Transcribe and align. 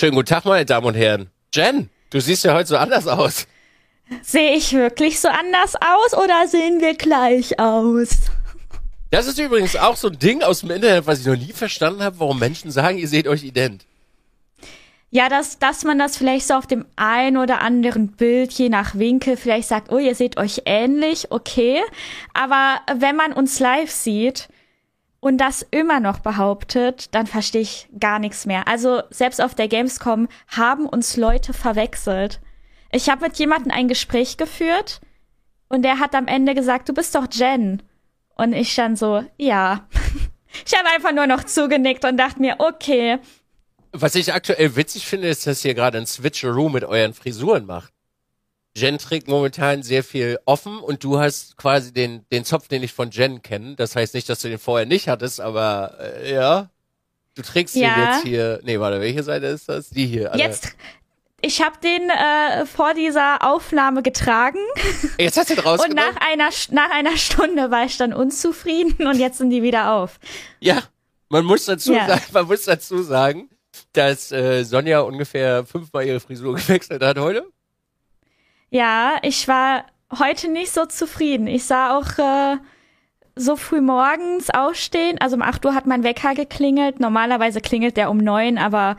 Schönen 0.00 0.14
guten 0.14 0.28
Tag, 0.28 0.46
meine 0.46 0.64
Damen 0.64 0.86
und 0.86 0.94
Herren. 0.94 1.28
Jen, 1.52 1.90
du 2.08 2.22
siehst 2.22 2.42
ja 2.44 2.54
heute 2.54 2.68
so 2.68 2.78
anders 2.78 3.06
aus. 3.06 3.46
Sehe 4.22 4.54
ich 4.56 4.72
wirklich 4.72 5.20
so 5.20 5.28
anders 5.28 5.74
aus 5.76 6.14
oder 6.14 6.48
sehen 6.48 6.80
wir 6.80 6.94
gleich 6.94 7.60
aus? 7.60 8.08
Das 9.10 9.26
ist 9.26 9.38
übrigens 9.38 9.76
auch 9.76 9.96
so 9.96 10.08
ein 10.08 10.18
Ding 10.18 10.42
aus 10.42 10.60
dem 10.60 10.70
Internet, 10.70 11.06
was 11.06 11.20
ich 11.20 11.26
noch 11.26 11.36
nie 11.36 11.52
verstanden 11.52 12.02
habe, 12.02 12.18
warum 12.18 12.38
Menschen 12.38 12.70
sagen, 12.70 12.96
ihr 12.96 13.08
seht 13.08 13.28
euch 13.28 13.44
ident. 13.44 13.84
Ja, 15.10 15.28
dass, 15.28 15.58
dass 15.58 15.84
man 15.84 15.98
das 15.98 16.16
vielleicht 16.16 16.46
so 16.46 16.54
auf 16.54 16.66
dem 16.66 16.86
einen 16.96 17.36
oder 17.36 17.60
anderen 17.60 18.08
Bild, 18.08 18.52
je 18.52 18.70
nach 18.70 18.94
Winkel, 18.94 19.36
vielleicht 19.36 19.68
sagt, 19.68 19.92
oh, 19.92 19.98
ihr 19.98 20.14
seht 20.14 20.38
euch 20.38 20.62
ähnlich, 20.64 21.30
okay. 21.30 21.82
Aber 22.32 22.80
wenn 22.96 23.16
man 23.16 23.34
uns 23.34 23.60
live 23.60 23.90
sieht 23.90 24.48
und 25.20 25.38
das 25.38 25.66
immer 25.70 26.00
noch 26.00 26.20
behauptet, 26.20 27.14
dann 27.14 27.26
verstehe 27.26 27.60
ich 27.60 27.88
gar 27.98 28.18
nichts 28.18 28.46
mehr. 28.46 28.66
Also 28.66 29.02
selbst 29.10 29.40
auf 29.40 29.54
der 29.54 29.68
Gamescom 29.68 30.28
haben 30.48 30.86
uns 30.86 31.16
Leute 31.16 31.52
verwechselt. 31.52 32.40
Ich 32.90 33.08
habe 33.08 33.26
mit 33.26 33.38
jemandem 33.38 33.70
ein 33.70 33.88
Gespräch 33.88 34.36
geführt 34.38 35.00
und 35.68 35.82
der 35.82 36.00
hat 36.00 36.14
am 36.14 36.26
Ende 36.26 36.54
gesagt, 36.54 36.88
du 36.88 36.94
bist 36.94 37.14
doch 37.14 37.26
Jen. 37.30 37.82
Und 38.34 38.54
ich 38.54 38.74
dann 38.74 38.96
so, 38.96 39.24
ja. 39.36 39.88
Ich 40.66 40.76
habe 40.76 40.88
einfach 40.88 41.12
nur 41.12 41.28
noch 41.28 41.44
zugenickt 41.44 42.04
und 42.04 42.16
dachte 42.16 42.40
mir, 42.40 42.56
okay. 42.58 43.20
Was 43.92 44.16
ich 44.16 44.32
aktuell 44.34 44.74
witzig 44.74 45.06
finde, 45.06 45.28
ist, 45.28 45.46
dass 45.46 45.64
ihr 45.64 45.74
gerade 45.74 45.98
ein 45.98 46.06
Switcheroo 46.06 46.68
mit 46.68 46.82
euren 46.82 47.14
Frisuren 47.14 47.66
macht. 47.66 47.92
Jen 48.76 48.98
trägt 48.98 49.28
momentan 49.28 49.82
sehr 49.82 50.04
viel 50.04 50.38
offen 50.44 50.78
und 50.78 51.02
du 51.02 51.18
hast 51.18 51.56
quasi 51.56 51.92
den, 51.92 52.24
den 52.30 52.44
Zopf, 52.44 52.68
den 52.68 52.82
ich 52.82 52.92
von 52.92 53.10
Jen 53.10 53.42
kenne. 53.42 53.74
Das 53.76 53.96
heißt 53.96 54.14
nicht, 54.14 54.28
dass 54.28 54.40
du 54.40 54.48
den 54.48 54.58
vorher 54.58 54.86
nicht 54.86 55.08
hattest, 55.08 55.40
aber 55.40 55.96
äh, 55.98 56.32
ja. 56.32 56.70
Du 57.34 57.42
trägst 57.42 57.76
ja. 57.76 57.94
den 57.94 58.04
jetzt 58.04 58.22
hier. 58.22 58.60
Nee, 58.64 58.80
warte, 58.80 59.00
welche 59.00 59.22
Seite 59.22 59.46
ist 59.46 59.68
das? 59.68 59.90
Die 59.90 60.06
hier. 60.06 60.32
Alle. 60.32 60.42
Jetzt 60.42 60.74
ich 61.42 61.62
habe 61.62 61.76
den 61.82 62.10
äh, 62.10 62.66
vor 62.66 62.94
dieser 62.94 63.42
Aufnahme 63.42 64.02
getragen. 64.02 64.58
Jetzt 65.18 65.38
hast 65.38 65.50
du 65.50 65.54
ihn 65.54 65.60
rausgenommen? 65.64 66.04
Und 66.04 66.14
nach 66.14 66.20
einer, 66.26 66.50
nach 66.70 66.90
einer 66.90 67.16
Stunde 67.16 67.70
war 67.70 67.84
ich 67.84 67.96
dann 67.96 68.12
unzufrieden 68.12 69.06
und 69.06 69.18
jetzt 69.18 69.38
sind 69.38 69.50
die 69.50 69.62
wieder 69.62 69.92
auf. 69.92 70.18
Ja, 70.60 70.82
man 71.28 71.44
muss 71.44 71.64
dazu, 71.64 71.94
ja. 71.94 72.06
sagen, 72.06 72.24
man 72.32 72.46
muss 72.46 72.64
dazu 72.64 73.02
sagen, 73.02 73.48
dass 73.92 74.32
äh, 74.32 74.64
Sonja 74.64 75.00
ungefähr 75.00 75.64
fünfmal 75.64 76.06
ihre 76.06 76.20
Frisur 76.20 76.54
gewechselt 76.56 77.02
hat 77.02 77.18
heute. 77.18 77.46
Ja, 78.70 79.18
ich 79.22 79.46
war 79.48 79.84
heute 80.18 80.48
nicht 80.48 80.72
so 80.72 80.86
zufrieden. 80.86 81.46
Ich 81.46 81.64
sah 81.64 81.96
auch 81.96 82.18
äh, 82.18 82.56
so 83.36 83.56
früh 83.56 83.80
morgens 83.80 84.50
aufstehen. 84.50 85.18
Also 85.20 85.36
um 85.36 85.42
8 85.42 85.64
Uhr 85.64 85.74
hat 85.74 85.86
mein 85.86 86.04
Wecker 86.04 86.34
geklingelt. 86.34 87.00
Normalerweise 87.00 87.60
klingelt 87.60 87.96
der 87.96 88.10
um 88.10 88.18
9, 88.18 88.58
aber 88.58 88.96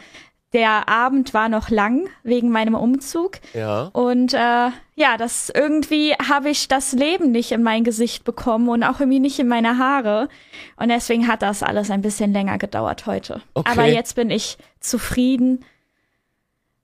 der 0.54 0.90
Abend 0.90 1.34
war 1.34 1.48
noch 1.48 1.70
lang 1.70 2.10
wegen 2.24 2.50
meinem 2.50 2.76
Umzug. 2.76 3.40
Ja. 3.54 3.84
Und 3.94 4.34
äh, 4.34 4.70
ja, 4.96 5.18
das 5.18 5.50
irgendwie 5.50 6.14
habe 6.14 6.50
ich 6.50 6.68
das 6.68 6.92
Leben 6.92 7.32
nicht 7.32 7.54
in 7.54 7.64
mein 7.64 7.86
Gesicht 7.86 8.26
bekommen 8.26 8.68
und 8.68 8.84
auch 8.84 9.00
irgendwie 9.00 9.20
nicht 9.20 9.40
in 9.40 9.48
meine 9.48 9.78
Haare. 9.78 10.28
Und 10.76 10.90
deswegen 10.90 11.28
hat 11.28 11.42
das 11.42 11.64
alles 11.64 11.90
ein 11.90 12.02
bisschen 12.02 12.34
länger 12.34 12.58
gedauert 12.58 13.06
heute. 13.06 13.42
Okay. 13.54 13.72
Aber 13.72 13.86
jetzt 13.86 14.16
bin 14.16 14.30
ich 14.30 14.58
zufrieden. 14.82 15.64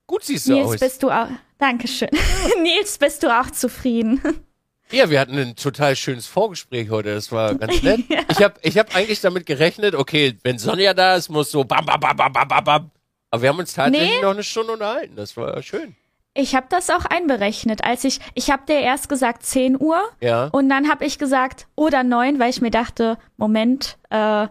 Gut 0.06 0.24
siehst 0.24 0.48
du 0.48 0.54
Nils, 0.54 0.66
aus. 0.66 0.80
Bist 0.80 1.02
du 1.02 1.10
auch. 1.10 1.28
Dankeschön. 1.58 2.10
Nils, 2.62 2.98
bist 2.98 3.22
du 3.22 3.28
auch 3.28 3.50
zufrieden? 3.50 4.22
Ja, 4.90 5.10
wir 5.10 5.20
hatten 5.20 5.36
ein 5.36 5.56
total 5.56 5.96
schönes 5.96 6.26
Vorgespräch 6.26 6.88
heute. 6.88 7.14
Das 7.14 7.30
war 7.30 7.54
ganz 7.56 7.82
nett. 7.82 8.00
ja. 8.08 8.20
Ich 8.30 8.42
habe 8.42 8.54
ich 8.62 8.78
hab 8.78 8.94
eigentlich 8.94 9.20
damit 9.20 9.44
gerechnet, 9.44 9.94
okay, 9.94 10.38
wenn 10.44 10.58
Sonja 10.58 10.94
da 10.94 11.16
ist, 11.16 11.28
muss 11.28 11.50
so 11.50 11.64
bam, 11.64 11.84
bam, 11.84 12.00
bam, 12.00 12.16
bam, 12.16 12.32
bam, 12.32 12.64
bam, 12.64 12.90
aber 13.30 13.42
wir 13.42 13.48
haben 13.50 13.58
uns 13.58 13.74
tatsächlich 13.74 14.10
nee. 14.10 14.22
noch 14.22 14.30
eine 14.30 14.42
Stunde 14.42 14.72
unterhalten. 14.72 15.16
Das 15.16 15.36
war 15.36 15.60
schön. 15.62 15.94
Ich 16.34 16.54
habe 16.54 16.66
das 16.70 16.88
auch 16.88 17.04
einberechnet, 17.04 17.82
als 17.82 18.04
ich 18.04 18.20
ich 18.34 18.50
habe 18.50 18.62
dir 18.66 18.80
erst 18.80 19.08
gesagt 19.08 19.44
10 19.44 19.80
Uhr 19.80 20.00
ja. 20.20 20.46
und 20.52 20.68
dann 20.68 20.88
habe 20.88 21.04
ich 21.04 21.18
gesagt 21.18 21.66
oder 21.74 22.04
9, 22.04 22.38
weil 22.38 22.50
ich 22.50 22.60
mir 22.60 22.70
dachte, 22.70 23.18
Moment, 23.36 23.98
äh, 24.10 24.46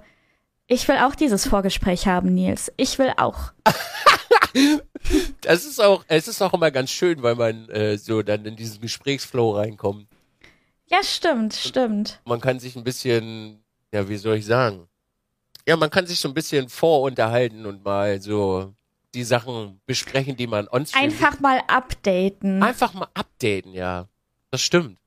ich 0.68 0.88
will 0.90 0.98
auch 0.98 1.16
dieses 1.16 1.48
Vorgespräch 1.48 2.08
haben, 2.08 2.34
Nils. 2.34 2.74
Ich 2.76 3.00
will 3.00 3.14
auch. 3.16 3.54
das 5.42 5.66
ist 5.66 5.80
auch 5.80 6.04
es 6.08 6.28
ist 6.28 6.42
auch 6.42 6.54
immer 6.54 6.72
ganz 6.72 6.92
schön, 6.92 7.24
weil 7.24 7.36
man 7.36 7.70
äh, 7.70 7.98
so 7.98 8.22
dann 8.22 8.46
in 8.46 8.56
diesen 8.56 8.82
Gesprächsflow 8.82 9.52
reinkommt. 9.58 10.08
Ja, 10.88 11.04
stimmt, 11.04 11.54
stimmt. 11.54 12.22
Man 12.26 12.40
kann 12.40 12.60
sich 12.60 12.76
ein 12.76 12.84
bisschen 12.84 13.64
ja, 13.92 14.08
wie 14.10 14.18
soll 14.18 14.38
ich 14.38 14.46
sagen? 14.46 14.88
Ja, 15.66 15.76
man 15.76 15.90
kann 15.90 16.08
sich 16.08 16.20
so 16.20 16.28
ein 16.28 16.34
bisschen 16.34 16.70
vorunterhalten 16.70 17.66
und 17.66 17.84
mal 17.84 18.22
so 18.22 18.74
die 19.14 19.24
Sachen 19.24 19.82
besprechen, 19.86 20.36
die 20.36 20.48
man 20.48 20.68
on 20.68 20.86
Einfach 20.94 21.40
mal 21.40 21.62
updaten. 21.68 22.62
Einfach 22.62 22.94
mal 22.94 23.08
updaten, 23.14 23.74
ja. 23.74 24.08
Das 24.52 24.62
stimmt. 24.62 24.98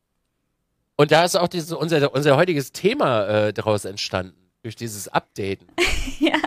Und 0.97 1.13
da 1.13 1.25
ist 1.25 1.37
auch 1.37 1.49
dieses, 1.49 1.73
unser, 1.73 2.13
unser 2.13 2.37
heutiges 2.37 2.73
Thema 2.73 3.27
äh, 3.27 3.53
daraus 3.53 3.85
entstanden, 3.85 4.51
durch 4.63 4.77
dieses 4.77 5.09
Updaten. 5.09 5.67
ja. 6.19 6.39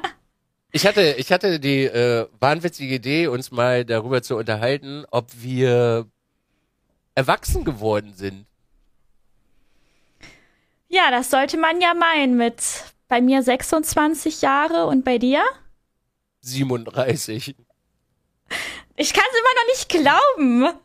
Ich 0.75 0.87
hatte, 0.87 1.15
ich 1.19 1.31
hatte 1.31 1.59
die 1.59 1.83
äh, 1.83 2.27
wahnwitzige 2.39 2.95
Idee, 2.95 3.27
uns 3.27 3.51
mal 3.51 3.85
darüber 3.85 4.23
zu 4.23 4.35
unterhalten, 4.35 5.05
ob 5.11 5.27
wir 5.35 6.07
erwachsen 7.13 7.63
geworden 7.63 8.15
sind. 8.15 8.47
Ja, 10.87 11.11
das 11.11 11.29
sollte 11.29 11.57
man 11.57 11.79
ja 11.79 11.93
meinen 11.93 12.37
mit 12.37 12.63
bei 13.07 13.21
mir 13.21 13.43
26 13.43 14.41
Jahre 14.41 14.87
und 14.87 15.05
bei 15.05 15.19
dir? 15.19 15.43
37. 16.41 17.55
Ich 18.95 19.13
kann 19.13 19.23
es 19.31 19.39
immer 19.39 19.55
noch 19.55 19.67
nicht 19.67 19.89
glauben. 19.89 20.79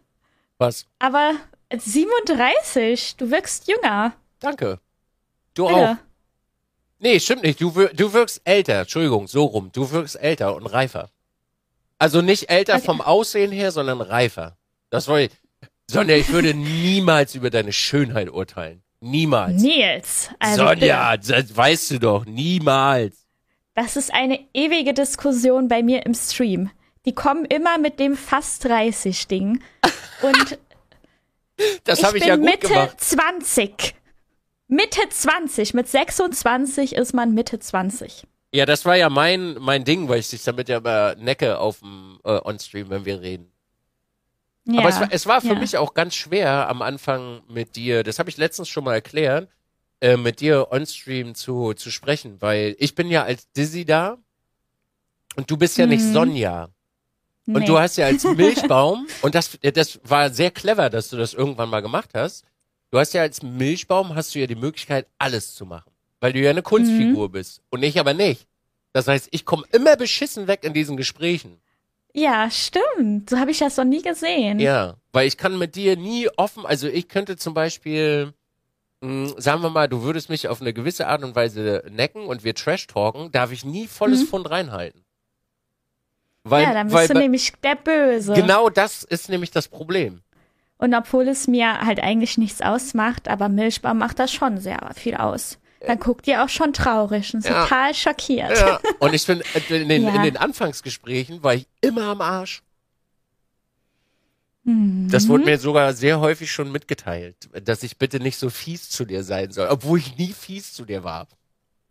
Was? 0.59 0.87
Aber 0.99 1.35
37, 1.75 3.17
du 3.17 3.31
wirkst 3.31 3.69
jünger. 3.69 4.13
Danke. 4.41 4.81
Du 5.55 5.67
Bitte. 5.67 5.77
auch. 5.77 6.08
Nee, 6.99 7.21
stimmt 7.21 7.43
nicht. 7.43 7.61
Du, 7.61 7.71
du 7.71 8.13
wirkst 8.13 8.41
älter. 8.45 8.81
Entschuldigung, 8.81 9.29
so 9.29 9.45
rum. 9.45 9.71
Du 9.73 9.91
wirkst 9.91 10.17
älter 10.17 10.55
und 10.57 10.67
reifer. 10.67 11.11
Also 11.99 12.21
nicht 12.23 12.51
älter 12.51 12.77
okay. 12.77 12.85
vom 12.85 13.01
Aussehen 13.01 13.53
her, 13.53 13.73
sondern 13.73 14.01
reifer. 14.01 14.57
Das 14.91 15.09
wollte 15.09 15.35
ich. 15.35 15.69
Sonja, 15.91 16.17
ich 16.17 16.31
würde 16.31 16.53
niemals 16.55 17.35
über 17.35 17.51
deine 17.51 17.73
Schönheit 17.73 18.31
urteilen. 18.31 18.83
Niemals. 19.01 19.63
Nils. 19.63 20.31
Also 20.39 20.67
Sonja, 20.67 21.17
das 21.17 21.57
weißt 21.57 21.93
du 21.93 22.01
doch. 22.01 22.27
Niemals. 22.27 23.27
Das 23.75 23.97
ist 23.97 24.13
eine 24.13 24.41
ewige 24.53 24.93
Diskussion 24.93 25.69
bei 25.69 25.83
mir 25.83 26.05
im 26.05 26.15
Stream. 26.15 26.71
Die 27.07 27.15
kommen 27.15 27.45
immer 27.47 27.79
mit 27.79 28.01
dem 28.01 28.17
fast 28.17 28.65
30 28.65 29.29
Ding. 29.29 29.63
Und 30.21 30.59
das 31.85 32.03
habe 32.03 32.19
ich, 32.19 32.25
ich 32.25 32.29
ja 32.29 32.37
gut 32.37 32.45
Mitte 32.45 32.69
gemacht. 32.69 33.01
20. 33.01 33.95
Mitte 34.69 35.01
20. 35.09 35.75
Mit 35.75 35.89
26 35.89 36.95
ist 36.95 37.15
man 37.15 37.35
Mitte 37.35 37.59
20. 37.59 38.27
Ja, 38.53 38.65
das 38.65 38.85
war 38.85 38.97
ja 38.97 39.11
mein, 39.11 39.55
mein 39.61 39.85
Ding, 39.85 40.09
weil 40.09 40.21
ich 40.21 40.31
dich 40.31 40.45
damit 40.45 40.69
ja 40.69 40.79
immer 40.79 41.15
necke 41.17 41.59
auf 41.59 41.81
dem 41.81 42.19
äh, 42.25 42.39
On-Stream, 42.45 42.89
wenn 42.91 43.05
wir 43.05 43.21
reden. 43.21 43.51
Ja, 44.65 44.81
Aber 44.81 44.89
es 44.91 45.01
war, 45.01 45.09
es 45.11 45.27
war 45.27 45.41
für 45.41 45.55
ja. 45.55 45.59
mich 45.59 45.77
auch 45.79 45.95
ganz 45.95 46.15
schwer 46.15 46.69
am 46.69 46.83
Anfang 46.83 47.43
mit 47.49 47.77
dir, 47.77 48.05
das 48.05 48.19
habe 48.19 48.29
ich 48.29 48.37
letztens 48.37 48.69
schon 48.69 48.85
mal 48.85 48.95
erklärt, 48.95 49.49
äh, 50.01 50.17
mit 50.19 50.41
dir 50.41 50.69
on-stream 50.71 51.35
zu, 51.35 51.73
zu 51.73 51.91
sprechen, 51.91 52.37
weil 52.41 52.77
ich 52.79 52.95
bin 52.95 53.09
ja 53.09 53.25
als 53.25 53.51
Dizzy 53.53 53.87
da 53.87 54.19
und 55.37 55.51
du 55.51 55.57
bist 55.57 55.79
ja 55.79 55.87
mhm. 55.87 55.93
nicht 55.93 56.03
Sonja. 56.03 56.69
Und 57.47 57.61
nee. 57.61 57.67
du 57.67 57.79
hast 57.79 57.97
ja 57.97 58.07
als 58.07 58.25
Milchbaum, 58.37 59.07
und 59.23 59.35
das, 59.35 59.59
das 59.63 60.01
war 60.05 60.29
sehr 60.29 60.51
clever, 60.51 60.91
dass 60.91 61.09
du 61.09 61.17
das 61.17 61.33
irgendwann 61.33 61.71
mal 61.71 61.81
gemacht 61.81 62.11
hast. 62.13 62.45
Du 62.91 62.99
hast 62.99 63.13
ja 63.13 63.23
als 63.23 63.43
Milchbaum 63.43 64.15
hast 64.15 64.35
du 64.35 64.39
ja 64.39 64.47
die 64.47 64.55
Möglichkeit, 64.55 65.07
alles 65.19 65.55
zu 65.55 65.67
machen. 65.67 65.91
Weil 66.21 66.33
du 66.33 66.41
ja 66.41 66.51
eine 66.51 66.63
Kunstfigur 66.63 67.29
mhm. 67.29 67.33
bist. 67.33 67.63
Und 67.71 67.83
ich 67.83 67.99
aber 68.01 68.15
nicht. 68.15 68.47
Das 68.93 69.07
heißt, 69.07 69.29
ich 69.31 69.45
komme 69.45 69.65
immer 69.73 69.97
beschissen 69.97 70.49
weg 70.49 70.65
in 70.65 70.73
diesen 70.73 70.97
Gesprächen. 70.97 71.61
Ja, 72.15 72.51
stimmt. 72.51 73.31
So 73.31 73.39
habe 73.39 73.51
ich 73.51 73.59
das 73.59 73.77
noch 73.77 73.85
nie 73.85 74.03
gesehen. 74.03 74.59
Ja, 74.59 74.97
weil 75.13 75.29
ich 75.29 75.37
kann 75.37 75.59
mit 75.59 75.77
dir 75.77 75.97
nie 75.97 76.29
offen, 76.37 76.67
also 76.67 76.89
ich 76.89 77.09
könnte 77.09 77.37
zum 77.37 77.55
Beispiel, 77.55 78.33
mh, 79.01 79.31
hm, 79.31 79.35
sagen 79.41 79.63
wir 79.63 79.71
mal, 79.71 79.89
du 79.89 80.03
würdest 80.03 80.31
mich 80.31 80.49
auf 80.49 80.61
eine 80.61 80.73
gewisse 80.73 81.07
Art 81.07 81.23
und 81.23 81.37
Weise 81.37 81.85
necken 81.91 82.25
und 82.25 82.43
wir 82.45 82.55
Trash-talken, 82.55 83.31
darf 83.31 83.53
ich 83.53 83.65
nie 83.65 83.87
volles 83.87 84.23
mhm. 84.23 84.27
Pfund 84.27 84.51
reinhalten. 84.51 85.05
Weil, 86.45 86.65
ja, 86.65 86.73
dann 86.73 86.87
bist 86.87 86.97
weil, 86.97 87.09
du 87.09 87.15
nämlich 87.15 87.53
der 87.63 87.77
Böse. 87.77 88.33
Genau 88.33 88.71
das 88.71 89.05
ist 89.05 89.29
nämlich 89.29 89.51
das 89.51 89.69
Problem. 89.69 90.23
Und 90.79 90.95
obwohl 90.95 91.29
es 91.29 91.49
mir 91.49 91.81
halt 91.81 92.01
eigentlich 92.01 92.39
nichts 92.39 92.63
ausmacht, 92.63 93.29
aber 93.29 93.49
Milchbaum 93.49 93.99
macht 93.99 94.19
das 94.19 94.33
schon 94.33 94.59
sehr 94.59 94.79
viel 94.95 95.17
aus. 95.17 95.59
Dann 95.87 95.99
guckt 95.99 96.27
ihr 96.27 96.43
auch 96.43 96.49
schon 96.49 96.73
traurig 96.73 97.35
und 97.35 97.45
ja. 97.45 97.63
total 97.63 97.95
schockiert. 97.95 98.59
Ja. 98.59 98.81
Und 98.99 99.15
ich 99.15 99.23
finde, 99.23 99.45
äh, 99.55 99.81
in, 99.81 99.89
den, 99.89 100.03
ja. 100.03 100.15
in 100.15 100.23
den 100.23 100.37
Anfangsgesprächen 100.37 101.43
war 101.43 101.55
ich 101.55 101.67
immer 101.81 102.05
am 102.05 102.21
Arsch. 102.21 102.63
Mhm. 104.65 105.09
Das 105.11 105.29
wurde 105.29 105.45
mir 105.45 105.59
sogar 105.59 105.93
sehr 105.93 106.21
häufig 106.21 106.51
schon 106.51 106.73
mitgeteilt, 106.73 107.49
dass 107.65 107.83
ich 107.83 107.97
bitte 107.97 108.19
nicht 108.19 108.39
so 108.39 108.51
fies 108.51 108.89
zu 108.91 109.05
dir 109.05 109.23
sein 109.23 109.53
soll, 109.53 109.69
obwohl 109.69 109.99
ich 109.99 110.17
nie 110.17 110.33
fies 110.33 110.75
zu 110.75 110.85
dir 110.85 111.05
war. 111.05 111.29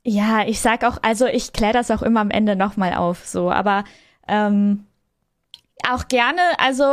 Ja, 0.04 0.46
ich 0.46 0.60
sag 0.60 0.84
auch, 0.84 0.98
also 1.02 1.26
ich 1.26 1.54
kläre 1.54 1.74
das 1.74 1.92
auch 1.92 2.02
immer 2.02 2.22
am 2.22 2.30
Ende 2.30 2.56
nochmal 2.56 2.94
auf, 2.94 3.26
so, 3.26 3.52
aber 3.52 3.84
ähm, 4.28 4.86
Auch 5.90 6.08
gerne. 6.08 6.42
Also 6.58 6.84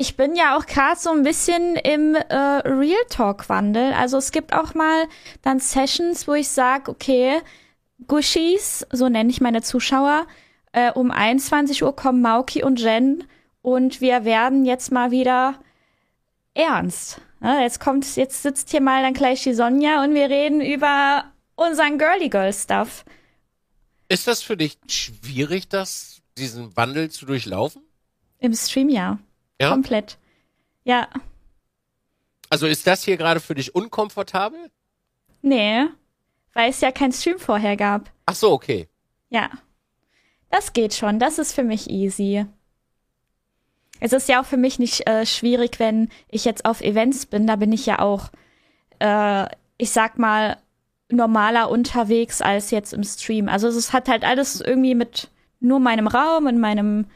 ich 0.00 0.16
bin 0.16 0.34
ja 0.34 0.56
auch 0.56 0.64
gerade 0.64 0.98
so 0.98 1.10
ein 1.10 1.22
bisschen 1.24 1.76
im 1.76 2.14
äh, 2.14 2.34
Real 2.34 3.04
Talk-Wandel. 3.10 3.92
Also 3.92 4.16
es 4.16 4.32
gibt 4.32 4.54
auch 4.54 4.72
mal 4.72 5.06
dann 5.42 5.60
Sessions, 5.60 6.26
wo 6.26 6.32
ich 6.32 6.48
sage, 6.48 6.90
okay, 6.90 7.42
Gushis, 8.06 8.86
so 8.90 9.10
nenne 9.10 9.28
ich 9.28 9.42
meine 9.42 9.60
Zuschauer, 9.60 10.26
äh, 10.72 10.90
um 10.92 11.10
21 11.10 11.82
Uhr 11.82 11.94
kommen 11.94 12.22
Mauki 12.22 12.64
und 12.64 12.80
Jen 12.80 13.24
und 13.60 14.00
wir 14.00 14.24
werden 14.24 14.64
jetzt 14.64 14.90
mal 14.90 15.10
wieder 15.10 15.60
ernst. 16.54 17.20
Ja, 17.42 17.60
jetzt 17.60 17.78
kommt, 17.78 18.16
jetzt 18.16 18.42
sitzt 18.42 18.70
hier 18.70 18.80
mal 18.80 19.02
dann 19.02 19.12
gleich 19.12 19.42
die 19.42 19.52
Sonja 19.52 20.02
und 20.02 20.14
wir 20.14 20.30
reden 20.30 20.62
über 20.62 21.24
unseren 21.56 21.98
Girly 21.98 22.30
Girl 22.30 22.54
Stuff. 22.54 23.04
Ist 24.08 24.26
das 24.26 24.40
für 24.40 24.56
dich 24.56 24.78
schwierig, 24.88 25.68
das, 25.68 26.22
diesen 26.38 26.74
Wandel 26.74 27.10
zu 27.10 27.26
durchlaufen? 27.26 27.82
Im 28.38 28.54
Stream 28.54 28.88
ja. 28.88 29.18
Ja? 29.60 29.70
Komplett. 29.70 30.18
Ja. 30.84 31.08
Also 32.48 32.66
ist 32.66 32.86
das 32.86 33.04
hier 33.04 33.16
gerade 33.16 33.40
für 33.40 33.54
dich 33.54 33.74
unkomfortabel? 33.74 34.70
Nee, 35.42 35.86
weil 36.52 36.70
es 36.70 36.80
ja 36.80 36.90
kein 36.90 37.12
Stream 37.12 37.38
vorher 37.38 37.76
gab. 37.76 38.10
Ach 38.26 38.34
so, 38.34 38.52
okay. 38.52 38.88
Ja. 39.28 39.50
Das 40.50 40.72
geht 40.72 40.94
schon, 40.94 41.20
das 41.20 41.38
ist 41.38 41.52
für 41.52 41.62
mich 41.62 41.88
easy. 41.88 42.44
Es 44.00 44.12
ist 44.12 44.28
ja 44.28 44.40
auch 44.40 44.46
für 44.46 44.56
mich 44.56 44.78
nicht 44.78 45.06
äh, 45.06 45.26
schwierig, 45.26 45.78
wenn 45.78 46.08
ich 46.28 46.44
jetzt 46.44 46.64
auf 46.64 46.80
Events 46.80 47.26
bin, 47.26 47.46
da 47.46 47.56
bin 47.56 47.70
ich 47.70 47.86
ja 47.86 48.00
auch, 48.00 48.30
äh, 48.98 49.46
ich 49.76 49.90
sag 49.90 50.18
mal, 50.18 50.56
normaler 51.10 51.70
unterwegs 51.70 52.40
als 52.40 52.70
jetzt 52.70 52.92
im 52.92 53.04
Stream. 53.04 53.48
Also 53.48 53.68
es 53.68 53.92
hat 53.92 54.08
halt 54.08 54.24
alles 54.24 54.60
irgendwie 54.60 54.94
mit 54.94 55.28
nur 55.60 55.80
meinem 55.80 56.06
Raum 56.06 56.46
und 56.46 56.58
meinem 56.58 57.06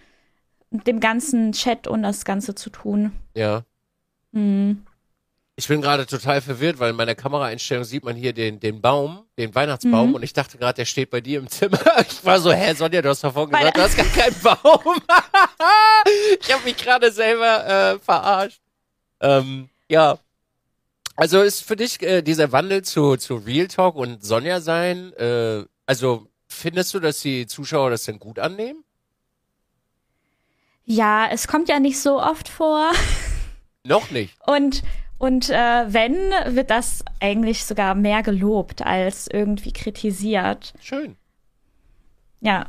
dem 0.82 1.00
ganzen 1.00 1.52
Chat 1.52 1.86
und 1.86 2.02
das 2.02 2.24
Ganze 2.24 2.54
zu 2.54 2.70
tun. 2.70 3.12
Ja. 3.34 3.64
Mhm. 4.32 4.84
Ich 5.56 5.68
bin 5.68 5.80
gerade 5.80 6.04
total 6.04 6.40
verwirrt, 6.40 6.80
weil 6.80 6.90
in 6.90 6.96
meiner 6.96 7.14
Kameraeinstellung 7.14 7.84
sieht 7.84 8.04
man 8.04 8.16
hier 8.16 8.32
den, 8.32 8.58
den 8.58 8.80
Baum, 8.80 9.24
den 9.38 9.54
Weihnachtsbaum, 9.54 10.08
mhm. 10.08 10.14
und 10.16 10.24
ich 10.24 10.32
dachte 10.32 10.58
gerade, 10.58 10.74
der 10.74 10.84
steht 10.84 11.10
bei 11.10 11.20
dir 11.20 11.38
im 11.38 11.48
Zimmer. 11.48 11.78
Ich 12.10 12.24
war 12.24 12.40
so, 12.40 12.52
hä, 12.52 12.74
Sonja, 12.74 13.00
du 13.00 13.08
hast 13.08 13.22
davon 13.22 13.50
gesagt, 13.50 13.76
du 13.76 13.82
hast 13.82 13.96
gar 13.96 14.06
keinen 14.06 14.36
Baum. 14.42 14.96
ich 16.40 16.52
habe 16.52 16.64
mich 16.64 16.76
gerade 16.76 17.12
selber 17.12 17.92
äh, 17.94 17.98
verarscht. 18.00 18.60
Ähm, 19.20 19.68
ja. 19.88 20.18
Also 21.14 21.42
ist 21.42 21.62
für 21.62 21.76
dich 21.76 22.02
äh, 22.02 22.22
dieser 22.22 22.50
Wandel 22.50 22.82
zu, 22.82 23.16
zu 23.16 23.36
Real 23.36 23.68
Talk 23.68 23.94
und 23.94 24.24
Sonja 24.24 24.60
sein, 24.60 25.12
äh, 25.12 25.64
also 25.86 26.26
findest 26.48 26.94
du, 26.94 26.98
dass 26.98 27.20
die 27.20 27.46
Zuschauer 27.46 27.90
das 27.90 28.04
denn 28.04 28.18
gut 28.18 28.40
annehmen? 28.40 28.82
Ja, 30.84 31.28
es 31.30 31.48
kommt 31.48 31.68
ja 31.68 31.80
nicht 31.80 31.98
so 31.98 32.20
oft 32.20 32.48
vor. 32.48 32.92
Noch 33.86 34.10
nicht. 34.10 34.36
Und 34.46 34.82
und 35.18 35.48
äh, 35.48 35.84
wenn, 35.86 36.16
wird 36.54 36.70
das 36.70 37.02
eigentlich 37.20 37.64
sogar 37.64 37.94
mehr 37.94 38.22
gelobt 38.22 38.84
als 38.84 39.26
irgendwie 39.32 39.72
kritisiert. 39.72 40.74
Schön. 40.80 41.16
Ja. 42.40 42.66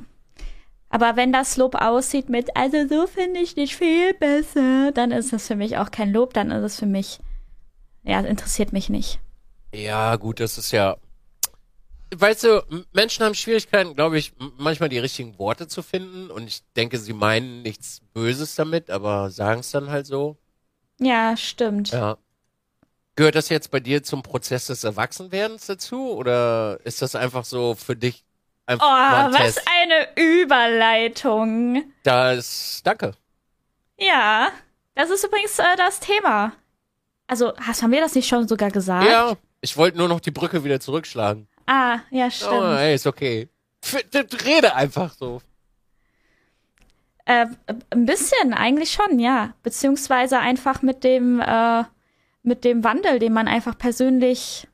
Aber 0.89 1.17
wenn 1.17 1.33
das 1.33 1.57
Lob 1.57 1.75
aussieht 1.75 2.29
mit, 2.29 2.55
also 2.55 2.87
so 2.87 3.07
finde 3.07 3.41
ich 3.41 3.55
dich 3.55 3.75
viel 3.75 4.13
besser, 4.13 4.93
dann 4.93 5.11
ist 5.11 5.33
das 5.33 5.47
für 5.47 5.57
mich 5.57 5.77
auch 5.77 5.91
kein 5.91 6.13
Lob, 6.13 6.33
dann 6.33 6.51
ist 6.51 6.63
es 6.63 6.79
für 6.79 6.85
mich, 6.85 7.19
ja, 8.03 8.21
interessiert 8.21 8.71
mich 8.71 8.89
nicht. 8.89 9.19
Ja, 9.73 10.15
gut, 10.15 10.39
das 10.39 10.57
ist 10.57 10.71
ja, 10.71 10.95
weißt 12.19 12.43
du, 12.43 12.85
Menschen 12.93 13.25
haben 13.25 13.35
Schwierigkeiten, 13.35 13.95
glaube 13.95 14.17
ich, 14.17 14.33
manchmal 14.57 14.89
die 14.89 14.99
richtigen 14.99 15.37
Worte 15.39 15.67
zu 15.67 15.81
finden 15.81 16.29
und 16.31 16.47
ich 16.47 16.61
denke, 16.75 16.97
sie 16.97 17.13
meinen 17.13 17.61
nichts 17.61 18.01
Böses 18.13 18.55
damit, 18.55 18.89
aber 18.89 19.29
sagen 19.31 19.61
es 19.61 19.71
dann 19.71 19.89
halt 19.89 20.05
so. 20.05 20.37
Ja, 20.99 21.35
stimmt. 21.37 21.91
Ja. 21.91 22.17
Gehört 23.15 23.35
das 23.35 23.49
jetzt 23.49 23.71
bei 23.71 23.79
dir 23.79 24.03
zum 24.03 24.23
Prozess 24.23 24.67
des 24.67 24.83
Erwachsenwerdens 24.83 25.67
dazu 25.67 26.11
oder 26.11 26.79
ist 26.83 27.01
das 27.01 27.15
einfach 27.15 27.45
so 27.45 27.75
für 27.75 27.95
dich 27.95 28.25
einfach 28.65 28.85
Oh, 28.85 28.91
ein 28.91 29.33
was 29.33 29.57
eine 29.81 30.09
Überleitung. 30.15 31.83
Das, 32.03 32.81
danke. 32.83 33.13
Ja, 33.97 34.49
das 34.95 35.09
ist 35.09 35.23
übrigens 35.23 35.57
äh, 35.59 35.63
das 35.77 35.99
Thema. 35.99 36.51
Also, 37.27 37.53
hast, 37.57 37.81
haben 37.81 37.91
wir 37.91 38.01
das 38.01 38.15
nicht 38.15 38.27
schon 38.27 38.47
sogar 38.47 38.69
gesagt? 38.69 39.09
Ja, 39.09 39.35
ich 39.61 39.77
wollte 39.77 39.97
nur 39.97 40.07
noch 40.07 40.19
die 40.19 40.31
Brücke 40.31 40.63
wieder 40.63 40.79
zurückschlagen. 40.79 41.47
Ah, 41.65 41.99
ja, 42.11 42.29
stimmt. 42.29 42.53
Oh, 42.53 42.75
ey, 42.75 42.95
ist 42.95 43.07
okay. 43.07 43.49
Rede 44.45 44.75
einfach 44.75 45.13
so. 45.13 45.41
Äh, 47.25 47.47
ein 47.89 48.05
bisschen, 48.05 48.53
eigentlich 48.53 48.91
schon, 48.91 49.19
ja. 49.19 49.53
Beziehungsweise 49.63 50.39
einfach 50.39 50.81
mit 50.81 51.03
dem, 51.03 51.39
äh, 51.39 51.83
mit 52.43 52.63
dem 52.63 52.83
Wandel, 52.83 53.19
den 53.19 53.33
man 53.33 53.47
einfach 53.47 53.77
persönlich 53.77 54.67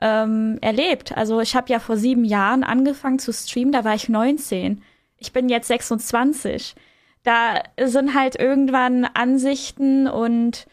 ähm, 0.00 0.58
erlebt. 0.60 1.16
Also 1.16 1.40
ich 1.40 1.54
habe 1.54 1.70
ja 1.70 1.78
vor 1.78 1.96
sieben 1.96 2.24
Jahren 2.24 2.64
angefangen 2.64 3.20
zu 3.20 3.32
streamen, 3.32 3.72
da 3.72 3.84
war 3.84 3.94
ich 3.94 4.08
19. 4.08 4.82
Ich 5.18 5.32
bin 5.32 5.48
jetzt 5.48 5.68
26. 5.68 6.74
Da 7.22 7.62
sind 7.80 8.14
halt 8.14 8.36
irgendwann 8.38 9.04
Ansichten 9.04 10.08
und 10.08 10.66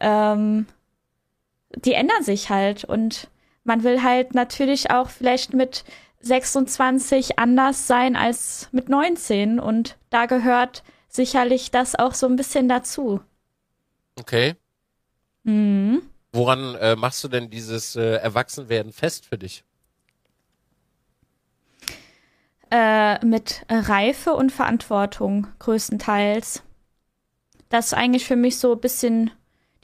ähm, 0.00 0.66
die 1.76 1.94
ändern 1.94 2.22
sich 2.22 2.50
halt. 2.50 2.84
Und 2.84 3.28
man 3.64 3.82
will 3.82 4.02
halt 4.02 4.34
natürlich 4.34 4.90
auch 4.90 5.10
vielleicht 5.10 5.54
mit 5.54 5.84
26 6.20 7.38
anders 7.38 7.86
sein 7.86 8.16
als 8.16 8.68
mit 8.72 8.88
19. 8.88 9.58
Und 9.58 9.96
da 10.10 10.26
gehört 10.26 10.82
sicherlich 11.08 11.70
das 11.70 11.94
auch 11.94 12.14
so 12.14 12.26
ein 12.26 12.36
bisschen 12.36 12.68
dazu. 12.68 13.20
Okay. 14.18 14.54
Mhm. 15.42 16.02
Woran 16.32 16.74
äh, 16.76 16.96
machst 16.96 17.22
du 17.22 17.28
denn 17.28 17.50
dieses 17.50 17.96
äh, 17.96 18.16
Erwachsenwerden 18.16 18.92
fest 18.92 19.26
für 19.26 19.38
dich? 19.38 19.64
Äh, 22.70 23.24
mit 23.24 23.64
Reife 23.68 24.34
und 24.34 24.50
Verantwortung 24.50 25.46
größtenteils. 25.60 26.62
Das 27.68 27.86
ist 27.86 27.94
eigentlich 27.94 28.24
für 28.24 28.36
mich 28.36 28.58
so 28.58 28.72
ein 28.72 28.80
bisschen 28.80 29.30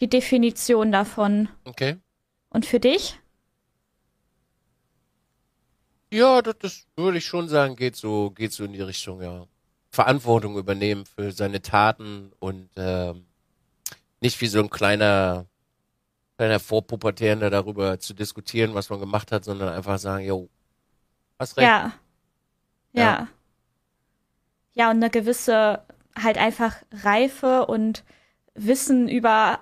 die 0.01 0.09
Definition 0.09 0.91
davon. 0.91 1.49
Okay. 1.65 1.99
Und 2.49 2.67
für 2.67 2.81
dich? 2.81 3.20
Ja, 6.13 6.43
das, 6.43 6.59
das 6.59 6.87
würde 6.97 7.19
ich 7.19 7.27
schon 7.27 7.49
sagen, 7.49 7.77
geht 7.77 7.97
so, 7.97 8.31
geht 8.31 8.53
so 8.53 8.65
in 8.65 8.73
die 8.73 8.83
Richtung, 8.83 9.23
ja. 9.23 9.47
Verantwortung 9.93 10.57
übernehmen 10.57 11.05
für 11.05 11.33
seine 11.33 11.63
Taten 11.63 12.33
und 12.39 12.71
ähm, 12.77 13.27
nicht 14.21 14.41
wie 14.41 14.47
so 14.47 14.61
ein 14.61 14.71
kleiner 14.71 15.47
kleiner 16.41 16.59
Vorpubertärender 16.59 17.51
darüber 17.51 17.99
zu 17.99 18.15
diskutieren, 18.15 18.75
was 18.75 18.89
man 18.89 18.99
gemacht 18.99 19.31
hat, 19.31 19.45
sondern 19.45 19.69
einfach 19.75 19.99
sagen, 19.99 20.25
jo, 20.25 20.49
hast 21.39 21.59
recht. 21.59 21.69
Ja. 21.69 21.93
ja. 22.93 23.03
Ja. 23.03 23.29
Ja, 24.73 24.91
und 24.91 24.97
eine 24.97 25.11
gewisse 25.11 25.83
halt 26.17 26.39
einfach 26.39 26.77
Reife 26.93 27.67
und 27.67 28.05
Wissen 28.55 29.07
über 29.07 29.59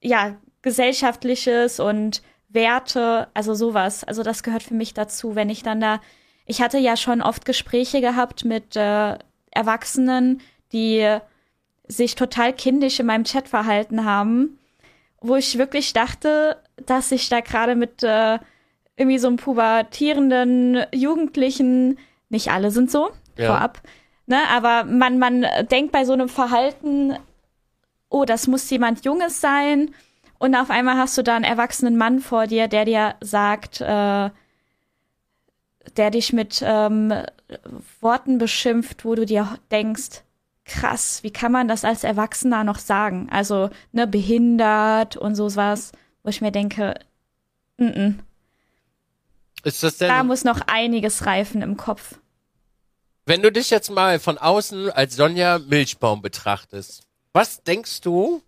ja, 0.00 0.36
gesellschaftliches 0.62 1.80
und 1.80 2.22
Werte, 2.48 3.28
also 3.34 3.54
sowas. 3.54 4.04
Also 4.04 4.22
das 4.22 4.42
gehört 4.42 4.62
für 4.62 4.74
mich 4.74 4.94
dazu, 4.94 5.34
wenn 5.34 5.50
ich 5.50 5.62
dann 5.62 5.80
da 5.80 6.00
ich 6.48 6.62
hatte 6.62 6.78
ja 6.78 6.96
schon 6.96 7.22
oft 7.22 7.44
Gespräche 7.44 8.00
gehabt 8.00 8.44
mit 8.44 8.76
äh, 8.76 9.18
Erwachsenen, 9.50 10.40
die 10.72 11.18
sich 11.88 12.14
total 12.14 12.52
kindisch 12.52 13.00
in 13.00 13.06
meinem 13.06 13.24
Chat 13.24 13.48
verhalten 13.48 14.04
haben 14.04 14.58
wo 15.20 15.36
ich 15.36 15.58
wirklich 15.58 15.92
dachte, 15.92 16.56
dass 16.84 17.12
ich 17.12 17.28
da 17.28 17.40
gerade 17.40 17.74
mit 17.74 18.02
äh, 18.02 18.38
irgendwie 18.96 19.18
so 19.18 19.28
einem 19.28 19.36
pubertierenden 19.36 20.84
Jugendlichen, 20.92 21.98
nicht 22.28 22.50
alle 22.50 22.70
sind 22.70 22.90
so, 22.90 23.10
ja. 23.36 23.46
vorab, 23.46 23.80
ne, 24.26 24.38
aber 24.50 24.84
man, 24.84 25.18
man 25.18 25.46
denkt 25.70 25.92
bei 25.92 26.04
so 26.04 26.12
einem 26.12 26.28
Verhalten, 26.28 27.16
oh, 28.08 28.24
das 28.24 28.46
muss 28.46 28.70
jemand 28.70 29.04
Junges 29.04 29.40
sein. 29.40 29.94
Und 30.38 30.54
auf 30.54 30.70
einmal 30.70 30.96
hast 30.96 31.16
du 31.16 31.22
da 31.22 31.36
einen 31.36 31.44
erwachsenen 31.44 31.96
Mann 31.96 32.20
vor 32.20 32.46
dir, 32.46 32.68
der 32.68 32.84
dir 32.84 33.14
sagt, 33.20 33.80
äh, 33.80 34.30
der 35.96 36.10
dich 36.10 36.32
mit 36.32 36.62
ähm, 36.64 37.12
Worten 38.00 38.38
beschimpft, 38.38 39.04
wo 39.04 39.14
du 39.14 39.24
dir 39.24 39.58
denkst, 39.70 40.22
krass, 40.64 41.22
wie 41.22 41.30
kann 41.30 41.52
man 41.52 41.68
das 41.68 41.84
als 41.84 42.04
Erwachsener 42.04 42.64
noch 42.64 42.78
sagen? 42.78 43.28
Also, 43.30 43.70
ne, 43.92 44.06
behindert 44.06 45.16
und 45.16 45.34
so 45.34 45.54
was, 45.56 45.92
wo 46.22 46.30
ich 46.30 46.40
mir 46.40 46.50
denke, 46.50 46.94
n 47.78 47.94
-n. 47.94 48.14
Ist 49.64 49.82
das 49.82 49.98
denn? 49.98 50.08
Da 50.08 50.22
muss 50.22 50.44
noch 50.44 50.60
einiges 50.66 51.26
reifen 51.26 51.62
im 51.62 51.76
Kopf. 51.76 52.18
Wenn 53.24 53.42
du 53.42 53.50
dich 53.50 53.70
jetzt 53.70 53.90
mal 53.90 54.20
von 54.20 54.38
außen 54.38 54.90
als 54.90 55.16
Sonja 55.16 55.58
Milchbaum 55.58 56.22
betrachtest, 56.22 57.02
was 57.32 57.62
denkst 57.64 58.00
du, 58.02 58.42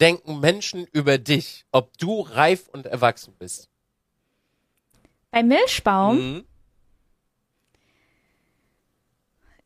denken 0.00 0.40
Menschen 0.40 0.86
über 0.92 1.18
dich, 1.18 1.64
ob 1.72 1.96
du 1.98 2.20
reif 2.20 2.68
und 2.68 2.86
erwachsen 2.86 3.34
bist? 3.38 3.68
Bei 5.30 5.42
Milchbaum? 5.42 6.16
Mhm. 6.16 6.44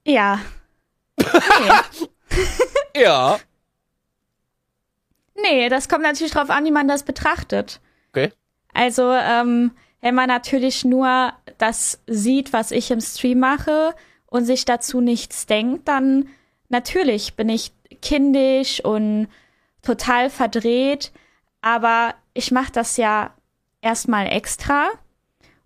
Ja, 0.06 0.40
ja. 2.96 3.38
Nee, 5.40 5.68
das 5.68 5.88
kommt 5.88 6.02
natürlich 6.02 6.32
drauf 6.32 6.50
an, 6.50 6.64
wie 6.64 6.70
man 6.70 6.88
das 6.88 7.02
betrachtet. 7.02 7.80
Okay. 8.10 8.32
Also, 8.72 9.12
ähm, 9.12 9.72
wenn 10.00 10.14
man 10.14 10.28
natürlich 10.28 10.84
nur 10.84 11.32
das 11.58 12.00
sieht, 12.06 12.52
was 12.52 12.70
ich 12.70 12.90
im 12.90 13.00
Stream 13.00 13.40
mache 13.40 13.94
und 14.26 14.44
sich 14.44 14.64
dazu 14.64 15.00
nichts 15.00 15.46
denkt, 15.46 15.88
dann 15.88 16.28
natürlich 16.68 17.34
bin 17.34 17.48
ich 17.48 17.72
kindisch 18.02 18.84
und 18.84 19.28
total 19.84 20.30
verdreht, 20.30 21.12
aber 21.60 22.14
ich 22.34 22.50
mache 22.50 22.72
das 22.72 22.96
ja 22.96 23.30
erstmal 23.80 24.26
extra. 24.26 24.88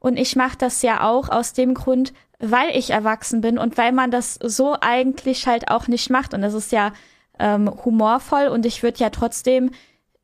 Und 0.00 0.16
ich 0.16 0.36
mache 0.36 0.56
das 0.56 0.82
ja 0.82 1.02
auch 1.08 1.28
aus 1.28 1.54
dem 1.54 1.74
Grund, 1.74 2.12
weil 2.38 2.76
ich 2.76 2.90
erwachsen 2.90 3.40
bin 3.40 3.58
und 3.58 3.76
weil 3.76 3.92
man 3.92 4.10
das 4.10 4.34
so 4.34 4.76
eigentlich 4.80 5.46
halt 5.46 5.70
auch 5.70 5.88
nicht 5.88 6.08
macht. 6.08 6.34
Und 6.34 6.42
das 6.42 6.54
ist 6.54 6.70
ja 6.70 6.92
ähm, 7.38 7.70
humorvoll 7.84 8.48
und 8.48 8.66
ich 8.66 8.82
würde 8.82 8.98
ja 8.98 9.10
trotzdem 9.10 9.70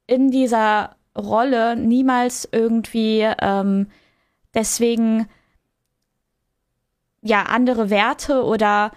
in 0.06 0.30
dieser 0.30 0.96
Rolle 1.16 1.76
niemals 1.76 2.48
irgendwie 2.50 3.28
ähm, 3.40 3.88
deswegen 4.54 5.28
ja 7.22 7.44
andere 7.44 7.90
Werte 7.90 8.44
oder 8.44 8.92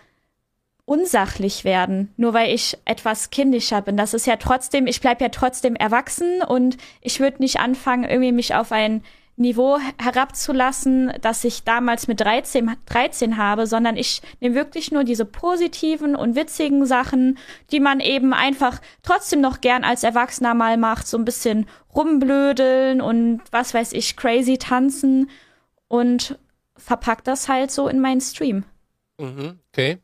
unsachlich 0.88 1.66
werden, 1.66 2.14
nur 2.16 2.34
weil 2.34 2.54
ich 2.56 2.78
etwas 2.86 3.30
kindischer 3.30 3.82
bin. 3.82 3.98
Das 3.98 4.14
ist 4.14 4.26
ja 4.26 4.38
trotzdem, 4.38 4.88
ich 4.88 5.02
bleib 5.02 5.20
ja 5.20 5.28
trotzdem 5.28 5.76
erwachsen 5.76 6.42
und 6.42 6.78
ich 7.02 7.20
würde 7.20 7.42
nicht 7.42 7.60
anfangen, 7.60 8.06
irgendwie 8.06 8.32
mich 8.32 8.56
auf 8.56 8.72
ein 8.72 9.04
Niveau 9.36 9.80
herabzulassen, 10.02 11.12
das 11.22 11.44
ich 11.44 11.66
damals 11.66 12.08
mit 12.08 12.22
13, 12.22 12.72
13 12.86 13.36
habe, 13.36 13.68
sondern 13.68 13.98
ich 13.98 14.22
nehme 14.40 14.56
wirklich 14.56 14.90
nur 14.90 15.04
diese 15.04 15.26
positiven 15.26 16.16
und 16.16 16.38
witzigen 16.38 16.86
Sachen, 16.86 17.38
die 17.70 17.82
man 17.82 18.00
eben 18.00 18.34
einfach 18.34 18.80
trotzdem 19.04 19.42
noch 19.42 19.60
gern 19.60 19.84
als 19.84 20.06
Erwachsener 20.06 20.54
mal 20.54 20.78
macht, 20.78 21.06
so 21.06 21.18
ein 21.18 21.26
bisschen 21.26 21.68
rumblödeln 21.94 23.02
und 23.02 23.42
was 23.52 23.74
weiß 23.74 23.92
ich, 23.92 24.16
crazy 24.16 24.58
tanzen 24.58 25.30
und 25.90 26.40
verpack 26.78 27.26
das 27.26 27.50
halt 27.50 27.72
so 27.72 27.90
in 27.90 28.00
meinen 28.00 28.22
Stream. 28.22 28.64
Mhm, 29.20 29.60
okay. 29.68 30.00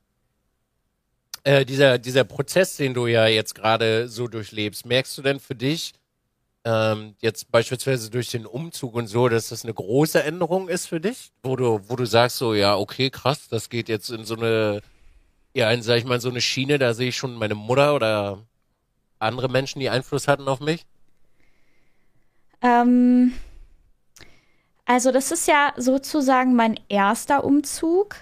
Äh, 1.43 1.65
dieser, 1.65 1.97
dieser 1.97 2.23
Prozess, 2.23 2.77
den 2.77 2.93
du 2.93 3.07
ja 3.07 3.27
jetzt 3.27 3.53
gerade 3.55 4.07
so 4.07 4.27
durchlebst, 4.27 4.85
merkst 4.85 5.17
du 5.17 5.21
denn 5.21 5.39
für 5.39 5.55
dich, 5.55 5.93
ähm, 6.65 7.15
jetzt 7.19 7.51
beispielsweise 7.51 8.09
durch 8.09 8.29
den 8.29 8.45
Umzug 8.45 8.95
und 8.95 9.07
so, 9.07 9.27
dass 9.27 9.49
das 9.49 9.63
eine 9.63 9.73
große 9.73 10.23
Änderung 10.23 10.69
ist 10.69 10.85
für 10.87 11.01
dich, 11.01 11.31
wo 11.43 11.57
du, 11.57 11.81
wo 11.89 11.97
du 11.97 12.05
sagst 12.05 12.37
so, 12.37 12.53
ja, 12.53 12.77
okay, 12.77 13.09
krass, 13.09 13.49
das 13.49 13.69
geht 13.69 13.89
jetzt 13.89 14.09
in 14.09 14.23
so 14.23 14.35
eine, 14.35 14.81
ja, 15.53 15.69
in, 15.71 15.81
sag 15.81 15.97
ich 15.97 16.05
mal, 16.05 16.21
so 16.21 16.29
eine 16.29 16.39
Schiene, 16.39 16.79
da 16.79 16.93
sehe 16.93 17.09
ich 17.09 17.17
schon 17.17 17.35
meine 17.35 17.55
Mutter 17.55 17.93
oder 17.95 18.39
andere 19.19 19.49
Menschen, 19.49 19.79
die 19.79 19.89
Einfluss 19.89 20.29
hatten 20.29 20.47
auf 20.47 20.61
mich? 20.61 20.85
Ähm, 22.61 23.33
also 24.85 25.11
das 25.11 25.31
ist 25.31 25.47
ja 25.47 25.73
sozusagen 25.75 26.55
mein 26.55 26.79
erster 26.87 27.43
Umzug. 27.43 28.15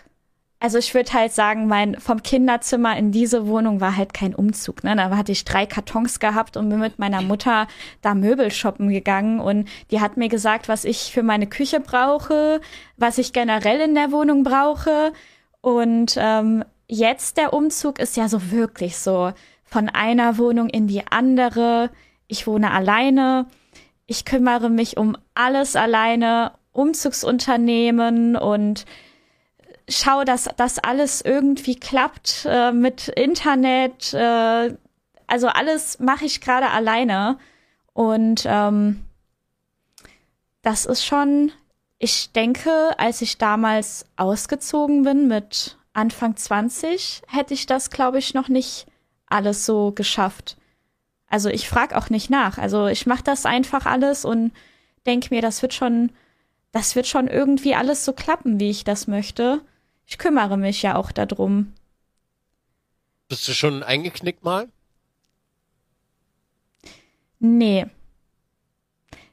Also 0.61 0.77
ich 0.77 0.93
würde 0.93 1.11
halt 1.13 1.31
sagen, 1.31 1.65
mein 1.65 1.99
vom 1.99 2.21
Kinderzimmer 2.21 2.95
in 2.95 3.11
diese 3.11 3.47
Wohnung 3.47 3.81
war 3.81 3.97
halt 3.97 4.13
kein 4.13 4.35
Umzug. 4.35 4.83
Ne? 4.83 4.95
Da 4.95 5.09
hatte 5.17 5.31
ich 5.31 5.43
drei 5.43 5.65
Kartons 5.65 6.19
gehabt 6.19 6.55
und 6.55 6.69
bin 6.69 6.77
mit 6.77 6.99
meiner 6.99 7.23
Mutter 7.23 7.67
da 8.03 8.13
Möbel 8.13 8.51
shoppen 8.51 8.89
gegangen 8.89 9.39
und 9.39 9.67
die 9.89 10.01
hat 10.01 10.17
mir 10.17 10.29
gesagt, 10.29 10.69
was 10.69 10.85
ich 10.85 11.11
für 11.11 11.23
meine 11.23 11.47
Küche 11.47 11.79
brauche, 11.79 12.61
was 12.95 13.17
ich 13.17 13.33
generell 13.33 13.81
in 13.81 13.95
der 13.95 14.11
Wohnung 14.11 14.43
brauche. 14.43 15.13
Und 15.61 16.13
ähm, 16.19 16.63
jetzt 16.87 17.37
der 17.37 17.53
Umzug 17.53 17.97
ist 17.97 18.15
ja 18.15 18.29
so 18.29 18.51
wirklich 18.51 18.97
so 18.97 19.33
von 19.65 19.89
einer 19.89 20.37
Wohnung 20.37 20.69
in 20.69 20.85
die 20.85 21.07
andere. 21.09 21.89
Ich 22.27 22.45
wohne 22.45 22.69
alleine. 22.69 23.47
Ich 24.05 24.25
kümmere 24.25 24.69
mich 24.69 24.97
um 24.97 25.17
alles 25.33 25.75
alleine, 25.75 26.51
Umzugsunternehmen 26.71 28.35
und 28.35 28.85
schaue, 29.97 30.25
dass 30.25 30.49
das 30.57 30.79
alles 30.79 31.21
irgendwie 31.21 31.79
klappt 31.79 32.45
äh, 32.49 32.71
mit 32.71 33.07
Internet. 33.09 34.13
Äh, 34.13 34.75
also 35.27 35.47
alles 35.47 35.99
mache 35.99 36.25
ich 36.25 36.41
gerade 36.41 36.69
alleine. 36.69 37.37
Und 37.93 38.43
ähm, 38.45 39.01
das 40.61 40.85
ist 40.85 41.05
schon, 41.05 41.51
ich 41.99 42.31
denke, 42.31 42.97
als 42.97 43.21
ich 43.21 43.37
damals 43.37 44.05
ausgezogen 44.17 45.03
bin 45.03 45.27
mit 45.27 45.77
Anfang 45.93 46.35
20, 46.35 47.23
hätte 47.27 47.53
ich 47.53 47.65
das, 47.65 47.89
glaube 47.89 48.19
ich, 48.19 48.33
noch 48.33 48.47
nicht 48.47 48.85
alles 49.27 49.65
so 49.65 49.91
geschafft. 49.91 50.57
Also 51.27 51.49
ich 51.49 51.67
frage 51.69 51.97
auch 51.97 52.09
nicht 52.09 52.29
nach. 52.29 52.57
Also 52.57 52.87
ich 52.87 53.05
mache 53.05 53.23
das 53.23 53.45
einfach 53.45 53.85
alles 53.85 54.25
und 54.25 54.51
denke 55.05 55.33
mir, 55.33 55.41
das 55.41 55.61
wird 55.61 55.73
schon, 55.73 56.11
das 56.71 56.95
wird 56.95 57.07
schon 57.07 57.27
irgendwie 57.27 57.73
alles 57.73 58.05
so 58.05 58.13
klappen, 58.13 58.59
wie 58.59 58.69
ich 58.69 58.83
das 58.83 59.07
möchte. 59.07 59.61
Ich 60.05 60.17
kümmere 60.17 60.57
mich 60.57 60.81
ja 60.81 60.95
auch 60.95 61.11
darum. 61.11 61.73
Bist 63.29 63.47
du 63.47 63.53
schon 63.53 63.81
eingeknickt 63.81 64.43
mal? 64.43 64.67
Nee. 67.39 67.87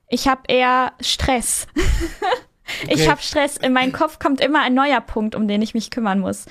Ich 0.09 0.29
habe 0.29 0.43
eher 0.49 0.93
Stress. 1.01 1.67
okay. 2.85 2.95
Ich 2.95 3.09
habe 3.09 3.21
Stress. 3.21 3.57
In 3.57 3.73
meinen 3.73 3.93
Kopf 3.93 4.19
kommt 4.19 4.41
immer 4.41 4.63
ein 4.63 4.75
neuer 4.75 5.01
Punkt, 5.01 5.35
um 5.35 5.49
den 5.49 5.63
ich 5.63 5.75
mich 5.75 5.91
kümmern 5.91 6.21
muss. 6.21 6.47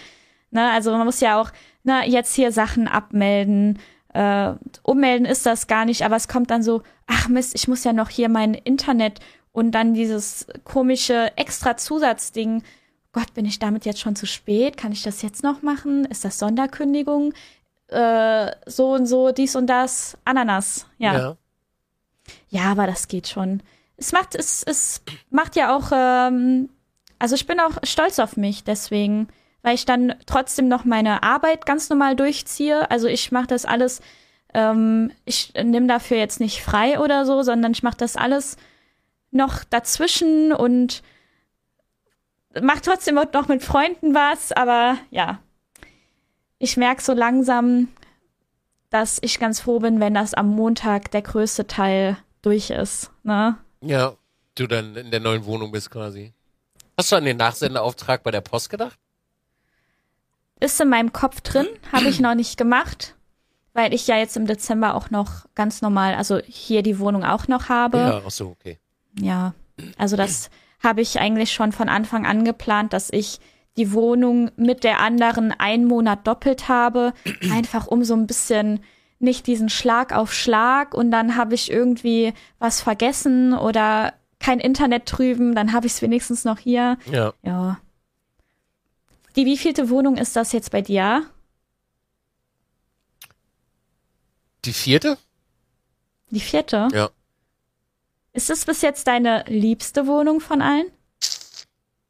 Ne, 0.51 0.71
also 0.71 0.91
man 0.91 1.05
muss 1.05 1.19
ja 1.19 1.41
auch 1.41 1.51
na, 1.83 2.01
ne, 2.01 2.09
jetzt 2.09 2.35
hier 2.35 2.51
Sachen 2.51 2.87
abmelden. 2.87 3.79
Äh, 4.13 4.53
ummelden 4.83 5.25
ist 5.25 5.45
das 5.45 5.67
gar 5.67 5.85
nicht, 5.85 6.03
aber 6.03 6.15
es 6.15 6.27
kommt 6.27 6.51
dann 6.51 6.63
so, 6.63 6.83
ach 7.07 7.27
Mist, 7.27 7.55
ich 7.55 7.67
muss 7.67 7.83
ja 7.83 7.93
noch 7.93 8.09
hier 8.09 8.29
mein 8.29 8.53
Internet 8.53 9.19
und 9.51 9.71
dann 9.71 9.93
dieses 9.93 10.47
komische 10.63 11.31
extra 11.35 11.77
Zusatzding 11.77 12.63
Gott, 13.11 13.33
bin 13.33 13.45
ich 13.45 13.59
damit 13.59 13.85
jetzt 13.85 13.99
schon 13.99 14.15
zu 14.15 14.25
spät? 14.25 14.77
Kann 14.77 14.91
ich 14.91 15.03
das 15.03 15.21
jetzt 15.21 15.43
noch 15.43 15.61
machen? 15.61 16.05
Ist 16.05 16.25
das 16.25 16.39
Sonderkündigung? 16.39 17.33
Äh, 17.87 18.51
so 18.65 18.93
und 18.93 19.05
so, 19.05 19.31
dies 19.31 19.55
und 19.55 19.67
das, 19.67 20.17
Ananas, 20.25 20.85
ja. 20.97 21.13
Ja, 21.13 21.37
ja 22.49 22.63
aber 22.71 22.85
das 22.85 23.07
geht 23.07 23.27
schon. 23.27 23.63
Es 23.95 24.11
macht, 24.11 24.35
es, 24.35 24.61
es 24.63 25.01
macht 25.29 25.55
ja 25.55 25.75
auch, 25.75 25.91
ähm, 25.93 26.69
also 27.17 27.35
ich 27.35 27.47
bin 27.47 27.59
auch 27.59 27.77
stolz 27.83 28.19
auf 28.19 28.35
mich, 28.35 28.65
deswegen, 28.65 29.29
weil 29.61 29.75
ich 29.75 29.85
dann 29.85 30.15
trotzdem 30.25 30.67
noch 30.67 30.83
meine 30.83 31.23
Arbeit 31.23 31.65
ganz 31.65 31.89
normal 31.89 32.15
durchziehe. 32.15 32.91
Also 32.91 33.07
ich 33.07 33.31
mache 33.31 33.47
das 33.47 33.65
alles, 33.65 34.01
ähm, 34.53 35.11
ich 35.23 35.53
nehme 35.53 35.87
dafür 35.87 36.17
jetzt 36.17 36.41
nicht 36.41 36.61
frei 36.61 36.99
oder 36.99 37.25
so, 37.25 37.41
sondern 37.41 37.71
ich 37.71 37.83
mache 37.83 37.97
das 37.97 38.17
alles 38.17 38.57
noch 39.31 39.63
dazwischen 39.63 40.51
und 40.51 41.03
macht 42.61 42.85
trotzdem 42.85 43.15
noch 43.15 43.47
mit 43.47 43.63
Freunden 43.63 44.13
was, 44.13 44.51
aber 44.51 44.97
ja. 45.09 45.39
Ich 46.59 46.77
merke 46.77 47.01
so 47.01 47.13
langsam, 47.13 47.89
dass 48.89 49.19
ich 49.21 49.39
ganz 49.39 49.59
froh 49.59 49.79
bin, 49.79 49.99
wenn 49.99 50.13
das 50.13 50.33
am 50.33 50.49
Montag 50.49 51.11
der 51.11 51.21
größte 51.21 51.67
Teil 51.67 52.17
durch 52.41 52.69
ist. 52.69 53.11
Ne? 53.23 53.57
Ja, 53.81 54.13
du 54.55 54.67
dann 54.67 54.95
in 54.95 55.11
der 55.11 55.19
neuen 55.19 55.45
Wohnung 55.45 55.71
bist 55.71 55.91
quasi. 55.91 56.33
Hast 56.97 57.11
du 57.11 57.15
an 57.15 57.25
den 57.25 57.37
Nachsendeauftrag 57.37 58.23
bei 58.23 58.31
der 58.31 58.41
Post 58.41 58.69
gedacht? 58.69 58.97
Ist 60.59 60.81
in 60.81 60.89
meinem 60.89 61.13
Kopf 61.13 61.41
drin, 61.41 61.67
habe 61.91 62.07
ich 62.07 62.19
noch 62.19 62.33
nicht 62.33 62.57
gemacht, 62.57 63.15
weil 63.73 63.93
ich 63.93 64.07
ja 64.07 64.17
jetzt 64.17 64.35
im 64.35 64.47
Dezember 64.47 64.95
auch 64.95 65.11
noch 65.11 65.45
ganz 65.53 65.83
normal, 65.83 66.15
also 66.15 66.39
hier 66.47 66.81
die 66.81 66.97
Wohnung 66.97 67.23
auch 67.23 67.47
noch 67.47 67.69
habe. 67.69 67.97
Ja, 67.99 68.21
ach 68.25 68.31
so, 68.31 68.47
okay. 68.47 68.79
Ja, 69.19 69.53
also 69.97 70.15
das 70.15 70.49
habe 70.79 71.01
ich 71.01 71.19
eigentlich 71.19 71.51
schon 71.51 71.71
von 71.71 71.89
Anfang 71.89 72.25
an 72.25 72.45
geplant, 72.45 72.93
dass 72.93 73.09
ich 73.11 73.39
die 73.77 73.93
Wohnung 73.93 74.51
mit 74.57 74.83
der 74.83 74.99
anderen 74.99 75.51
einen 75.51 75.85
Monat 75.85 76.25
doppelt 76.27 76.67
habe, 76.67 77.13
einfach 77.51 77.87
um 77.87 78.03
so 78.03 78.15
ein 78.15 78.27
bisschen 78.27 78.81
nicht 79.19 79.47
diesen 79.47 79.69
Schlag 79.69 80.13
auf 80.13 80.33
Schlag 80.33 80.93
und 80.93 81.11
dann 81.11 81.35
habe 81.35 81.55
ich 81.55 81.71
irgendwie 81.71 82.33
was 82.59 82.81
vergessen 82.81 83.53
oder 83.53 84.13
kein 84.39 84.59
Internet 84.59 85.03
drüben, 85.05 85.55
dann 85.55 85.73
habe 85.73 85.87
ich 85.87 85.93
es 85.93 86.01
wenigstens 86.01 86.45
noch 86.45 86.59
hier. 86.59 86.97
Ja. 87.11 87.33
Ja. 87.41 87.79
Die 89.35 89.45
wievielte 89.45 89.89
Wohnung 89.89 90.17
ist 90.17 90.35
das 90.35 90.51
jetzt 90.51 90.71
bei 90.71 90.81
dir? 90.81 91.25
Die 94.65 94.73
vierte? 94.73 95.17
Die 96.29 96.39
vierte? 96.39 96.87
Ja. 96.91 97.09
Ist 98.37 98.51
es 98.51 98.65
bis 98.65 98.83
jetzt 98.83 99.07
deine 99.07 99.43
liebste 99.47 100.05
Wohnung 100.05 100.41
von 100.41 100.61
allen? 100.61 100.91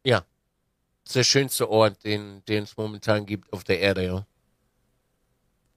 Ja. 0.03 0.25
Das 1.05 1.11
ist 1.11 1.15
der 1.15 1.23
schönste 1.23 1.69
Ort, 1.69 2.03
den, 2.03 2.43
es 2.49 2.75
momentan 2.75 3.25
gibt 3.25 3.53
auf 3.53 3.63
der 3.63 3.79
Erde, 3.79 4.05
ja. 4.05 4.25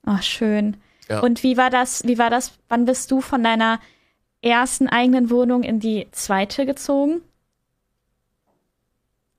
Ach, 0.05 0.25
schön. 0.25 0.77
Ja. 1.09 1.21
Und 1.21 1.45
wie 1.45 1.57
war 1.57 1.71
das, 1.71 2.03
wie 2.05 2.19
war 2.19 2.31
das, 2.31 2.59
wann 2.69 2.85
bist 2.85 3.13
du 3.13 3.21
von 3.21 3.45
deiner 3.45 3.79
ersten 4.43 4.89
eigenen 4.89 5.31
Wohnung 5.31 5.63
in 5.63 5.79
die 5.79 6.09
zweite 6.11 6.67
gezogen? 6.67 7.23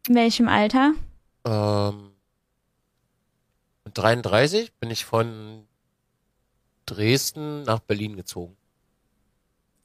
In 0.08 0.16
welchem 0.16 0.48
Alter? 0.48 0.94
Ähm, 1.44 2.14
mit 3.84 3.98
33 3.98 4.72
bin 4.76 4.90
ich 4.90 5.04
von 5.04 5.68
Dresden 6.86 7.64
nach 7.64 7.82
Berlin 7.82 8.16
gezogen. 8.16 8.56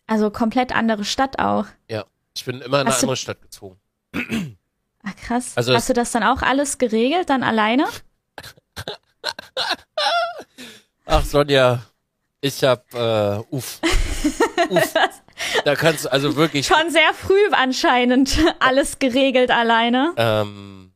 Also 0.06 0.30
komplett 0.30 0.74
andere 0.74 1.04
Stadt 1.04 1.38
auch. 1.38 1.66
Ja, 1.90 2.04
ich 2.34 2.44
bin 2.44 2.60
immer 2.60 2.80
in 2.80 2.86
eine 2.86 2.96
andere 2.96 3.16
Stadt 3.16 3.42
gezogen. 3.42 3.78
Ach, 5.02 5.16
krass. 5.16 5.52
Also 5.56 5.74
Hast 5.74 5.88
du 5.88 5.92
das 5.92 6.12
dann 6.12 6.22
auch 6.22 6.42
alles 6.42 6.78
geregelt, 6.78 7.30
dann 7.30 7.42
alleine? 7.42 7.86
Ach, 11.06 11.24
Sonja, 11.24 11.82
ich 12.40 12.62
hab, 12.64 12.92
äh, 12.94 13.38
uff. 13.50 13.80
uff. 14.70 14.94
Da 15.64 15.74
kannst 15.74 16.04
du 16.04 16.12
also 16.12 16.36
wirklich. 16.36 16.66
Schon 16.66 16.90
sehr 16.90 17.12
früh 17.14 17.38
anscheinend 17.52 18.38
alles 18.58 18.98
geregelt 18.98 19.50
alleine. 19.50 20.14
Ähm, 20.16 20.92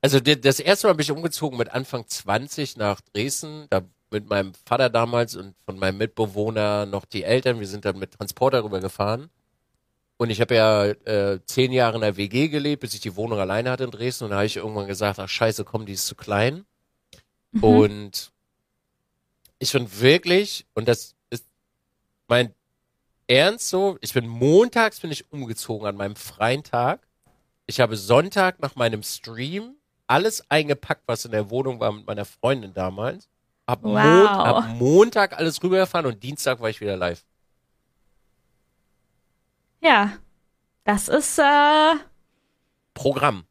also 0.00 0.20
das 0.20 0.60
erste 0.60 0.86
Mal 0.86 0.94
bin 0.94 1.02
ich 1.02 1.10
umgezogen 1.10 1.58
mit 1.58 1.70
Anfang 1.70 2.06
20 2.06 2.76
nach 2.76 3.00
Dresden. 3.00 3.66
Da 3.70 3.82
mit 4.14 4.28
meinem 4.28 4.54
Vater 4.54 4.88
damals 4.88 5.34
und 5.34 5.54
von 5.66 5.76
meinem 5.78 5.98
Mitbewohner 5.98 6.86
noch 6.86 7.04
die 7.04 7.24
Eltern. 7.24 7.58
Wir 7.60 7.66
sind 7.66 7.84
dann 7.84 7.98
mit 7.98 8.12
Transporter 8.12 8.62
rüber 8.62 8.80
gefahren. 8.80 9.28
Und 10.16 10.30
ich 10.30 10.40
habe 10.40 10.54
ja 10.54 10.84
äh, 10.86 11.40
zehn 11.44 11.72
Jahre 11.72 11.96
in 11.96 12.02
der 12.02 12.16
WG 12.16 12.48
gelebt, 12.48 12.82
bis 12.82 12.94
ich 12.94 13.00
die 13.00 13.16
Wohnung 13.16 13.40
alleine 13.40 13.70
hatte 13.70 13.84
in 13.84 13.90
Dresden. 13.90 14.24
Und 14.24 14.30
da 14.30 14.36
habe 14.36 14.46
ich 14.46 14.56
irgendwann 14.56 14.86
gesagt, 14.86 15.18
ach 15.18 15.28
scheiße, 15.28 15.64
komm, 15.64 15.84
die 15.84 15.94
ist 15.94 16.06
zu 16.06 16.14
klein. 16.14 16.64
Mhm. 17.50 17.64
Und 17.64 18.32
ich 19.58 19.72
bin 19.72 20.00
wirklich, 20.00 20.64
und 20.74 20.86
das 20.86 21.16
ist 21.30 21.44
mein 22.28 22.54
Ernst 23.26 23.68
so, 23.68 23.98
ich 24.00 24.12
bin 24.12 24.28
montags 24.28 25.00
bin 25.00 25.10
ich 25.10 25.32
umgezogen 25.32 25.88
an 25.88 25.96
meinem 25.96 26.14
freien 26.14 26.62
Tag. 26.62 27.00
Ich 27.66 27.80
habe 27.80 27.96
Sonntag 27.96 28.60
nach 28.60 28.76
meinem 28.76 29.02
Stream 29.02 29.74
alles 30.06 30.48
eingepackt, 30.50 31.02
was 31.06 31.24
in 31.24 31.32
der 31.32 31.50
Wohnung 31.50 31.80
war 31.80 31.90
mit 31.90 32.06
meiner 32.06 32.24
Freundin 32.24 32.74
damals. 32.74 33.28
Ab, 33.66 33.80
wow. 33.82 33.94
Mon 33.94 34.26
ab 34.26 34.68
Montag 34.78 35.38
alles 35.38 35.62
rübergefahren 35.62 36.06
und 36.06 36.22
Dienstag 36.22 36.60
war 36.60 36.68
ich 36.68 36.80
wieder 36.80 36.96
live. 36.96 37.24
Ja, 39.80 40.12
das 40.84 41.08
ist 41.08 41.38
äh, 41.38 41.94
Programm. 42.94 43.44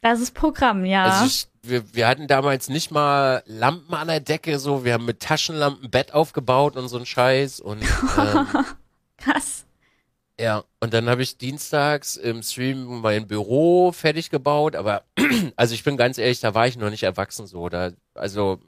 Das 0.00 0.20
ist 0.20 0.32
Programm, 0.34 0.84
ja. 0.84 1.04
Also 1.04 1.26
ich, 1.26 1.48
wir, 1.62 1.94
wir 1.94 2.06
hatten 2.06 2.26
damals 2.26 2.68
nicht 2.68 2.90
mal 2.90 3.42
Lampen 3.46 3.94
an 3.94 4.08
der 4.08 4.20
Decke, 4.20 4.58
so 4.58 4.84
wir 4.84 4.94
haben 4.94 5.06
mit 5.06 5.20
Taschenlampen 5.20 5.90
Bett 5.90 6.12
aufgebaut 6.12 6.76
und 6.76 6.88
so 6.88 6.98
ein 6.98 7.06
Scheiß 7.06 7.60
und 7.60 7.82
ähm, 7.82 8.46
krass. 9.16 9.64
Ja, 10.38 10.64
und 10.80 10.92
dann 10.92 11.08
habe 11.08 11.22
ich 11.22 11.38
dienstags 11.38 12.16
im 12.16 12.42
Stream 12.42 13.00
mein 13.00 13.26
Büro 13.26 13.92
fertig 13.92 14.30
gebaut, 14.30 14.76
aber 14.76 15.04
also 15.56 15.74
ich 15.74 15.84
bin 15.84 15.96
ganz 15.96 16.18
ehrlich, 16.18 16.40
da 16.40 16.54
war 16.54 16.66
ich 16.66 16.76
noch 16.76 16.90
nicht 16.90 17.04
erwachsen 17.04 17.46
so, 17.46 17.68
da 17.68 17.92
also 18.14 18.60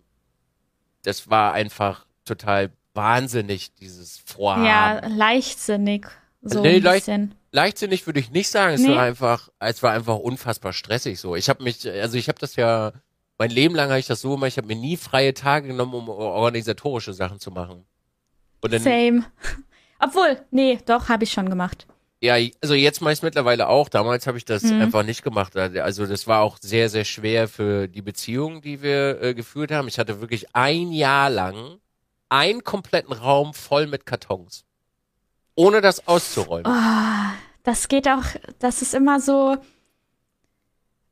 das 1.06 1.30
war 1.30 1.52
einfach 1.52 2.04
total 2.24 2.72
wahnsinnig 2.92 3.74
dieses 3.74 4.18
Vorhaben. 4.18 4.64
Ja, 4.64 5.06
leichtsinnig 5.06 6.06
so 6.42 6.62
nee, 6.62 6.76
ein 6.76 6.82
bisschen. 6.82 7.22
Leicht, 7.22 7.36
leichtsinnig 7.52 8.06
würde 8.06 8.20
ich 8.20 8.30
nicht 8.30 8.48
sagen. 8.48 8.74
Es 8.74 8.80
nee. 8.80 8.94
war 8.94 9.02
einfach, 9.02 9.48
es 9.60 9.82
war 9.82 9.92
einfach 9.92 10.16
unfassbar 10.16 10.72
stressig 10.72 11.20
so. 11.20 11.36
Ich 11.36 11.48
habe 11.48 11.62
mich, 11.62 11.88
also 11.88 12.18
ich 12.18 12.28
habe 12.28 12.38
das 12.40 12.56
ja, 12.56 12.92
mein 13.38 13.50
Leben 13.50 13.74
lang 13.74 13.88
habe 13.90 14.00
ich 14.00 14.06
das 14.06 14.20
so 14.20 14.30
gemacht, 14.30 14.48
ich 14.48 14.56
habe 14.58 14.66
mir 14.66 14.76
nie 14.76 14.96
freie 14.96 15.32
Tage 15.32 15.68
genommen, 15.68 15.94
um 15.94 16.08
organisatorische 16.08 17.12
Sachen 17.12 17.38
zu 17.38 17.50
machen. 17.50 17.84
Dann, 18.62 18.82
Same. 18.82 19.24
Obwohl, 20.00 20.40
nee, 20.50 20.80
doch, 20.86 21.08
habe 21.08 21.22
ich 21.22 21.32
schon 21.32 21.48
gemacht. 21.48 21.86
Ja, 22.20 22.36
also 22.62 22.74
jetzt 22.74 23.02
mache 23.02 23.12
ich 23.12 23.22
mittlerweile 23.22 23.68
auch. 23.68 23.88
Damals 23.88 24.26
habe 24.26 24.38
ich 24.38 24.44
das 24.44 24.62
mhm. 24.62 24.80
einfach 24.80 25.02
nicht 25.02 25.22
gemacht. 25.22 25.56
Also 25.56 26.06
das 26.06 26.26
war 26.26 26.42
auch 26.42 26.58
sehr, 26.60 26.88
sehr 26.88 27.04
schwer 27.04 27.46
für 27.46 27.88
die 27.88 28.02
Beziehung, 28.02 28.62
die 28.62 28.82
wir 28.82 29.22
äh, 29.22 29.34
geführt 29.34 29.70
haben. 29.70 29.86
Ich 29.88 29.98
hatte 29.98 30.20
wirklich 30.20 30.54
ein 30.54 30.92
Jahr 30.92 31.28
lang 31.28 31.78
einen 32.28 32.64
kompletten 32.64 33.12
Raum 33.12 33.52
voll 33.54 33.86
mit 33.86 34.06
Kartons 34.06 34.66
ohne 35.56 35.80
das 35.80 36.06
auszuräumen. 36.06 36.66
Oh, 36.66 37.32
das 37.64 37.88
geht 37.88 38.06
auch, 38.06 38.24
das 38.60 38.82
ist 38.82 38.94
immer 38.94 39.18
so, 39.18 39.56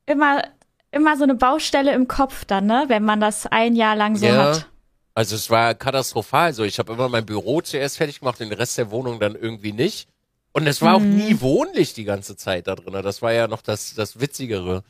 immer, 0.05 0.43
immer 0.91 1.17
so 1.17 1.23
eine 1.23 1.35
Baustelle 1.35 1.93
im 1.93 2.07
Kopf 2.07 2.45
dann, 2.45 2.67
ne, 2.67 2.85
wenn 2.87 3.03
man 3.03 3.19
das 3.19 3.47
ein 3.47 3.75
Jahr 3.75 3.95
lang 3.95 4.15
so 4.15 4.25
ja. 4.25 4.37
hat. 4.37 4.69
Also 5.15 5.35
es 5.35 5.49
war 5.49 5.73
katastrophal. 5.75 6.53
So, 6.53 6.63
ich 6.63 6.77
habe 6.77 6.93
immer 6.93 7.09
mein 7.09 7.25
Büro 7.25 7.61
zuerst 7.61 7.97
fertig 7.97 8.19
gemacht, 8.19 8.39
den 8.39 8.51
Rest 8.51 8.77
der 8.77 8.91
Wohnung 8.91 9.19
dann 9.19 9.35
irgendwie 9.35 9.71
nicht. 9.71 10.09
Und 10.55 10.67
es 10.67 10.81
war 10.81 10.97
mhm. 10.97 11.05
auch 11.05 11.25
nie 11.25 11.41
wohnlich 11.41 11.93
die 11.93 12.05
ganze 12.05 12.37
Zeit 12.37 12.67
da 12.67 12.75
drin. 12.75 12.93
Das 13.03 13.21
war 13.21 13.33
ja 13.33 13.49
noch 13.49 13.61
das, 13.61 13.93
das 13.93 14.21
Witzigere. 14.21 14.83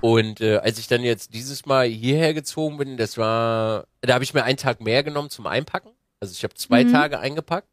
Und 0.00 0.40
äh, 0.40 0.56
als 0.56 0.78
ich 0.78 0.86
dann 0.86 1.02
jetzt 1.02 1.34
dieses 1.34 1.66
Mal 1.66 1.86
hierher 1.86 2.32
gezogen 2.32 2.78
bin, 2.78 2.96
das 2.96 3.18
war, 3.18 3.84
da 4.00 4.14
habe 4.14 4.24
ich 4.24 4.32
mir 4.32 4.44
einen 4.44 4.56
Tag 4.56 4.80
mehr 4.80 5.02
genommen 5.02 5.28
zum 5.28 5.46
Einpacken. 5.46 5.90
Also 6.20 6.32
ich 6.32 6.42
habe 6.42 6.54
zwei 6.54 6.84
mhm. 6.84 6.92
Tage 6.92 7.18
eingepackt. 7.18 7.68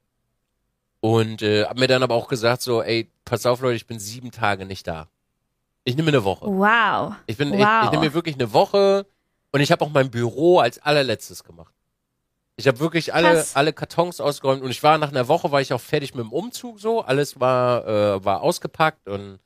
Und 0.99 1.41
äh, 1.41 1.63
hab 1.63 1.79
mir 1.79 1.87
dann 1.87 2.03
aber 2.03 2.15
auch 2.15 2.27
gesagt 2.27 2.63
so, 2.63 2.83
ey, 2.83 3.09
pass 3.23 3.45
auf 3.45 3.61
Leute, 3.61 3.77
ich 3.77 3.87
bin 3.87 3.97
sieben 3.97 4.31
Tage 4.31 4.65
nicht 4.65 4.85
da. 4.85 5.07
Ich 5.85 5.95
nehme 5.95 6.09
eine 6.09 6.25
Woche. 6.25 6.47
Wow. 6.47 7.13
Ich 7.27 7.37
bin, 7.37 7.51
wow. 7.51 7.59
ich, 7.59 7.85
ich 7.85 7.91
nehme 7.91 8.07
mir 8.07 8.13
wirklich 8.13 8.35
eine 8.35 8.51
Woche 8.51 9.05
und 9.53 9.61
ich 9.61 9.71
habe 9.71 9.85
auch 9.85 9.89
mein 9.89 10.11
Büro 10.11 10.59
als 10.59 10.79
allerletztes 10.79 11.45
gemacht. 11.45 11.73
Ich 12.61 12.67
habe 12.67 12.79
wirklich 12.79 13.13
alle 13.13 13.45
alle 13.55 13.73
Kartons 13.73 14.21
ausgeräumt 14.21 14.61
und 14.61 14.69
ich 14.69 14.83
war 14.83 14.97
nach 14.97 15.09
einer 15.09 15.27
Woche 15.27 15.51
war 15.51 15.61
ich 15.61 15.73
auch 15.73 15.81
fertig 15.81 16.13
mit 16.13 16.23
dem 16.23 16.31
Umzug 16.31 16.79
so, 16.79 17.01
alles 17.01 17.39
war 17.39 17.87
äh, 17.87 18.23
war 18.23 18.41
ausgepackt 18.41 19.07
und 19.09 19.39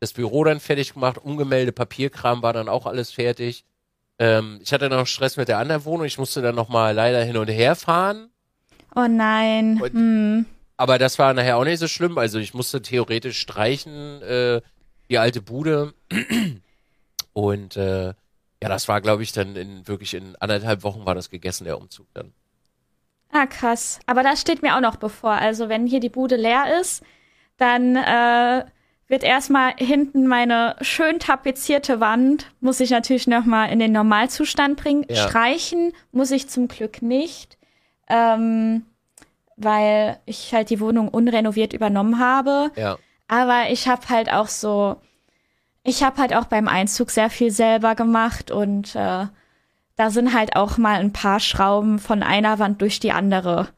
das 0.00 0.12
Büro 0.12 0.44
dann 0.44 0.60
fertig 0.60 0.94
gemacht, 0.94 1.18
umgemeldet, 1.18 1.74
Papierkram 1.74 2.42
war 2.42 2.52
dann 2.52 2.68
auch 2.68 2.86
alles 2.86 3.10
fertig. 3.10 3.64
Ähm, 4.18 4.58
ich 4.62 4.72
hatte 4.72 4.88
noch 4.90 5.06
Stress 5.06 5.36
mit 5.36 5.48
der 5.48 5.58
anderen 5.58 5.84
Wohnung, 5.84 6.04
ich 6.04 6.18
musste 6.18 6.42
dann 6.42 6.54
noch 6.54 6.68
mal 6.68 6.94
leider 6.94 7.24
hin 7.24 7.36
und 7.36 7.48
her 7.48 7.74
fahren. 7.74 8.28
Oh 8.94 9.06
nein. 9.08 9.80
Und, 9.80 9.92
hm. 9.92 10.46
Aber 10.76 10.98
das 10.98 11.18
war 11.18 11.32
nachher 11.32 11.56
auch 11.56 11.64
nicht 11.64 11.78
so 11.78 11.88
schlimm. 11.88 12.18
Also 12.18 12.38
ich 12.38 12.54
musste 12.54 12.82
theoretisch 12.82 13.38
streichen, 13.38 14.20
äh, 14.22 14.60
die 15.08 15.18
alte 15.18 15.40
Bude. 15.40 15.94
Und 17.32 17.76
äh, 17.76 18.06
ja, 18.62 18.68
das 18.68 18.88
war, 18.88 19.00
glaube 19.00 19.22
ich, 19.22 19.32
dann 19.32 19.56
in 19.56 19.88
wirklich 19.88 20.14
in 20.14 20.36
anderthalb 20.36 20.82
Wochen 20.82 21.04
war 21.04 21.14
das 21.14 21.30
gegessen, 21.30 21.64
der 21.64 21.78
Umzug 21.78 22.06
dann. 22.14 22.32
Ah, 23.32 23.46
krass. 23.46 23.98
Aber 24.06 24.22
das 24.22 24.40
steht 24.40 24.62
mir 24.62 24.76
auch 24.76 24.80
noch 24.80 24.96
bevor. 24.96 25.32
Also 25.32 25.68
wenn 25.68 25.86
hier 25.86 26.00
die 26.00 26.10
Bude 26.10 26.36
leer 26.36 26.78
ist, 26.80 27.02
dann 27.56 27.96
äh, 27.96 28.64
wird 29.08 29.24
erstmal 29.24 29.72
hinten 29.76 30.26
meine 30.26 30.76
schön 30.82 31.18
tapezierte 31.18 31.98
Wand, 31.98 32.50
muss 32.60 32.80
ich 32.80 32.90
natürlich 32.90 33.26
nochmal 33.26 33.70
in 33.70 33.78
den 33.78 33.92
Normalzustand 33.92 34.76
bringen. 34.76 35.06
Ja. 35.08 35.16
Streichen 35.16 35.92
muss 36.12 36.30
ich 36.30 36.48
zum 36.48 36.68
Glück 36.68 37.02
nicht. 37.02 37.58
Ähm, 38.08 38.84
weil 39.56 40.18
ich 40.26 40.52
halt 40.54 40.70
die 40.70 40.80
Wohnung 40.80 41.08
unrenoviert 41.08 41.72
übernommen 41.72 42.18
habe. 42.18 42.70
Ja. 42.76 42.98
Aber 43.28 43.70
ich 43.70 43.88
habe 43.88 44.08
halt 44.08 44.30
auch 44.30 44.48
so, 44.48 44.96
ich 45.84 46.02
habe 46.02 46.20
halt 46.20 46.34
auch 46.34 46.44
beim 46.46 46.68
Einzug 46.68 47.10
sehr 47.10 47.30
viel 47.30 47.50
selber 47.50 47.94
gemacht 47.94 48.50
und 48.50 48.94
äh, 48.94 49.26
da 50.02 50.10
sind 50.10 50.34
halt 50.34 50.56
auch 50.56 50.78
mal 50.78 50.98
ein 50.98 51.12
paar 51.12 51.38
Schrauben 51.38 52.00
von 52.00 52.24
einer 52.24 52.58
Wand 52.58 52.80
durch 52.80 52.98
die 52.98 53.12
andere 53.12 53.68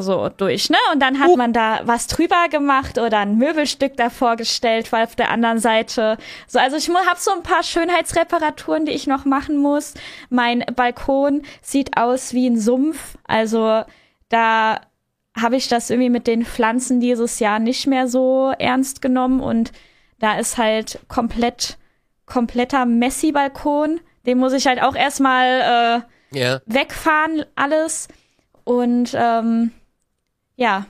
so 0.00 0.28
durch, 0.30 0.68
ne? 0.70 0.76
Und 0.92 1.00
dann 1.00 1.20
hat 1.20 1.36
man 1.36 1.52
da 1.54 1.80
was 1.84 2.06
drüber 2.06 2.48
gemacht 2.50 2.98
oder 2.98 3.18
ein 3.18 3.36
Möbelstück 3.36 3.96
davor 3.96 4.36
gestellt, 4.36 4.92
weil 4.92 5.04
auf 5.04 5.16
der 5.16 5.30
anderen 5.30 5.58
Seite 5.58 6.18
so, 6.46 6.58
also 6.58 6.76
ich 6.76 6.88
habe 6.88 7.18
so 7.18 7.30
ein 7.32 7.42
paar 7.42 7.62
Schönheitsreparaturen, 7.62 8.84
die 8.84 8.92
ich 8.92 9.06
noch 9.06 9.24
machen 9.24 9.56
muss. 9.58 9.94
Mein 10.28 10.64
Balkon 10.74 11.42
sieht 11.62 11.96
aus 11.96 12.34
wie 12.34 12.46
ein 12.46 12.58
Sumpf, 12.58 13.16
also 13.24 13.84
da 14.28 14.80
habe 15.38 15.56
ich 15.56 15.68
das 15.68 15.88
irgendwie 15.88 16.10
mit 16.10 16.26
den 16.26 16.44
Pflanzen 16.44 17.00
dieses 17.00 17.38
Jahr 17.38 17.58
nicht 17.58 17.86
mehr 17.86 18.06
so 18.06 18.52
ernst 18.58 19.00
genommen 19.00 19.40
und 19.40 19.72
da 20.18 20.38
ist 20.38 20.58
halt 20.58 21.00
komplett 21.08 21.78
kompletter 22.26 22.84
Messi-Balkon. 22.84 24.00
Den 24.28 24.38
muss 24.38 24.52
ich 24.52 24.66
halt 24.66 24.82
auch 24.82 24.94
erstmal 24.94 26.04
äh, 26.32 26.38
yeah. 26.38 26.60
wegfahren, 26.66 27.44
alles. 27.54 28.08
Und 28.64 29.16
ähm, 29.18 29.72
ja. 30.56 30.86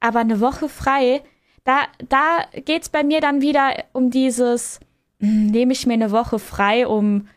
Aber 0.00 0.20
eine 0.20 0.40
Woche 0.40 0.68
frei, 0.68 1.22
da, 1.64 1.82
da 2.08 2.46
geht's 2.64 2.88
bei 2.88 3.04
mir 3.04 3.20
dann 3.20 3.42
wieder 3.42 3.84
um 3.92 4.10
dieses, 4.10 4.80
hm, 5.20 5.48
nehme 5.48 5.72
ich 5.72 5.86
mir 5.86 5.92
eine 5.92 6.10
Woche 6.10 6.38
frei, 6.38 6.86
um 6.88 7.28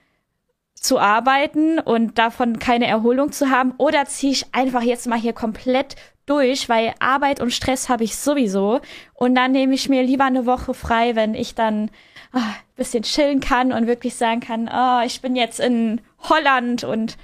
zu 0.73 0.97
arbeiten 0.97 1.79
und 1.79 2.17
davon 2.17 2.60
keine 2.60 2.88
Erholung 2.88 3.31
zu 3.31 3.49
haben 3.49 3.73
oder 3.77 4.05
ziehe 4.05 4.31
ich 4.31 4.53
einfach 4.53 4.81
jetzt 4.81 5.08
mal 5.08 5.19
hier 5.19 5.34
komplett 5.34 5.95
durch, 6.25 6.69
weil 6.69 6.93
Arbeit 6.99 7.41
und 7.41 7.51
Stress 7.51 7.89
habe 7.89 8.03
ich 8.03 8.15
sowieso 8.15 8.79
und 9.13 9.36
dann 9.36 9.51
nehme 9.51 9.73
ich 9.73 9.89
mir 9.89 10.03
lieber 10.03 10.25
eine 10.25 10.45
Woche 10.45 10.73
frei, 10.73 11.15
wenn 11.15 11.34
ich 11.34 11.55
dann 11.55 11.91
ein 12.39 12.76
bisschen 12.76 13.04
chillen 13.04 13.39
kann 13.39 13.71
und 13.71 13.88
wirklich 13.88 14.15
sagen 14.15 14.39
kann, 14.39 14.69
oh, 14.71 15.06
ich 15.06 15.21
bin 15.21 15.36
jetzt 15.36 15.60
in 15.60 16.02
Holland 16.30 16.84
und 16.84 17.17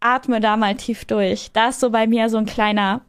atme 0.00 0.40
da 0.40 0.56
mal 0.56 0.76
tief 0.76 1.04
durch. 1.04 1.50
Da 1.52 1.70
ist 1.70 1.80
so 1.80 1.90
bei 1.90 2.06
mir 2.06 2.28
so 2.28 2.38
ein 2.38 2.46
kleiner 2.46 3.02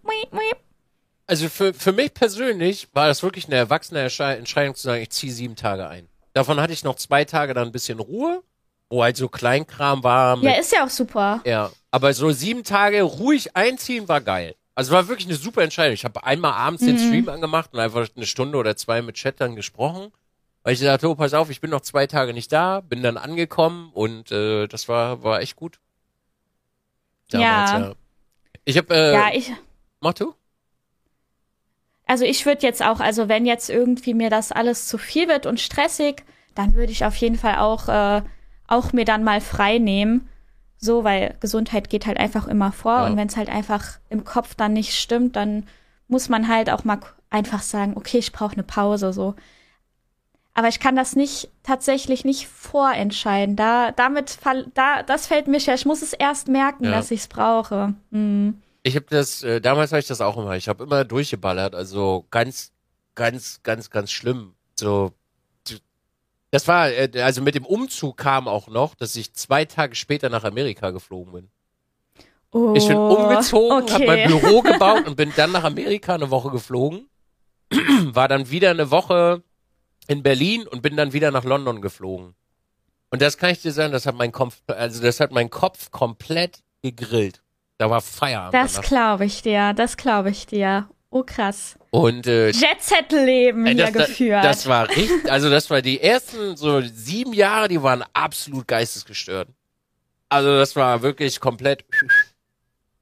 also 1.27 1.47
für, 1.47 1.75
für 1.75 1.91
mich 1.91 2.15
persönlich 2.15 2.87
war 2.93 3.07
das 3.07 3.21
wirklich 3.21 3.45
eine 3.45 3.55
erwachsene 3.55 3.99
Entscheidung 4.01 4.73
zu 4.73 4.81
sagen, 4.81 5.03
ich 5.03 5.11
ziehe 5.11 5.31
sieben 5.31 5.55
Tage 5.55 5.87
ein. 5.87 6.07
Davon 6.33 6.59
hatte 6.59 6.73
ich 6.73 6.83
noch 6.83 6.95
zwei 6.95 7.23
Tage 7.23 7.53
dann 7.53 7.67
ein 7.67 7.71
bisschen 7.71 7.99
Ruhe 7.99 8.41
wo 8.89 9.03
halt 9.03 9.17
so 9.17 9.29
Kleinkram 9.29 10.03
war. 10.03 10.41
ja, 10.43 10.53
ist 10.53 10.73
ja 10.73 10.85
auch 10.85 10.89
super. 10.89 11.41
Ja. 11.45 11.71
Aber 11.91 12.13
so 12.13 12.31
sieben 12.31 12.63
Tage 12.63 13.01
ruhig 13.01 13.55
einziehen 13.55 14.07
war 14.07 14.21
geil. 14.21 14.55
Also 14.75 14.91
war 14.91 15.07
wirklich 15.07 15.27
eine 15.27 15.35
super 15.35 15.61
Entscheidung. 15.61 15.93
Ich 15.93 16.05
habe 16.05 16.23
einmal 16.23 16.53
abends 16.53 16.81
mhm. 16.81 16.87
den 16.87 16.97
Stream 16.97 17.29
angemacht 17.29 17.73
und 17.73 17.79
einfach 17.79 18.07
eine 18.15 18.25
Stunde 18.25 18.57
oder 18.57 18.75
zwei 18.75 19.01
mit 19.01 19.15
Chat 19.15 19.39
dann 19.41 19.55
gesprochen. 19.55 20.11
Weil 20.69 20.75
ich 20.75 20.81
dachte, 20.81 21.09
oh, 21.09 21.15
pass 21.15 21.33
auf, 21.33 21.49
ich 21.49 21.61
bin 21.61 21.71
noch 21.71 21.81
zwei 21.81 22.05
Tage 22.05 22.31
nicht 22.31 22.51
da, 22.51 22.81
bin 22.81 23.01
dann 23.01 23.17
angekommen 23.17 23.89
und 23.91 24.31
äh, 24.31 24.67
das 24.67 24.87
war, 24.87 25.23
war 25.23 25.41
echt 25.41 25.55
gut. 25.55 25.79
Damals, 27.31 27.71
ja. 27.71 27.79
ja. 27.79 27.93
Ich 28.65 28.77
habe 28.77 28.93
äh, 28.93 29.13
Ja, 29.15 29.29
ich. 29.33 29.51
Mach 29.99 30.13
du? 30.13 30.35
Also 32.05 32.23
ich 32.23 32.45
würde 32.45 32.61
jetzt 32.61 32.83
auch, 32.83 32.99
also 32.99 33.27
wenn 33.27 33.47
jetzt 33.47 33.71
irgendwie 33.71 34.13
mir 34.13 34.29
das 34.29 34.51
alles 34.51 34.87
zu 34.87 34.99
viel 34.99 35.27
wird 35.27 35.47
und 35.47 35.59
stressig, 35.59 36.23
dann 36.53 36.75
würde 36.75 36.91
ich 36.91 37.03
auf 37.03 37.15
jeden 37.15 37.39
Fall 37.39 37.55
auch, 37.55 37.87
äh, 37.89 38.21
auch 38.67 38.93
mir 38.93 39.05
dann 39.05 39.23
mal 39.23 39.41
frei 39.41 39.79
nehmen. 39.79 40.29
So, 40.77 41.03
weil 41.03 41.35
Gesundheit 41.39 41.89
geht 41.89 42.05
halt 42.05 42.19
einfach 42.19 42.47
immer 42.47 42.71
vor. 42.71 42.91
Ja. 42.91 43.07
Und 43.07 43.17
wenn 43.17 43.27
es 43.27 43.37
halt 43.37 43.49
einfach 43.49 43.97
im 44.09 44.23
Kopf 44.23 44.53
dann 44.53 44.73
nicht 44.73 44.93
stimmt, 44.93 45.35
dann 45.35 45.65
muss 46.07 46.29
man 46.29 46.47
halt 46.47 46.69
auch 46.69 46.83
mal 46.83 46.99
einfach 47.31 47.63
sagen, 47.63 47.93
okay, 47.95 48.19
ich 48.19 48.31
brauche 48.31 48.53
eine 48.53 48.61
Pause. 48.61 49.13
So. 49.13 49.33
Aber 50.53 50.67
ich 50.67 50.79
kann 50.79 50.95
das 50.95 51.15
nicht 51.15 51.49
tatsächlich 51.63 52.25
nicht 52.25 52.47
vorentscheiden. 52.47 53.55
Da, 53.55 53.91
damit, 53.91 54.39
da, 54.73 55.03
das 55.03 55.27
fällt 55.27 55.47
mir 55.47 55.59
schwer. 55.59 55.75
Ich 55.75 55.85
muss 55.85 56.01
es 56.01 56.13
erst 56.13 56.47
merken, 56.47 56.85
ja. 56.85 56.91
dass 56.91 57.11
ich 57.11 57.21
es 57.21 57.27
brauche. 57.27 57.93
Mhm. 58.09 58.61
Ich 58.83 58.95
habe 58.95 59.05
das, 59.09 59.43
äh, 59.43 59.61
damals 59.61 59.91
habe 59.91 59.99
ich 59.99 60.07
das 60.07 60.21
auch 60.21 60.37
immer. 60.37 60.55
Ich 60.55 60.67
habe 60.67 60.83
immer 60.83 61.05
durchgeballert, 61.05 61.75
also 61.75 62.25
ganz, 62.31 62.71
ganz, 63.15 63.61
ganz, 63.63 63.89
ganz 63.89 64.11
schlimm. 64.11 64.53
So, 64.75 65.13
das 66.51 66.67
war, 66.67 66.89
äh, 66.89 67.09
also 67.21 67.41
mit 67.41 67.55
dem 67.55 67.65
Umzug 67.65 68.17
kam 68.17 68.47
auch 68.47 68.67
noch, 68.67 68.95
dass 68.95 69.15
ich 69.15 69.33
zwei 69.33 69.65
Tage 69.65 69.95
später 69.95 70.29
nach 70.29 70.43
Amerika 70.43 70.91
geflogen 70.91 71.33
bin. 71.33 71.49
Oh, 72.51 72.73
ich 72.75 72.87
bin 72.87 72.97
oh, 72.97 73.15
umgezogen, 73.15 73.83
okay. 73.83 73.93
habe 73.93 74.05
mein 74.07 74.27
Büro 74.27 74.61
gebaut 74.61 75.03
und 75.07 75.15
bin 75.15 75.31
dann 75.35 75.51
nach 75.51 75.63
Amerika 75.63 76.15
eine 76.15 76.31
Woche 76.31 76.49
geflogen. 76.49 77.07
War 78.05 78.27
dann 78.27 78.49
wieder 78.49 78.71
eine 78.71 78.89
Woche 78.89 79.43
in 80.09 80.23
Berlin 80.23 80.67
und 80.67 80.81
bin 80.81 80.97
dann 80.97 81.13
wieder 81.13 81.29
nach 81.29 81.43
London 81.43 81.81
geflogen. 81.81 82.33
Und 83.11 83.21
das 83.21 83.37
kann 83.37 83.51
ich 83.51 83.61
dir 83.61 83.71
sagen, 83.71 83.93
das 83.93 84.07
hat 84.07 84.15
mein 84.15 84.31
Kopf, 84.31 84.57
also 84.67 85.01
das 85.01 85.19
hat 85.19 85.31
mein 85.31 85.49
Kopf 85.49 85.91
komplett 85.91 86.59
gegrillt. 86.81 87.41
Da 87.77 87.89
war 87.89 88.01
Feierabend. 88.01 88.53
Das 88.53 88.81
glaube 88.81 89.25
ich 89.25 89.43
dir, 89.43 89.73
das 89.73 89.97
glaube 89.97 90.31
ich 90.31 90.47
dir. 90.47 90.89
Oh 91.11 91.23
krass. 91.23 91.77
Und 91.91 92.25
äh, 92.27 92.49
Jet-Set-Leben 92.49 93.67
hier 93.67 93.91
das, 93.91 94.07
geführt. 94.07 94.43
Das 94.43 94.67
war 94.67 94.89
richtig, 94.89 95.31
also 95.31 95.49
das 95.49 95.69
war 95.69 95.81
die 95.81 96.01
ersten 96.01 96.57
so 96.57 96.81
sieben 96.81 97.33
Jahre, 97.33 97.67
die 97.67 97.81
waren 97.81 98.03
absolut 98.13 98.67
geistesgestört. 98.67 99.47
Also 100.27 100.57
das 100.57 100.75
war 100.75 101.03
wirklich 101.03 101.39
komplett. 101.39 101.85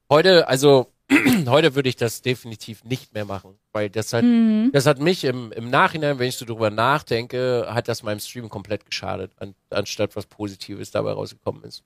Heute, 0.09 0.47
also 0.47 0.91
heute 1.47 1.75
würde 1.75 1.87
ich 1.87 1.95
das 1.95 2.21
definitiv 2.21 2.83
nicht 2.83 3.13
mehr 3.13 3.23
machen, 3.23 3.57
weil 3.71 3.89
das 3.89 4.11
hat, 4.11 4.23
mhm. 4.23 4.71
das 4.73 4.85
hat 4.85 4.99
mich 4.99 5.23
im, 5.23 5.51
im 5.53 5.69
Nachhinein, 5.69 6.19
wenn 6.19 6.27
ich 6.27 6.35
so 6.35 6.45
drüber 6.45 6.69
nachdenke, 6.69 7.67
hat 7.69 7.87
das 7.87 8.03
meinem 8.03 8.19
Stream 8.19 8.49
komplett 8.49 8.85
geschadet, 8.85 9.31
an, 9.37 9.55
anstatt 9.69 10.15
was 10.15 10.25
Positives 10.25 10.91
dabei 10.91 11.13
rausgekommen 11.13 11.63
ist. 11.63 11.83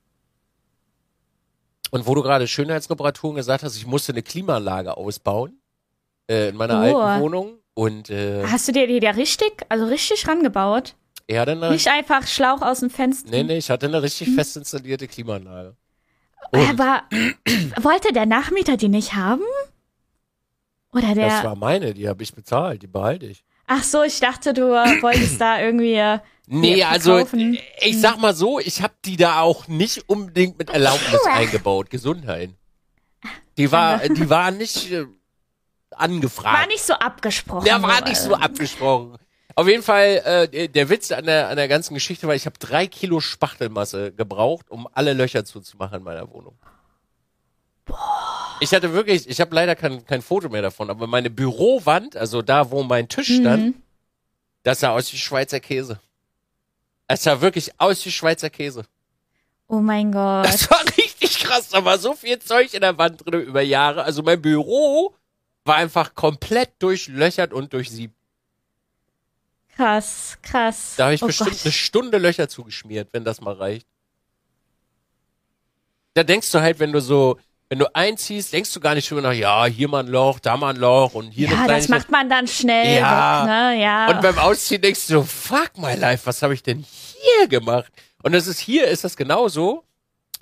Und 1.92 2.08
wo 2.08 2.16
du 2.16 2.24
gerade 2.24 2.48
Schönheitsreparaturen 2.48 3.36
gesagt 3.36 3.64
hast, 3.64 3.76
ich 3.76 3.86
musste 3.86 4.14
eine 4.14 4.24
Klimaanlage 4.24 4.98
ausbauen 4.98 5.60
äh, 6.28 6.50
in 6.50 6.56
meiner 6.56 6.82
oh. 6.82 6.98
alten 6.98 7.22
Wohnung. 7.22 7.58
Und 7.74 8.10
äh, 8.10 8.44
hast 8.48 8.68
du 8.68 8.72
dir 8.72 8.88
die 8.88 9.00
da 9.00 9.12
richtig, 9.12 9.66
also 9.70 9.86
richtig 9.86 10.28
rangebaut? 10.28 10.96
Ja, 11.30 11.46
dann 11.46 11.60
nicht 11.72 11.88
einfach 11.88 12.28
Schlauch 12.28 12.62
aus 12.62 12.80
dem 12.80 12.90
Fenster. 12.90 13.30
Nee, 13.30 13.44
nee, 13.44 13.58
ich 13.58 13.70
hatte 13.70 13.86
eine 13.86 14.02
richtig 14.02 14.28
hm. 14.28 14.36
fest 14.36 14.58
installierte 14.58 15.08
Klimaanlage. 15.08 15.76
Und 16.52 16.70
Aber 16.70 17.04
wollte 17.82 18.14
der 18.14 18.26
Nachmieter 18.26 18.78
die 18.78 18.90
nicht 18.90 19.14
haben? 19.14 19.44
Oder 20.94 21.16
der? 21.16 21.28
Das 21.28 21.44
war 21.44 21.56
meine, 21.56 21.94
die 21.94 22.08
habe 22.10 22.22
ich 22.24 22.34
bezahlt, 22.34 22.84
die 22.84 22.88
behalte 22.88 23.26
ich. 23.26 23.44
Ach 23.68 23.84
so, 23.84 24.04
ich 24.04 24.20
dachte, 24.20 24.54
du 24.54 24.64
wolltest 24.64 25.40
da 25.40 25.62
irgendwie. 25.62 25.94
Äh, 25.94 26.20
nee, 26.48 26.84
also 26.84 27.26
ich 27.80 28.02
sag 28.02 28.20
mal 28.20 28.36
so, 28.36 28.60
ich 28.60 28.82
habe 28.82 28.94
die 29.06 29.16
da 29.16 29.40
auch 29.40 29.70
nicht 29.70 30.10
unbedingt 30.10 30.60
mit 30.60 30.70
Erlaubnis 30.70 31.22
eingebaut. 31.26 31.90
Gesundheit. 31.90 32.50
Die 33.58 33.72
war, 33.72 34.00
die 34.00 34.30
war 34.30 34.52
nicht 34.52 34.92
äh, 34.92 35.06
angefragt. 35.92 36.60
War 36.60 36.68
nicht 36.68 36.84
so 36.84 36.94
abgesprochen. 36.94 37.66
Ja, 37.66 37.82
war 37.82 38.02
nicht 38.04 38.20
so 38.20 38.34
abgesprochen. 38.36 39.18
Auf 39.56 39.68
jeden 39.68 39.84
Fall, 39.84 40.50
äh, 40.54 40.68
der 40.70 40.90
Witz 40.90 41.12
an 41.12 41.26
der, 41.26 41.50
an 41.50 41.58
der 41.58 41.68
ganzen 41.68 41.94
Geschichte 41.94 42.28
war, 42.28 42.36
ich 42.36 42.46
habe 42.46 42.58
drei 42.60 42.88
Kilo 42.88 43.20
Spachtelmasse 43.20 44.12
gebraucht, 44.12 44.70
um 44.70 44.88
alle 44.94 45.14
Löcher 45.14 45.46
zuzumachen 45.46 46.00
in 46.00 46.04
meiner 46.04 46.30
Wohnung. 46.30 46.58
Boah. 47.86 48.42
Ich 48.62 48.74
hatte 48.74 48.94
wirklich, 48.94 49.28
ich 49.28 49.42
habe 49.42 49.56
leider 49.56 49.76
kein, 49.76 50.06
kein 50.06 50.22
Foto 50.22 50.48
mehr 50.48 50.62
davon, 50.62 50.90
aber 50.92 51.08
meine 51.08 51.32
Bürowand, 51.32 52.16
also 52.16 52.44
da, 52.44 52.70
wo 52.70 52.84
mein 52.84 53.10
Tisch 53.10 53.40
stand, 53.40 53.64
mhm. 53.64 53.82
das 54.62 54.82
sah 54.82 54.92
aus 54.92 55.12
wie 55.12 55.18
Schweizer 55.18 55.60
Käse. 55.60 56.00
Es 57.08 57.24
sah 57.24 57.42
wirklich 57.42 57.72
aus 57.80 58.06
wie 58.06 58.12
Schweizer 58.12 58.50
Käse. 58.50 58.86
Oh 59.68 59.80
mein 59.80 60.12
Gott. 60.12 60.46
Das 60.46 60.70
war 60.70 60.82
richtig 60.98 61.40
krass. 61.40 61.70
Da 61.70 61.84
war 61.84 61.98
so 61.98 62.14
viel 62.14 62.38
Zeug 62.40 62.74
in 62.74 62.82
der 62.82 62.98
Wand 62.98 63.26
drin 63.26 63.42
über 63.42 63.62
Jahre. 63.62 64.04
Also 64.04 64.22
mein 64.22 64.42
Büro 64.42 65.16
war 65.66 65.76
einfach 65.76 66.14
komplett 66.14 66.72
durchlöchert 66.80 67.54
und 67.54 67.74
durchsiebt. 67.74 68.16
Krass, 69.82 70.38
krass. 70.44 70.94
Da 70.96 71.06
habe 71.06 71.16
ich 71.16 71.24
oh 71.24 71.28
bestimmt 71.28 71.50
Gott. 71.50 71.62
eine 71.64 71.72
Stunde 71.72 72.18
Löcher 72.20 72.48
zugeschmiert, 72.48 73.10
wenn 73.14 73.24
das 73.24 73.42
mal 73.42 73.56
reicht. 73.56 73.88
Da 76.14 76.24
denkst 76.24 76.52
du 76.52 76.62
halt, 76.62 76.80
wenn 76.80 76.92
du 76.92 77.02
so, 77.02 77.40
wenn 77.68 77.80
du 77.80 77.96
einziehst, 77.96 78.54
denkst 78.54 78.72
du 78.74 78.80
gar 78.80 78.94
nicht 78.94 79.10
drüber 79.10 79.22
nach, 79.24 79.34
ja, 79.34 79.66
hier 79.66 79.88
mal 79.88 80.04
ein 80.04 80.08
Loch, 80.08 80.40
da 80.40 80.56
mal 80.56 80.76
ein 80.76 80.80
Loch 80.80 81.16
und 81.16 81.32
hier 81.32 81.50
Ja, 81.50 81.66
das 81.66 81.88
macht 81.88 82.12
man 82.12 82.30
dann 82.30 82.48
schnell 82.48 83.00
ja. 83.00 83.42
Weg, 83.42 83.50
ne? 83.50 83.82
Ja. 83.82 84.08
Und 84.12 84.22
beim 84.22 84.38
Ausziehen 84.38 84.84
denkst 84.84 85.08
du 85.08 85.14
so, 85.14 85.24
fuck 85.24 85.72
my 85.78 85.96
life, 85.96 86.28
was 86.28 86.44
habe 86.44 86.54
ich 86.54 86.62
denn 86.62 86.86
hier 86.86 87.48
gemacht? 87.48 87.92
Und 88.22 88.34
das 88.34 88.46
ist 88.46 88.60
hier, 88.60 88.88
ist 88.88 89.04
das 89.04 89.18
genauso. 89.18 89.84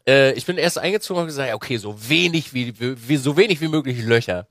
Äh, 0.05 0.33
ich 0.33 0.45
bin 0.45 0.57
erst 0.57 0.79
eingezogen 0.79 1.21
und 1.21 1.27
gesagt, 1.27 1.53
okay, 1.53 1.77
so 1.77 1.95
wenig 2.09 2.53
wie, 2.53 2.73
wie 2.77 3.15
so 3.15 3.37
wenig 3.37 3.61
wie 3.61 3.69
möglich 3.69 4.03
Löcher. 4.03 4.47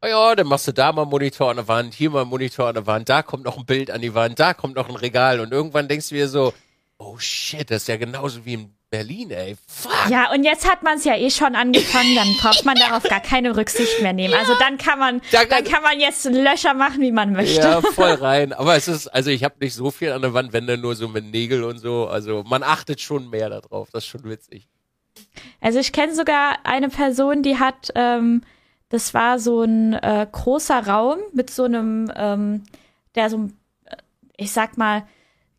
Oh 0.00 0.06
ja, 0.06 0.36
dann 0.36 0.46
machst 0.46 0.68
du 0.68 0.72
da 0.72 0.92
mal 0.92 1.02
einen 1.02 1.10
Monitor 1.10 1.50
an 1.50 1.56
der 1.56 1.66
Wand, 1.66 1.92
hier 1.92 2.10
mal 2.10 2.20
einen 2.20 2.30
Monitor 2.30 2.68
an 2.68 2.74
der 2.74 2.86
Wand, 2.86 3.08
da 3.08 3.22
kommt 3.22 3.44
noch 3.44 3.58
ein 3.58 3.66
Bild 3.66 3.90
an 3.90 4.00
die 4.00 4.14
Wand, 4.14 4.38
da 4.38 4.54
kommt 4.54 4.76
noch 4.76 4.88
ein 4.88 4.94
Regal 4.94 5.40
und 5.40 5.50
irgendwann 5.50 5.88
denkst 5.88 6.10
du 6.10 6.14
dir 6.14 6.28
so, 6.28 6.54
oh 6.98 7.18
shit, 7.18 7.68
das 7.68 7.82
ist 7.82 7.88
ja 7.88 7.96
genauso 7.96 8.44
wie 8.44 8.54
in 8.54 8.74
Berlin, 8.90 9.30
ey. 9.32 9.56
Fuck. 9.66 9.92
Ja, 10.08 10.32
und 10.32 10.44
jetzt 10.44 10.70
hat 10.70 10.82
man 10.82 10.98
es 10.98 11.04
ja 11.04 11.16
eh 11.16 11.30
schon 11.30 11.54
angefangen, 11.54 12.14
dann 12.14 12.32
braucht 12.40 12.64
man 12.64 12.76
darauf 12.76 13.02
gar 13.02 13.20
keine 13.20 13.56
Rücksicht 13.56 14.00
mehr 14.00 14.12
nehmen. 14.12 14.34
Also 14.34 14.54
dann 14.58 14.78
kann 14.78 14.98
man, 14.98 15.20
dann, 15.30 15.48
dann 15.48 15.64
kann 15.64 15.82
man 15.82 16.00
jetzt 16.00 16.24
Löcher 16.24 16.74
machen, 16.74 17.02
wie 17.02 17.12
man 17.12 17.32
möchte. 17.32 17.60
Ja, 17.60 17.82
voll 17.94 18.12
rein. 18.12 18.52
Aber 18.52 18.76
es 18.76 18.88
ist, 18.88 19.08
also 19.08 19.30
ich 19.30 19.44
habe 19.44 19.56
nicht 19.60 19.74
so 19.74 19.90
viel 19.90 20.12
an 20.12 20.22
der 20.22 20.32
Wand, 20.32 20.52
wenn 20.52 20.66
dann 20.66 20.80
nur 20.80 20.94
so 20.94 21.08
mit 21.08 21.26
Nägel 21.26 21.64
und 21.64 21.78
so. 21.78 22.06
Also 22.06 22.44
man 22.46 22.62
achtet 22.62 23.00
schon 23.00 23.28
mehr 23.28 23.50
darauf. 23.50 23.90
Das 23.92 24.04
ist 24.04 24.08
schon 24.08 24.24
witzig. 24.24 24.68
Also 25.60 25.80
ich 25.80 25.92
kenne 25.92 26.14
sogar 26.14 26.58
eine 26.64 26.88
Person, 26.88 27.42
die 27.42 27.58
hat 27.58 27.90
ähm, 27.94 28.42
das 28.88 29.14
war 29.14 29.38
so 29.38 29.62
ein 29.62 29.92
äh, 29.94 30.26
großer 30.30 30.86
Raum 30.86 31.18
mit 31.32 31.50
so 31.50 31.64
einem, 31.64 32.10
ähm, 32.16 32.64
der 33.14 33.30
so, 33.30 33.48
äh, 33.84 33.96
ich 34.36 34.52
sag 34.52 34.78
mal, 34.78 35.06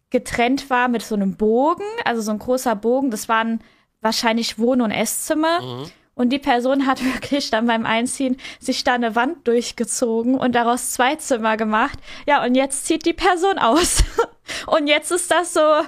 getrennt 0.10 0.70
war 0.70 0.88
mit 0.88 1.04
so 1.04 1.16
einem 1.16 1.36
Bogen, 1.38 1.86
also 2.06 2.22
so 2.22 2.32
ein 2.32 2.40
großer 2.40 2.76
Bogen. 2.76 3.12
Das 3.12 3.30
waren 3.30 3.62
wahrscheinlich 4.02 4.58
Wohn- 4.58 4.82
und 4.82 4.92
Esszimmer. 4.92 5.62
Mhm. 5.62 5.92
Und 6.16 6.30
die 6.32 6.40
Person 6.40 6.86
hat 6.88 7.04
wirklich 7.14 7.52
dann 7.52 7.68
beim 7.68 7.86
Einziehen 7.86 8.38
sich 8.60 8.84
da 8.84 8.94
eine 8.94 9.16
Wand 9.16 9.48
durchgezogen 9.48 10.36
und 10.36 10.54
daraus 10.54 10.92
zwei 10.92 11.16
Zimmer 11.16 11.56
gemacht. 11.56 12.00
Ja, 12.28 12.44
und 12.44 12.56
jetzt 12.56 12.86
zieht 12.86 13.06
die 13.06 13.14
Person 13.14 13.60
aus. 13.60 14.04
und 14.68 14.88
jetzt 14.88 15.12
ist 15.12 15.30
das 15.30 15.54
so, 15.54 15.82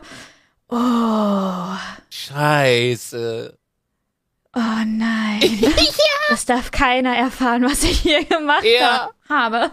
oh. 0.69 1.75
Scheiße. 2.09 3.57
Oh 4.53 4.83
nein. 4.85 5.41
ja. 5.61 5.69
Das 6.29 6.45
darf 6.45 6.71
keiner 6.71 7.15
erfahren, 7.15 7.63
was 7.63 7.83
ich 7.83 7.99
hier 7.99 8.25
gemacht 8.25 8.63
ja. 8.63 9.09
habe. 9.29 9.71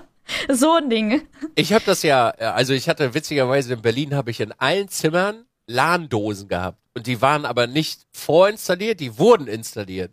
So 0.49 0.75
ein 0.75 0.91
Ding. 0.91 1.27
Ich 1.55 1.73
habe 1.73 1.85
das 1.85 2.03
ja, 2.03 2.31
also 2.31 2.75
ich 2.75 2.89
hatte 2.89 3.15
witzigerweise 3.15 3.75
in 3.75 3.83
Berlin 3.83 4.15
habe 4.15 4.31
ich 4.31 4.41
in 4.41 4.53
allen 4.53 4.89
Zimmern 4.89 5.47
LAN-Dosen 5.67 6.49
gehabt. 6.49 6.79
Und 6.95 7.07
die 7.07 7.23
waren 7.23 7.45
aber 7.45 7.67
nicht 7.67 8.03
vorinstalliert, 8.13 9.01
die 9.01 9.19
wurden 9.19 9.47
installiert. 9.47 10.13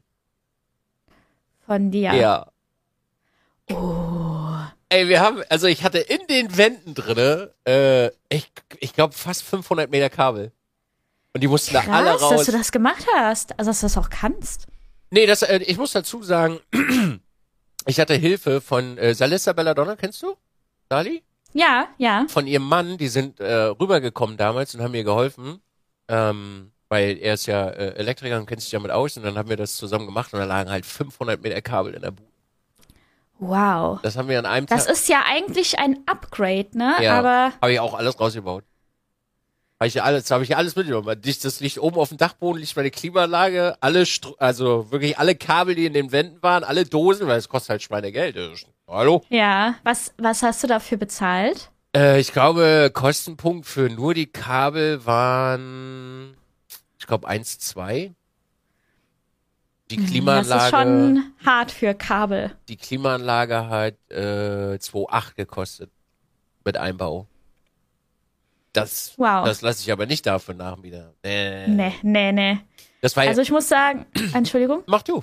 Von 1.65 1.91
dir? 1.91 2.13
Ja. 2.13 2.51
Oh. 3.71 4.35
Ey, 4.89 5.07
wir 5.09 5.19
haben, 5.19 5.41
also 5.49 5.67
ich 5.67 5.83
hatte 5.83 5.97
in 5.97 6.27
den 6.27 6.55
Wänden 6.57 6.93
drinne, 6.93 7.51
äh, 7.67 8.07
ich, 8.29 8.51
ich 8.79 8.93
glaube 8.93 9.13
fast 9.13 9.43
500 9.43 9.89
Meter 9.89 10.09
Kabel. 10.09 10.51
Und 11.35 11.41
die 11.41 11.47
mussten 11.47 11.73
Krass, 11.75 11.85
da 11.85 11.91
alle 11.91 12.11
raus. 12.11 12.29
dass 12.29 12.45
du 12.45 12.51
das 12.53 12.71
gemacht 12.71 13.05
hast. 13.13 13.59
Also, 13.59 13.69
dass 13.71 13.81
du 13.81 13.85
das 13.87 13.97
auch 13.97 14.09
kannst. 14.09 14.67
Nee, 15.11 15.25
das, 15.25 15.41
äh, 15.43 15.57
ich 15.57 15.77
muss 15.77 15.91
dazu 15.91 16.23
sagen, 16.23 16.59
ich 17.85 17.99
hatte 17.99 18.15
Hilfe 18.15 18.61
von 18.61 18.97
äh, 18.97 19.13
Salissa 19.13 19.51
Belladonna, 19.53 19.97
kennst 19.97 20.23
du? 20.23 20.35
Sali? 20.89 21.23
Ja, 21.53 21.87
ja. 21.97 22.25
Von 22.29 22.47
ihrem 22.47 22.63
Mann, 22.67 22.97
die 22.97 23.09
sind 23.09 23.39
äh, 23.41 23.53
rübergekommen 23.65 24.37
damals 24.37 24.73
und 24.75 24.81
haben 24.81 24.91
mir 24.91 25.03
geholfen. 25.03 25.61
Ähm, 26.07 26.71
Weil 26.87 27.17
er 27.17 27.33
ist 27.33 27.47
ja 27.47 27.67
äh, 27.67 27.95
Elektriker 27.95 28.37
und 28.37 28.45
kennt 28.45 28.61
sich 28.61 28.71
damit 28.71 28.91
aus 28.91 29.17
und 29.17 29.23
dann 29.23 29.37
haben 29.37 29.49
wir 29.49 29.57
das 29.57 29.75
zusammen 29.75 30.05
gemacht 30.05 30.33
und 30.33 30.39
da 30.39 30.45
lagen 30.45 30.69
halt 30.69 30.85
500 30.85 31.41
Meter 31.41 31.61
Kabel 31.61 31.93
in 31.95 32.01
der 32.01 32.11
Bude. 32.11 32.29
Wow. 33.39 33.99
Das 34.01 34.15
haben 34.15 34.29
wir 34.29 34.39
an 34.39 34.45
einem 34.45 34.67
Das 34.67 34.85
Tag. 34.85 34.93
ist 34.93 35.09
ja 35.09 35.23
eigentlich 35.27 35.77
ein 35.79 35.99
Upgrade, 36.05 36.69
ne? 36.77 36.95
ja, 37.01 37.19
Aber 37.19 37.51
habe 37.61 37.73
ich 37.73 37.79
auch 37.81 37.93
alles 37.93 38.17
rausgebaut. 38.19 38.63
Habe 39.79 39.87
ich 39.89 40.01
alles, 40.01 40.31
habe 40.31 40.43
ich 40.45 40.55
alles 40.55 40.75
mitgenommen. 40.77 41.19
Das 41.21 41.59
liegt 41.59 41.77
oben 41.79 41.97
auf 41.97 42.07
dem 42.09 42.17
Dachboden, 42.17 42.61
liegt 42.61 42.75
meine 42.77 42.91
Klimaanlage, 42.91 43.75
alle, 43.81 44.05
Str 44.05 44.33
also 44.37 44.89
wirklich 44.89 45.17
alle 45.19 45.35
Kabel, 45.35 45.75
die 45.75 45.85
in 45.85 45.93
den 45.93 46.13
Wänden 46.13 46.41
waren, 46.41 46.63
alle 46.63 46.85
Dosen, 46.85 47.27
weil 47.27 47.37
es 47.37 47.49
kostet 47.49 47.71
halt 47.71 47.83
Schweinegeld. 47.83 48.37
Hallo? 48.87 49.23
ja, 49.29 49.75
was, 49.83 50.13
was 50.17 50.43
hast 50.43 50.63
du 50.63 50.67
dafür 50.67 50.97
bezahlt? 50.97 51.71
Äh, 51.93 52.19
ich 52.21 52.31
glaube, 52.31 52.89
Kostenpunkt 52.93 53.65
für 53.65 53.89
nur 53.89 54.13
die 54.13 54.27
Kabel 54.27 55.05
waren, 55.05 56.37
ich 56.97 57.05
glaube, 57.05 57.27
1, 57.27 57.59
2. 57.59 58.13
Die 59.91 59.97
Klimaanlage, 59.97 60.45
Mhm, 60.45 60.49
Das 60.49 60.63
ist 60.65 60.69
schon 60.71 61.33
hart 61.45 61.71
für 61.71 61.93
Kabel. 61.93 62.51
die 62.69 62.77
Klimaanlage 62.77 63.67
hat 63.67 63.95
äh, 64.09 64.77
2,8 64.79 65.35
gekostet 65.35 65.91
mit 66.63 66.77
Einbau. 66.77 67.27
Das, 68.75 69.13
Wow. 69.17 69.45
das 69.45 69.61
lasse 69.61 69.81
ich 69.81 69.91
aber 69.91 70.05
nicht 70.05 70.25
dafür 70.25 70.53
nach 70.55 70.81
wieder. 70.83 71.13
Nee. 71.23 71.67
Nee, 71.67 71.93
nee, 72.01 72.31
nee. 72.31 72.57
Das 73.01 73.15
war 73.15 73.23
Also 73.23 73.41
ich 73.41 73.51
muss 73.51 73.67
sagen, 73.69 74.05
Entschuldigung. 74.33 74.83
mach 74.87 75.01
du. 75.03 75.21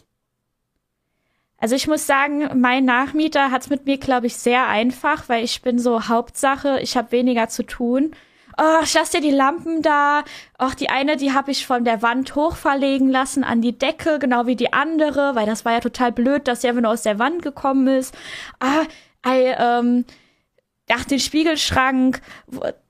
Also 1.58 1.76
ich 1.76 1.86
muss 1.86 2.06
sagen, 2.06 2.60
mein 2.60 2.84
Nachmieter 2.84 3.50
hat's 3.52 3.70
mit 3.70 3.86
mir, 3.86 3.96
glaube 3.98 4.26
ich, 4.26 4.36
sehr 4.36 4.66
einfach, 4.66 5.28
weil 5.28 5.44
ich 5.44 5.62
bin 5.62 5.78
so 5.78 6.08
Hauptsache, 6.08 6.80
ich 6.80 6.96
habe 6.96 7.12
weniger 7.12 7.48
zu 7.48 7.62
tun. 7.64 8.12
Oh, 8.58 8.80
ich 8.82 8.92
lass 8.94 9.10
dir 9.10 9.20
die 9.20 9.30
Lampen 9.30 9.80
da. 9.80 10.24
Ach, 10.58 10.74
die 10.74 10.90
eine, 10.90 11.16
die 11.16 11.32
habe 11.32 11.52
ich 11.52 11.66
von 11.66 11.84
der 11.84 12.02
Wand 12.02 12.34
hochverlegen 12.34 13.08
lassen 13.10 13.44
an 13.44 13.62
die 13.62 13.78
Decke, 13.78 14.18
genau 14.18 14.46
wie 14.46 14.56
die 14.56 14.72
andere, 14.72 15.34
weil 15.36 15.46
das 15.46 15.64
war 15.64 15.72
ja 15.72 15.80
total 15.80 16.12
blöd, 16.12 16.48
dass 16.48 16.60
sie 16.62 16.68
einfach 16.68 16.82
nur 16.82 16.90
aus 16.90 17.02
der 17.02 17.18
Wand 17.18 17.42
gekommen 17.42 17.86
ist. 17.86 18.14
Ah, 18.60 18.82
ey, 19.24 19.54
ähm, 19.56 20.04
ach, 20.94 21.04
den 21.04 21.20
Spiegelschrank, 21.20 22.20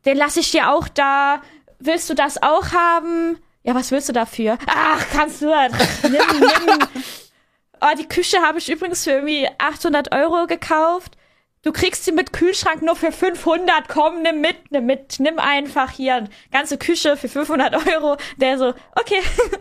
den 0.04 0.16
lass 0.16 0.36
ich 0.36 0.50
dir 0.50 0.70
auch 0.70 0.88
da. 0.88 1.42
Willst 1.78 2.08
du 2.10 2.14
das 2.14 2.42
auch 2.42 2.72
haben? 2.72 3.38
Ja, 3.64 3.74
was 3.74 3.90
willst 3.90 4.08
du 4.08 4.12
dafür? 4.12 4.58
Ach, 4.66 5.04
kannst 5.12 5.42
du. 5.42 5.46
Nimm, 6.02 6.12
nimm. 6.12 6.78
Oh, 7.80 7.96
die 7.98 8.06
Küche 8.06 8.40
habe 8.42 8.58
ich 8.58 8.70
übrigens 8.70 9.04
für 9.04 9.10
irgendwie 9.10 9.48
800 9.58 10.14
Euro 10.14 10.46
gekauft. 10.46 11.16
Du 11.62 11.72
kriegst 11.72 12.04
sie 12.04 12.12
mit 12.12 12.32
Kühlschrank 12.32 12.82
nur 12.82 12.96
für 12.96 13.12
500. 13.12 13.88
Komm, 13.88 14.22
nimm 14.22 14.40
mit, 14.40 14.70
nimm 14.70 14.86
mit, 14.86 15.20
nimm 15.20 15.38
einfach 15.38 15.90
hier 15.90 16.28
ganze 16.50 16.76
Küche 16.76 17.16
für 17.16 17.28
500 17.28 17.86
Euro. 17.88 18.16
Der 18.36 18.58
so, 18.58 18.74
okay. 18.94 19.20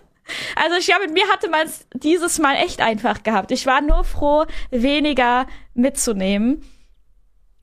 Also 0.56 0.78
ich 0.78 0.86
glaube, 0.86 1.08
mit 1.08 1.14
mir 1.14 1.28
hatte 1.28 1.50
man 1.50 1.68
es 1.68 1.86
dieses 1.94 2.40
Mal 2.40 2.56
echt 2.56 2.80
einfach 2.80 3.22
gehabt. 3.24 3.52
Ich 3.52 3.66
war 3.66 3.82
nur 3.82 4.06
froh, 4.06 4.46
weniger 4.70 5.46
mitzunehmen, 5.74 6.64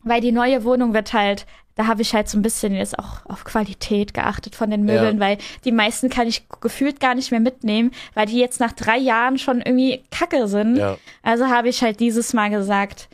weil 0.02 0.20
die 0.20 0.32
neue 0.32 0.64
Wohnung 0.64 0.94
wird 0.94 1.12
halt, 1.12 1.46
da 1.74 1.87
habe 1.87 2.02
ich 2.02 2.12
halt 2.14 2.28
so 2.28 2.37
ein 2.38 2.42
bisschen 2.42 2.74
jetzt 2.74 2.98
auch 2.98 3.24
auf 3.26 3.44
Qualität 3.44 4.12
geachtet 4.12 4.56
von 4.56 4.70
den 4.70 4.84
Möbeln, 4.84 5.18
Ja. 5.18 5.20
weil 5.20 5.38
die 5.64 5.70
meisten 5.72 6.08
kann 6.11 6.26
ich 6.26 6.48
gefühlt 6.61 6.98
gar 6.98 7.14
nicht 7.14 7.30
mehr 7.30 7.40
mitnehmen, 7.40 7.92
weil 8.14 8.26
die 8.26 8.38
jetzt 8.38 8.58
nach 8.58 8.72
drei 8.72 8.96
Jahren 8.98 9.38
schon 9.38 9.58
irgendwie 9.61 10.02
kacke 10.11 10.48
sind. 10.48 10.76
Ja. 10.76 10.96
Also 11.22 11.46
habe 11.48 11.68
ich 11.68 11.82
halt 11.82 12.00
dieses 12.00 12.32
Mal 12.32 12.50
gesagt, 12.50 13.08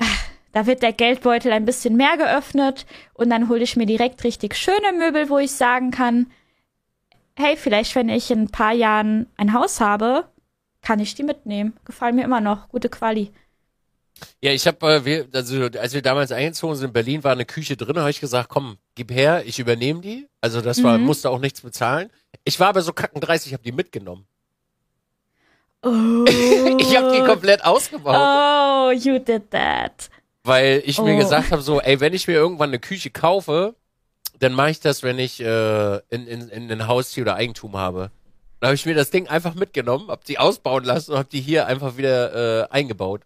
ah, 0.00 0.04
da 0.52 0.66
wird 0.66 0.82
der 0.82 0.92
Geldbeutel 0.92 1.50
ein 1.50 1.64
bisschen 1.64 1.96
mehr 1.96 2.16
geöffnet 2.16 2.86
und 3.14 3.30
dann 3.30 3.48
hole 3.48 3.62
ich 3.62 3.74
mir 3.76 3.86
direkt 3.86 4.22
richtig 4.22 4.54
schöne 4.54 4.92
Möbel, 4.96 5.28
wo 5.28 5.38
ich 5.38 5.50
sagen 5.52 5.90
kann, 5.90 6.30
hey, 7.36 7.56
vielleicht 7.56 7.94
wenn 7.96 8.08
ich 8.10 8.30
in 8.30 8.42
ein 8.42 8.50
paar 8.50 8.72
Jahren 8.74 9.26
ein 9.36 9.54
Haus 9.54 9.80
habe, 9.80 10.28
kann 10.82 11.00
ich 11.00 11.14
die 11.14 11.22
mitnehmen. 11.22 11.72
Gefallen 11.84 12.16
mir 12.16 12.24
immer 12.24 12.40
noch. 12.40 12.68
Gute 12.68 12.88
Quali. 12.90 13.30
Ja, 14.40 14.52
ich 14.52 14.66
habe, 14.66 15.02
äh, 15.06 15.26
also 15.32 15.68
als 15.78 15.92
wir 15.94 16.02
damals 16.02 16.32
eingezogen 16.32 16.76
sind 16.76 16.86
in 16.88 16.92
Berlin, 16.92 17.24
war 17.24 17.32
eine 17.32 17.44
Küche 17.44 17.76
drin, 17.76 17.98
habe 17.98 18.10
ich 18.10 18.20
gesagt, 18.20 18.48
komm, 18.48 18.76
gib 18.94 19.10
her, 19.10 19.42
ich 19.46 19.58
übernehme 19.58 20.00
die. 20.00 20.28
Also 20.40 20.60
das 20.60 20.82
war, 20.82 20.98
Mhm. 20.98 21.04
musste 21.04 21.30
auch 21.30 21.38
nichts 21.38 21.60
bezahlen. 21.60 22.10
Ich 22.44 22.58
war 22.60 22.68
aber 22.68 22.82
so 22.82 22.92
kackendreisig, 22.92 23.52
habe 23.52 23.62
die 23.62 23.72
mitgenommen. 23.72 24.26
Oh, 25.84 26.24
Ich 26.78 26.96
habe 26.96 27.12
die 27.12 27.24
komplett 27.26 27.64
ausgebaut, 27.64 28.14
oh 28.16 28.90
you 28.92 29.18
did 29.18 29.50
that. 29.50 30.10
weil 30.44 30.80
ich 30.86 30.98
mir 31.00 31.14
Oh. 31.14 31.18
gesagt 31.18 31.50
habe, 31.50 31.60
so, 31.62 31.80
ey, 31.80 31.98
wenn 32.00 32.12
ich 32.14 32.28
mir 32.28 32.34
irgendwann 32.34 32.70
eine 32.70 32.78
Küche 32.78 33.10
kaufe, 33.10 33.74
dann 34.38 34.52
mache 34.52 34.70
ich 34.70 34.80
das, 34.80 35.02
wenn 35.02 35.18
ich 35.18 35.40
äh, 35.40 35.96
in, 36.10 36.26
in, 36.28 36.48
in 36.48 36.70
ein 36.70 36.86
Haustier 36.86 37.22
oder 37.24 37.34
Eigentum 37.34 37.76
habe. 37.76 38.10
Dann 38.60 38.68
habe 38.68 38.74
ich 38.76 38.86
mir 38.86 38.94
das 38.94 39.10
Ding 39.10 39.26
einfach 39.26 39.54
mitgenommen, 39.54 40.08
hab 40.08 40.24
die 40.24 40.38
ausbauen 40.38 40.84
lassen 40.84 41.12
und 41.12 41.18
hab 41.18 41.30
die 41.30 41.40
hier 41.40 41.66
einfach 41.66 41.96
wieder 41.96 42.62
äh, 42.62 42.68
eingebaut. 42.70 43.22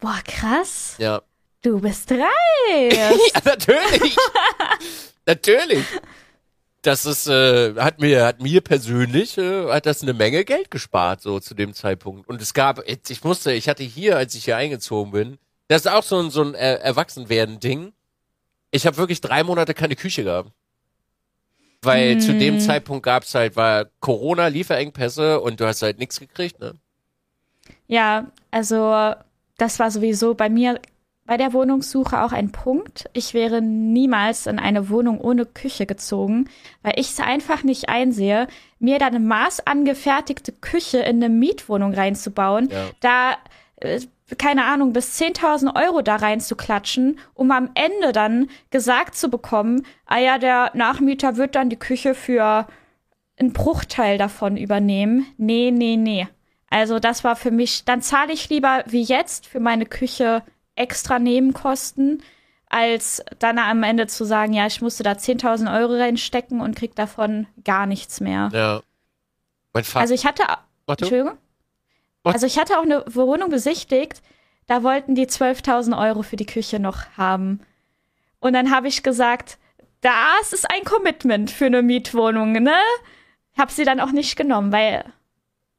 Boah, 0.00 0.20
krass. 0.24 0.96
Ja. 0.98 1.22
Du 1.62 1.80
bist 1.80 2.10
dreist. 2.10 2.24
Ja, 2.96 3.40
natürlich. 3.44 4.16
natürlich. 5.26 5.84
Das 6.82 7.06
ist, 7.06 7.26
äh, 7.26 7.74
hat 7.76 8.00
mir, 8.00 8.26
hat 8.26 8.42
mir 8.42 8.60
persönlich, 8.60 9.38
äh, 9.38 9.70
hat 9.70 9.86
das 9.86 10.02
eine 10.02 10.12
Menge 10.12 10.44
Geld 10.44 10.70
gespart, 10.70 11.22
so 11.22 11.40
zu 11.40 11.54
dem 11.54 11.72
Zeitpunkt. 11.72 12.28
Und 12.28 12.42
es 12.42 12.52
gab, 12.52 12.82
ich 12.86 13.24
musste, 13.24 13.52
ich 13.52 13.68
hatte 13.68 13.82
hier, 13.82 14.18
als 14.18 14.34
ich 14.34 14.44
hier 14.44 14.56
eingezogen 14.56 15.12
bin, 15.12 15.38
das 15.68 15.86
ist 15.86 15.90
auch 15.90 16.02
so 16.02 16.18
ein, 16.20 16.30
so 16.30 16.42
ein 16.42 16.54
äh, 16.54 16.74
Erwachsenwerden-Ding. 16.76 17.94
Ich 18.70 18.86
habe 18.86 18.98
wirklich 18.98 19.22
drei 19.22 19.42
Monate 19.44 19.72
keine 19.72 19.96
Küche 19.96 20.24
gehabt. 20.24 20.50
Weil 21.80 22.20
zu 22.20 22.32
dem 22.32 22.60
Zeitpunkt 22.60 23.04
gab's 23.04 23.34
halt, 23.34 23.56
war 23.56 23.86
Corona, 24.00 24.46
Lieferengpässe 24.48 25.40
und 25.40 25.60
du 25.60 25.66
hast 25.66 25.82
halt 25.82 25.98
nichts 25.98 26.18
gekriegt, 26.18 26.58
ne? 26.58 26.74
Ja, 27.86 28.30
also 28.50 29.14
das 29.56 29.78
war 29.78 29.90
sowieso 29.90 30.34
bei 30.34 30.48
mir 30.48 30.80
bei 31.26 31.38
der 31.38 31.54
Wohnungssuche 31.54 32.22
auch 32.22 32.32
ein 32.32 32.52
Punkt. 32.52 33.06
Ich 33.14 33.32
wäre 33.32 33.62
niemals 33.62 34.46
in 34.46 34.58
eine 34.58 34.90
Wohnung 34.90 35.18
ohne 35.20 35.46
Küche 35.46 35.86
gezogen, 35.86 36.50
weil 36.82 36.92
ich 36.96 37.10
es 37.12 37.20
einfach 37.20 37.62
nicht 37.62 37.88
einsehe, 37.88 38.46
mir 38.78 38.98
da 38.98 39.06
eine 39.06 39.20
maßangefertigte 39.20 40.52
Küche 40.52 40.98
in 40.98 41.16
eine 41.24 41.30
Mietwohnung 41.30 41.94
reinzubauen, 41.94 42.68
Ja. 42.70 42.90
da 43.00 43.36
äh, 43.76 44.00
keine 44.38 44.64
Ahnung, 44.64 44.92
bis 44.92 45.18
10.000 45.20 45.76
Euro 45.82 46.00
da 46.02 46.16
reinzuklatschen, 46.16 47.18
um 47.34 47.50
am 47.50 47.70
Ende 47.74 48.12
dann 48.12 48.48
gesagt 48.70 49.16
zu 49.16 49.28
bekommen, 49.28 49.86
ah 50.06 50.18
ja, 50.18 50.38
der 50.38 50.70
Nachmieter 50.74 51.36
wird 51.36 51.54
dann 51.54 51.68
die 51.68 51.76
Küche 51.78 52.14
für 52.14 52.66
einen 53.38 53.52
Bruchteil 53.52 54.16
davon 54.16 54.56
übernehmen. 54.56 55.26
Nee, 55.36 55.70
nee, 55.70 55.96
nee. 55.96 56.26
Also 56.70 56.98
das 56.98 57.24
war 57.24 57.36
für 57.36 57.50
mich, 57.50 57.84
dann 57.84 58.02
zahle 58.02 58.32
ich 58.32 58.48
lieber 58.48 58.82
wie 58.86 59.02
jetzt 59.02 59.46
für 59.46 59.60
meine 59.60 59.86
Küche 59.86 60.42
extra 60.74 61.18
Nebenkosten, 61.18 62.22
als 62.68 63.22
dann 63.38 63.58
am 63.58 63.82
Ende 63.82 64.06
zu 64.08 64.24
sagen, 64.24 64.52
ja, 64.52 64.66
ich 64.66 64.80
musste 64.80 65.02
da 65.02 65.12
10.000 65.12 65.72
Euro 65.78 65.94
reinstecken 65.94 66.60
und 66.60 66.74
krieg 66.74 66.96
davon 66.96 67.46
gar 67.62 67.86
nichts 67.86 68.20
mehr. 68.20 68.50
Ja. 68.52 68.80
Mein 69.72 69.84
Vater. 69.84 70.00
Also 70.00 70.14
ich 70.14 70.26
hatte, 70.26 70.42
du? 70.86 70.92
Entschuldigung? 70.92 71.38
Was? 72.24 72.34
Also 72.34 72.46
ich 72.46 72.58
hatte 72.58 72.78
auch 72.78 72.84
eine 72.84 73.04
Wohnung 73.06 73.50
besichtigt, 73.50 74.22
da 74.66 74.82
wollten 74.82 75.14
die 75.14 75.26
12.000 75.26 75.98
Euro 75.98 76.22
für 76.22 76.36
die 76.36 76.46
Küche 76.46 76.80
noch 76.80 77.04
haben. 77.16 77.60
Und 78.40 78.54
dann 78.54 78.70
habe 78.70 78.88
ich 78.88 79.02
gesagt, 79.02 79.58
das 80.00 80.52
ist 80.52 80.70
ein 80.70 80.84
Commitment 80.84 81.50
für 81.50 81.66
eine 81.66 81.82
Mietwohnung, 81.82 82.52
ne? 82.52 82.76
Hab 83.56 83.70
sie 83.70 83.84
dann 83.84 84.00
auch 84.00 84.10
nicht 84.10 84.36
genommen, 84.36 84.72
weil 84.72 85.04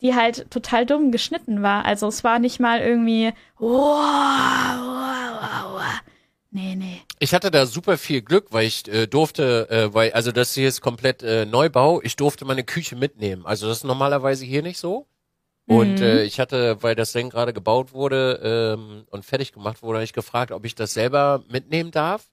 die 0.01 0.15
halt 0.15 0.49
total 0.51 0.85
dumm 0.85 1.11
geschnitten 1.11 1.61
war. 1.61 1.85
Also 1.85 2.07
es 2.07 2.23
war 2.23 2.39
nicht 2.39 2.59
mal 2.59 2.81
irgendwie, 2.81 3.31
wow, 3.57 3.69
wow, 3.69 5.73
wow. 5.73 5.81
Nee, 6.51 6.75
nee. 6.75 7.01
Ich 7.19 7.33
hatte 7.33 7.51
da 7.51 7.65
super 7.65 7.97
viel 7.97 8.21
Glück, 8.21 8.47
weil 8.51 8.65
ich 8.65 8.87
äh, 8.87 9.07
durfte, 9.07 9.69
äh, 9.69 9.93
weil, 9.93 10.13
also 10.13 10.31
das 10.31 10.53
hier 10.53 10.69
ist 10.69 10.79
komplett 10.81 11.21
äh, 11.21 11.45
Neubau, 11.45 12.01
ich 12.01 12.15
durfte 12.15 12.45
meine 12.45 12.63
Küche 12.63 12.95
mitnehmen. 12.95 13.45
Also 13.45 13.67
das 13.67 13.77
ist 13.79 13.83
normalerweise 13.83 14.45
hier 14.45 14.61
nicht 14.61 14.77
so. 14.77 15.07
Und 15.67 15.99
Mhm. 15.99 16.05
äh, 16.05 16.23
ich 16.23 16.39
hatte, 16.39 16.81
weil 16.83 16.95
das 16.95 17.11
Ding 17.11 17.29
gerade 17.29 17.51
gebaut 17.51 17.93
wurde 17.93 18.75
ähm, 18.77 19.05
und 19.09 19.25
fertig 19.25 19.51
gemacht 19.51 19.81
wurde, 19.81 19.97
habe 19.97 20.03
ich 20.05 20.13
gefragt, 20.13 20.51
ob 20.51 20.63
ich 20.65 20.75
das 20.75 20.93
selber 20.93 21.43
mitnehmen 21.49 21.91
darf, 21.91 22.29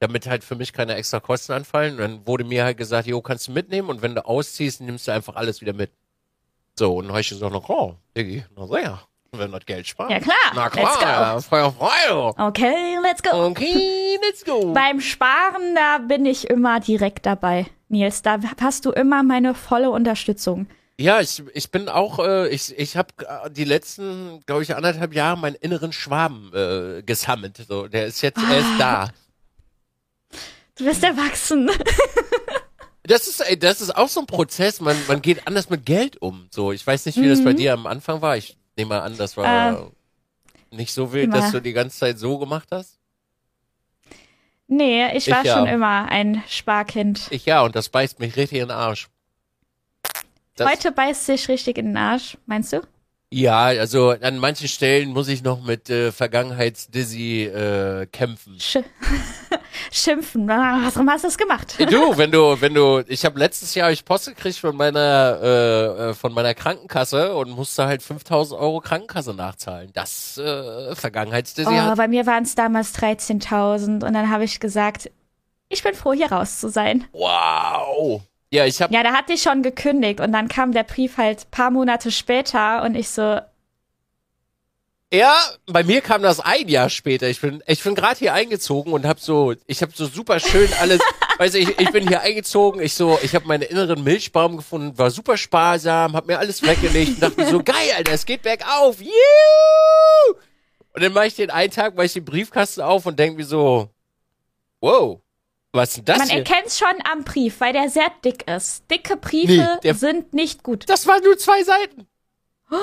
damit 0.00 0.26
halt 0.26 0.44
für 0.44 0.56
mich 0.56 0.72
keine 0.72 0.94
extra 0.96 1.20
Kosten 1.20 1.52
anfallen. 1.52 1.92
Und 1.94 2.00
dann 2.00 2.26
wurde 2.26 2.44
mir 2.44 2.64
halt 2.64 2.76
gesagt, 2.76 3.06
jo, 3.06 3.22
kannst 3.22 3.48
du 3.48 3.52
mitnehmen 3.52 3.88
und 3.88 4.02
wenn 4.02 4.14
du 4.14 4.26
ausziehst, 4.26 4.80
nimmst 4.80 5.08
du 5.08 5.12
einfach 5.12 5.36
alles 5.36 5.60
wieder 5.60 5.72
mit. 5.72 5.92
So, 6.78 6.96
und 6.96 7.04
dann 7.04 7.12
habe 7.12 7.20
ich 7.20 7.28
gesagt, 7.28 7.52
na 7.52 7.60
klar, 7.60 7.96
Diggi, 8.16 8.44
na 8.56 8.66
sehr, 8.66 8.98
wenn 9.32 9.52
das 9.52 9.64
Geld 9.66 9.86
spart. 9.86 10.10
Ja, 10.10 10.20
klar, 10.20 10.36
Na 10.54 10.64
let's 10.64 10.74
klar, 10.74 10.96
go. 10.96 11.04
ja, 11.04 11.40
Feuer 11.40 11.72
frei. 11.72 12.12
Okay, 12.48 12.98
let's 13.02 13.22
go. 13.22 13.46
Okay, 13.46 14.18
let's 14.24 14.44
go. 14.44 14.72
Beim 14.74 15.00
Sparen, 15.00 15.74
da 15.74 15.98
bin 15.98 16.24
ich 16.26 16.48
immer 16.48 16.80
direkt 16.80 17.26
dabei. 17.26 17.66
Nils, 17.88 18.22
da 18.22 18.38
hast 18.60 18.84
du 18.86 18.90
immer 18.90 19.22
meine 19.22 19.54
volle 19.54 19.90
Unterstützung. 19.90 20.66
Ja, 20.98 21.20
ich, 21.20 21.42
ich 21.54 21.70
bin 21.70 21.88
auch, 21.88 22.18
äh, 22.20 22.48
ich, 22.48 22.78
ich 22.78 22.96
habe 22.96 23.08
die 23.50 23.64
letzten, 23.64 24.40
glaube 24.46 24.62
ich, 24.62 24.74
anderthalb 24.74 25.14
Jahre 25.14 25.36
meinen 25.38 25.56
inneren 25.56 25.92
Schwaben 25.92 26.50
äh, 26.54 27.02
gesammelt. 27.02 27.56
So, 27.68 27.88
der 27.88 28.06
ist 28.06 28.20
jetzt, 28.22 28.38
er 28.38 28.58
ist 28.58 28.78
da. 28.78 29.08
Du 30.76 30.84
bist 30.84 31.02
erwachsen. 31.04 31.70
Das 33.04 33.26
ist, 33.26 33.40
ey, 33.40 33.58
das 33.58 33.80
ist 33.80 33.96
auch 33.96 34.08
so 34.08 34.20
ein 34.20 34.26
Prozess. 34.26 34.80
Man, 34.80 34.96
man 35.08 35.22
geht 35.22 35.46
anders 35.46 35.70
mit 35.70 35.84
Geld 35.84 36.22
um. 36.22 36.46
So, 36.50 36.72
ich 36.72 36.86
weiß 36.86 37.06
nicht, 37.06 37.16
wie 37.16 37.26
mhm. 37.26 37.30
das 37.30 37.44
bei 37.44 37.52
mhm. 37.52 37.56
dir 37.56 37.72
am 37.72 37.86
Anfang 37.86 38.22
war. 38.22 38.36
Ich 38.36 38.56
nehme 38.76 38.90
mal 38.90 39.00
an, 39.00 39.16
das 39.16 39.36
war 39.36 39.72
äh, 39.72 40.76
nicht 40.76 40.92
so 40.92 41.12
wild, 41.12 41.34
dass 41.34 41.50
du 41.50 41.60
die 41.60 41.72
ganze 41.72 41.98
Zeit 41.98 42.18
so 42.18 42.38
gemacht 42.38 42.68
hast. 42.70 42.98
Nee, 44.68 45.14
ich 45.16 45.30
war 45.30 45.40
ich 45.40 45.48
ja. 45.48 45.58
schon 45.58 45.66
immer 45.66 46.08
ein 46.08 46.42
Sparkind. 46.48 47.26
Ich 47.30 47.44
ja, 47.44 47.62
und 47.62 47.76
das 47.76 47.88
beißt 47.88 48.20
mich 48.20 48.36
richtig 48.36 48.58
in 48.58 48.68
den 48.68 48.76
Arsch. 48.76 49.08
Das 50.56 50.70
Heute 50.70 50.92
beißt 50.92 51.26
sich 51.26 51.48
richtig 51.48 51.76
in 51.78 51.86
den 51.86 51.96
Arsch, 51.96 52.38
meinst 52.46 52.72
du? 52.72 52.80
Ja, 53.32 53.64
also 53.64 54.10
an 54.10 54.36
manchen 54.36 54.68
Stellen 54.68 55.08
muss 55.10 55.26
ich 55.28 55.42
noch 55.42 55.62
mit 55.62 55.88
äh, 55.88 56.12
Vergangenheits-Dizzy 56.12 57.44
äh, 57.44 58.06
kämpfen. 58.06 58.60
Sch 58.60 58.80
Schimpfen, 59.90 60.46
warum 60.46 61.10
hast 61.10 61.24
du 61.24 61.28
das 61.28 61.38
gemacht? 61.38 61.76
Du, 61.90 62.18
wenn 62.18 62.30
du, 62.30 62.60
wenn 62.60 62.74
du, 62.74 63.02
ich 63.08 63.24
habe 63.24 63.38
letztes 63.38 63.74
Jahr 63.74 63.90
ich 63.90 64.04
Post 64.04 64.26
gekriegt 64.26 64.58
von 64.58 64.76
meiner, 64.76 65.38
äh, 65.42 66.10
äh 66.10 66.14
von 66.14 66.34
meiner 66.34 66.52
Krankenkasse 66.52 67.34
und 67.34 67.50
musste 67.50 67.86
halt 67.86 68.02
5000 68.02 68.60
Euro 68.60 68.80
Krankenkasse 68.80 69.32
nachzahlen. 69.32 69.90
Das 69.94 70.36
äh, 70.36 70.94
Vergangenheits-Dizzy 70.94 71.70
oh, 71.70 71.94
bei 71.96 72.08
mir 72.08 72.26
waren 72.26 72.42
es 72.42 72.54
damals 72.54 72.94
13.000 72.94 74.04
und 74.04 74.12
dann 74.12 74.28
habe 74.28 74.44
ich 74.44 74.60
gesagt, 74.60 75.10
ich 75.70 75.82
bin 75.82 75.94
froh, 75.94 76.12
hier 76.12 76.30
raus 76.30 76.60
zu 76.60 76.68
sein. 76.68 77.04
Wow. 77.12 78.20
Ja, 78.52 78.66
ich 78.66 78.82
hab. 78.82 78.92
Ja, 78.92 79.02
da 79.02 79.14
hatte 79.14 79.32
ich 79.32 79.42
schon 79.42 79.62
gekündigt 79.62 80.20
und 80.20 80.30
dann 80.32 80.46
kam 80.46 80.72
der 80.72 80.82
Brief 80.82 81.16
halt 81.16 81.50
paar 81.50 81.70
Monate 81.70 82.10
später 82.12 82.82
und 82.82 82.94
ich 82.94 83.08
so. 83.08 83.40
Ja, 85.10 85.34
bei 85.66 85.82
mir 85.82 86.02
kam 86.02 86.22
das 86.22 86.38
ein 86.38 86.68
Jahr 86.68 86.90
später. 86.90 87.28
Ich 87.28 87.40
bin, 87.40 87.62
ich 87.66 87.82
bin 87.82 87.94
gerade 87.94 88.18
hier 88.18 88.34
eingezogen 88.34 88.92
und 88.92 89.06
hab 89.06 89.20
so, 89.20 89.54
ich 89.66 89.80
habe 89.80 89.92
so 89.94 90.04
super 90.04 90.38
schön 90.38 90.68
alles. 90.80 91.00
weißt 91.38 91.54
du, 91.54 91.58
ich, 91.60 91.80
ich 91.80 91.90
bin 91.92 92.06
hier 92.06 92.20
eingezogen. 92.20 92.82
Ich 92.82 92.92
so, 92.92 93.18
ich 93.22 93.34
habe 93.34 93.46
meine 93.46 93.64
inneren 93.64 94.04
Milchbaum 94.04 94.58
gefunden, 94.58 94.98
war 94.98 95.10
super 95.10 95.38
sparsam, 95.38 96.14
hab 96.14 96.26
mir 96.26 96.38
alles 96.38 96.62
weggelegt 96.62 97.14
und 97.14 97.22
dachte 97.22 97.40
mir 97.40 97.48
so, 97.48 97.62
geil, 97.64 97.92
Alter, 97.96 98.12
es 98.12 98.26
geht 98.26 98.42
bergauf. 98.42 99.00
Juhu! 99.00 100.36
Und 100.92 101.02
dann 101.02 101.12
mache 101.14 101.28
ich 101.28 101.36
den 101.36 101.50
einen 101.50 101.72
Tag, 101.72 101.94
mache 101.94 102.04
ich 102.04 102.12
den 102.12 102.26
Briefkasten 102.26 102.82
auf 102.82 103.06
und 103.06 103.18
denk 103.18 103.34
mir 103.34 103.46
so, 103.46 103.88
wow, 104.80 105.20
was 105.72 105.90
ist 105.90 105.96
denn 105.98 106.04
das 106.04 106.18
Man 106.18 106.28
erkennt 106.28 106.66
es 106.66 106.78
schon 106.78 106.94
am 107.10 107.24
Brief, 107.24 107.60
weil 107.60 107.72
der 107.72 107.88
sehr 107.88 108.10
dick 108.24 108.48
ist. 108.48 108.90
Dicke 108.90 109.16
Briefe 109.16 109.80
nee, 109.82 109.92
sind 109.92 110.34
nicht 110.34 110.62
gut. 110.62 110.88
Das 110.88 111.06
waren 111.06 111.22
nur 111.22 111.38
zwei 111.38 111.62
Seiten. 111.64 112.06
Oh, 112.70 112.76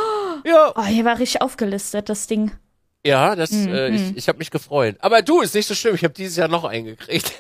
ja. 0.43 0.73
Oh, 0.75 0.83
hier 0.83 1.05
war 1.05 1.19
richtig 1.19 1.41
aufgelistet, 1.41 2.09
das 2.09 2.27
Ding. 2.27 2.51
Ja, 3.05 3.35
das, 3.35 3.51
mhm. 3.51 3.73
äh, 3.73 3.89
ich, 3.89 4.17
ich 4.17 4.27
habe 4.27 4.39
mich 4.39 4.51
gefreut. 4.51 4.97
Aber 4.99 5.21
du, 5.21 5.41
ist 5.41 5.55
nicht 5.55 5.67
so 5.67 5.75
schlimm. 5.75 5.95
Ich 5.95 6.03
habe 6.03 6.13
dieses 6.13 6.35
Jahr 6.35 6.47
noch 6.47 6.63
eingekriegt. 6.63 7.31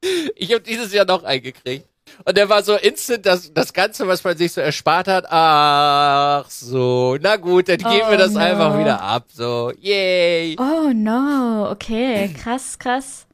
ich 0.34 0.52
habe 0.52 0.62
dieses 0.62 0.92
Jahr 0.92 1.04
noch 1.04 1.22
eingekriegt. 1.22 1.86
Und 2.24 2.36
der 2.36 2.48
war 2.48 2.62
so 2.62 2.74
instant, 2.76 3.26
das, 3.26 3.52
das 3.52 3.72
Ganze, 3.72 4.08
was 4.08 4.24
man 4.24 4.36
sich 4.36 4.52
so 4.52 4.60
erspart 4.60 5.08
hat. 5.08 5.26
Ach 5.28 6.48
so, 6.48 7.16
na 7.20 7.36
gut, 7.36 7.68
dann 7.68 7.78
geben 7.78 8.06
oh, 8.06 8.10
wir 8.10 8.18
das 8.18 8.32
no. 8.32 8.40
einfach 8.40 8.78
wieder 8.78 9.00
ab. 9.00 9.26
So, 9.32 9.72
yay. 9.80 10.56
Oh 10.58 10.90
no, 10.94 11.68
okay, 11.70 12.32
krass, 12.42 12.78
krass. 12.78 13.25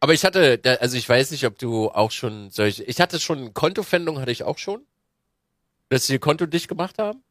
Aber 0.00 0.12
ich 0.12 0.24
hatte, 0.24 0.60
also 0.80 0.96
ich 0.96 1.08
weiß 1.08 1.32
nicht, 1.32 1.44
ob 1.44 1.58
du 1.58 1.90
auch 1.90 2.10
schon 2.10 2.50
solche, 2.50 2.84
ich 2.84 3.00
hatte 3.00 3.18
schon 3.18 3.52
Kontofendung, 3.52 4.20
hatte 4.20 4.30
ich 4.30 4.44
auch 4.44 4.58
schon. 4.58 4.82
Dass 5.88 6.06
sie 6.06 6.14
ihr 6.14 6.18
Konto 6.18 6.46
dicht 6.46 6.68
gemacht 6.68 6.98
haben? 6.98 7.22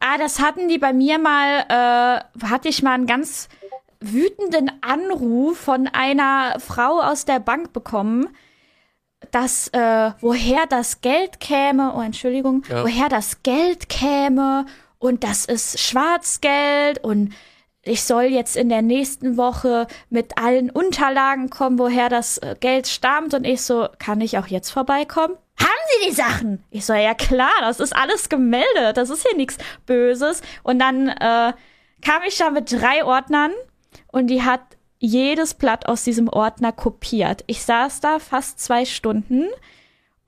Ah, 0.00 0.18
das 0.18 0.40
hatten 0.40 0.68
die 0.68 0.78
bei 0.78 0.92
mir 0.92 1.18
mal, 1.18 1.64
äh, 1.68 2.46
hatte 2.46 2.68
ich 2.68 2.82
mal 2.82 2.94
einen 2.94 3.06
ganz 3.06 3.48
wütenden 4.00 4.70
Anruf 4.80 5.58
von 5.58 5.88
einer 5.88 6.60
Frau 6.60 7.00
aus 7.00 7.24
der 7.24 7.40
Bank 7.40 7.72
bekommen, 7.72 8.28
dass, 9.30 9.68
äh, 9.68 10.12
woher 10.20 10.66
das 10.66 11.00
Geld 11.00 11.40
käme, 11.40 11.94
oh 11.96 12.00
Entschuldigung, 12.00 12.62
ja. 12.68 12.84
woher 12.84 13.08
das 13.08 13.42
Geld 13.42 13.88
käme 13.88 14.66
und 14.98 15.24
das 15.24 15.44
ist 15.44 15.80
Schwarzgeld 15.80 17.02
und 17.02 17.32
ich 17.88 18.02
soll 18.02 18.24
jetzt 18.24 18.56
in 18.56 18.68
der 18.68 18.82
nächsten 18.82 19.36
Woche 19.36 19.86
mit 20.10 20.38
allen 20.38 20.70
Unterlagen 20.70 21.50
kommen, 21.50 21.78
woher 21.78 22.08
das 22.08 22.38
äh, 22.38 22.56
Geld 22.58 22.88
stammt. 22.88 23.34
Und 23.34 23.44
ich 23.44 23.62
so, 23.62 23.88
kann 23.98 24.20
ich 24.20 24.38
auch 24.38 24.46
jetzt 24.46 24.70
vorbeikommen? 24.70 25.36
Haben 25.58 26.00
Sie 26.00 26.08
die 26.08 26.14
Sachen? 26.14 26.64
Ich 26.70 26.84
so, 26.84 26.92
ja 26.92 27.14
klar, 27.14 27.50
das 27.60 27.80
ist 27.80 27.94
alles 27.94 28.28
gemeldet, 28.28 28.96
das 28.96 29.10
ist 29.10 29.26
hier 29.26 29.36
nichts 29.36 29.58
Böses. 29.86 30.42
Und 30.62 30.78
dann 30.78 31.08
äh, 31.08 31.52
kam 32.02 32.22
ich 32.26 32.36
da 32.38 32.50
mit 32.50 32.70
drei 32.70 33.04
Ordnern 33.04 33.50
und 34.12 34.28
die 34.28 34.42
hat 34.42 34.60
jedes 35.00 35.54
Blatt 35.54 35.86
aus 35.86 36.04
diesem 36.04 36.28
Ordner 36.28 36.72
kopiert. 36.72 37.44
Ich 37.46 37.62
saß 37.62 38.00
da 38.00 38.18
fast 38.18 38.60
zwei 38.60 38.84
Stunden 38.84 39.46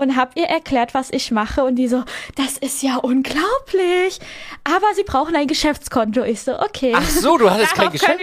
und 0.01 0.17
hab 0.17 0.37
ihr 0.37 0.47
erklärt, 0.47 0.95
was 0.95 1.11
ich 1.11 1.31
mache 1.31 1.65
und 1.65 1.77
die 1.77 1.89
so, 1.89 2.05
das 2.37 2.59
ist 2.59 2.83
ja 2.83 2.97
unglaublich. 2.97 4.19
Aber 4.65 4.87
sie 4.95 5.05
brauchen 5.05 5.37
ein 5.37 5.47
Geschäftskonto. 5.47 6.23
Ich 6.23 6.43
so, 6.43 6.59
okay. 6.59 6.93
Ach 6.97 7.09
so, 7.09 7.39
du 7.39 7.51
hattest 7.51 7.75
kein 7.75 7.91
Geschäft. 7.91 8.21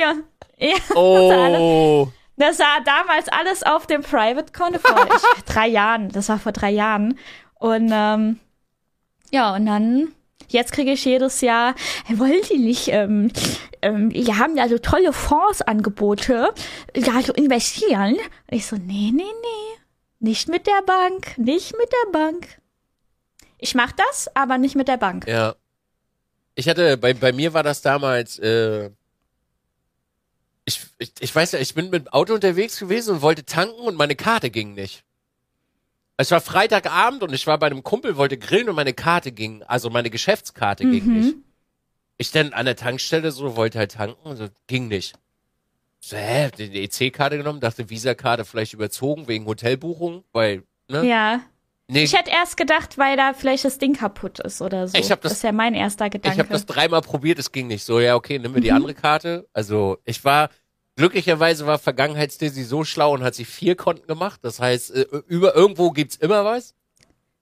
Ja, 0.60 0.74
oh. 0.96 2.08
Das 2.36 2.60
war 2.60 2.84
damals 2.84 3.30
alles 3.30 3.64
auf 3.64 3.88
dem 3.88 4.02
Private-Konto 4.02 4.80
vor 4.80 5.08
ich, 5.08 5.44
drei 5.46 5.68
Jahren. 5.68 6.10
Das 6.10 6.30
war 6.30 6.40
vor 6.40 6.52
drei 6.52 6.72
Jahren. 6.72 7.18
Und 7.56 7.90
ähm, 7.92 8.40
ja, 9.32 9.56
und 9.56 9.66
dann 9.66 10.10
Jetzt 10.50 10.72
kriege 10.72 10.92
ich 10.92 11.04
jedes 11.04 11.42
Jahr, 11.42 11.76
wollen 12.08 12.42
Sie 12.44 12.58
nicht, 12.58 12.88
ähm, 12.88 13.32
ähm, 13.82 14.14
wir 14.14 14.38
haben 14.38 14.56
ja 14.56 14.70
so 14.70 14.78
tolle 14.78 15.12
Fondsangebote, 15.12 16.54
ja, 16.96 17.22
so 17.22 17.34
investieren. 17.34 18.16
Ich 18.50 18.66
so, 18.66 18.78
nee, 18.78 19.12
nee, 19.14 19.24
nee. 19.24 19.78
Nicht 20.20 20.50
mit 20.50 20.68
der 20.68 20.82
Bank, 20.86 21.38
nicht 21.38 21.78
mit 21.78 21.92
der 21.92 22.12
Bank. 22.12 22.60
Ich 23.58 23.76
mach 23.76 23.92
das, 23.92 24.30
aber 24.36 24.58
nicht 24.58 24.76
mit 24.76 24.88
der 24.88 24.98
Bank. 24.98 25.28
Ja. 25.28 25.56
Ich 26.56 26.68
hatte, 26.68 26.98
bei, 26.98 27.14
bei 27.14 27.32
mir 27.32 27.54
war 27.54 27.64
das 27.64 27.82
damals, 27.82 28.40
äh, 28.40 28.90
ich, 30.66 30.82
ich, 30.98 31.14
ich 31.20 31.36
weiß 31.36 31.52
ja, 31.54 31.60
ich 31.60 31.76
bin 31.76 31.90
mit 31.90 32.06
dem 32.06 32.08
Auto 32.10 32.34
unterwegs 32.34 32.80
gewesen 32.80 33.16
und 33.16 33.22
wollte 33.22 33.46
tanken 33.46 33.80
und 33.82 33.96
meine 33.96 34.16
Karte 34.16 34.50
ging 34.50 34.74
nicht. 34.74 35.04
Es 36.18 36.32
war 36.32 36.42
Freitagabend 36.42 37.22
und 37.22 37.32
ich 37.34 37.46
war 37.46 37.60
bei 37.60 37.68
einem 37.68 37.84
Kumpel, 37.84 38.18
wollte 38.18 38.40
grillen 38.40 38.70
und 38.70 38.76
meine 38.76 38.94
Karte 38.94 39.32
ging, 39.32 39.62
also 39.64 39.92
meine 39.92 40.10
Geschäftskarte 40.10 40.86
mhm. 40.86 40.92
ging 40.92 41.14
nicht. 41.14 41.36
Ich 42.18 42.32
dann 42.32 42.54
an 42.54 42.66
der 42.66 42.76
Tankstelle 42.76 43.32
so, 43.32 43.56
wollte 43.56 43.78
halt 43.78 43.92
tanken 43.92 44.28
und 44.28 44.38
so, 44.38 44.48
ging 44.66 44.88
nicht. 44.88 45.14
So, 46.08 46.16
hä, 46.16 46.50
die 46.58 46.84
EC-Karte 46.86 47.38
genommen, 47.38 47.60
dachte 47.60 47.90
Visa-Karte 47.90 48.46
vielleicht 48.46 48.74
überzogen 48.74 49.28
wegen 49.28 49.46
Hotelbuchung, 49.46 50.24
weil, 50.32 50.64
ne? 50.88 51.06
Ja. 51.06 51.42
Nee. 51.90 52.04
Ich 52.04 52.18
hätte 52.18 52.32
erst 52.32 52.56
gedacht, 52.56 52.98
weil 52.98 53.18
da 53.18 53.34
vielleicht 53.34 53.66
das 53.66 53.78
Ding 53.78 53.94
kaputt 53.94 54.40
ist 54.40 54.62
oder 54.62 54.88
so. 54.88 54.98
Ich 54.98 55.12
hab 55.12 55.20
das, 55.20 55.32
das 55.32 55.40
ist 55.40 55.44
ja 55.44 55.52
mein 55.52 55.74
erster 55.74 56.10
Gedanke. 56.10 56.34
Ich 56.36 56.40
habe 56.40 56.48
das 56.48 56.66
dreimal 56.66 57.02
probiert, 57.02 57.40
es 57.40 57.52
ging 57.52 57.68
nicht. 57.68 57.84
So, 57.84 58.00
ja, 58.00 58.16
okay, 58.16 58.40
nimm 58.40 58.54
mir 58.54 58.62
die 58.62 58.70
mhm. 58.70 58.78
andere 58.78 58.94
Karte. 58.94 59.50
Also, 59.52 59.98
ich 60.06 60.24
war, 60.24 60.50
glücklicherweise 60.96 61.66
war 61.66 61.78
Vergangenheitsdizzy 61.78 62.64
so 62.64 62.86
schlau 62.86 63.14
und 63.14 63.22
hat 63.22 63.36
sich 63.36 63.48
vier 63.50 63.76
Konten 63.76 64.08
gemacht. 64.08 64.40
Das 64.44 64.62
heißt, 64.62 64.96
äh, 64.96 65.06
über 65.28 65.56
irgendwo 65.56 65.92
gibt's 65.92 66.16
immer 66.16 66.46
was. 66.46 66.74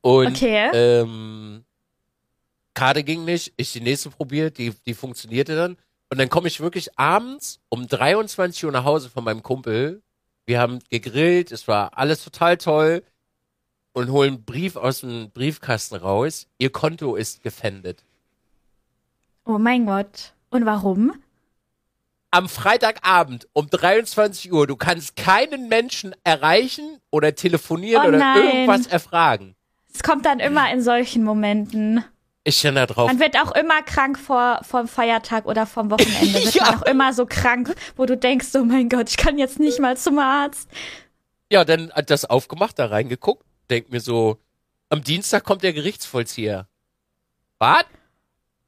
Und 0.01 0.38
okay. 0.38 0.71
ähm, 0.73 1.65
Karte 2.73 3.04
ging 3.04 3.25
nicht, 3.25 3.54
ich 3.58 3.73
die 3.73 3.82
nächste 3.82 4.10
probiert, 4.10 4.58
die, 4.58 4.73
die 4.88 4.95
funktionierte 4.95 5.56
dann. 5.56 5.78
Und 6.15 6.19
dann 6.19 6.30
komme 6.30 6.47
ich 6.47 6.62
wirklich 6.62 6.97
abends 6.97 7.60
um 7.67 7.89
23 7.89 8.63
Uhr 8.63 8.71
nach 8.71 8.86
Hause 8.86 9.10
von 9.10 9.25
meinem 9.25 9.43
Kumpel. 9.43 10.01
Wir 10.45 10.62
haben 10.62 10.80
gegrillt, 10.89 11.51
es 11.51 11.67
war 11.67 11.97
alles 11.97 12.23
total 12.23 12.56
toll 12.56 13.04
und 13.91 14.10
holen 14.10 14.36
einen 14.36 14.46
Brief 14.46 14.77
aus 14.77 15.02
dem 15.02 15.29
Briefkasten 15.31 15.96
raus. 15.96 16.48
Ihr 16.58 16.71
Konto 16.71 17.17
ist 17.17 17.44
gefändet. 17.44 18.02
Oh 19.44 19.58
mein 19.58 19.85
Gott. 19.85 20.31
Und 20.52 20.65
warum? 20.65 21.15
Am 22.31 22.48
Freitagabend 22.48 23.50
um 23.52 23.69
23 23.69 24.54
Uhr, 24.54 24.67
du 24.67 24.77
kannst 24.77 25.17
keinen 25.17 25.67
Menschen 25.67 26.15
erreichen 26.23 27.02
oder 27.12 27.35
telefonieren 27.35 28.06
oh 28.06 28.08
oder 28.15 28.35
irgendwas 28.37 28.87
erfragen. 28.87 29.54
Es 29.94 30.02
kommt 30.02 30.25
dann 30.25 30.39
immer 30.39 30.71
in 30.71 30.81
solchen 30.81 31.25
Momenten. 31.25 32.06
Ich 32.48 32.62
bin 32.62 32.75
da 32.75 32.85
drauf. 32.85 33.08
Man 33.08 33.19
wird 33.19 33.35
auch 33.37 33.56
immer 33.56 33.81
krank 33.81 34.19
vor 34.19 34.60
vom 34.62 34.87
Feiertag 34.87 35.48
oder 35.48 35.65
vom 35.65 35.89
Wochenende. 35.89 36.33
Wird 36.46 36.54
ja. 36.54 36.65
man 36.65 36.75
auch 36.75 36.81
immer 36.83 37.12
so 37.12 37.25
krank, 37.25 37.75
wo 37.98 38.06
du 38.06 38.15
denkst, 38.15 38.50
oh 38.54 38.63
mein 38.63 38.87
Gott, 38.87 39.10
ich 39.10 39.17
kann 39.17 39.39
jetzt 39.39 39.60
nicht 39.60 39.79
mal 39.79 39.98
zum 39.98 40.19
Arzt. 40.19 40.69
Ja, 41.52 41.65
dann 41.65 41.91
hat 41.91 42.12
das 42.12 42.23
aufgemacht, 42.23 42.77
da 42.77 42.85
reingeguckt, 42.85 43.43
denk 43.71 43.89
mir 43.91 44.00
so, 44.00 44.37
am 44.89 45.04
Dienstag 45.04 45.43
kommt 45.43 45.63
der 45.63 45.73
Gerichtsvollzieher. 45.73 46.67
Was? 47.58 47.85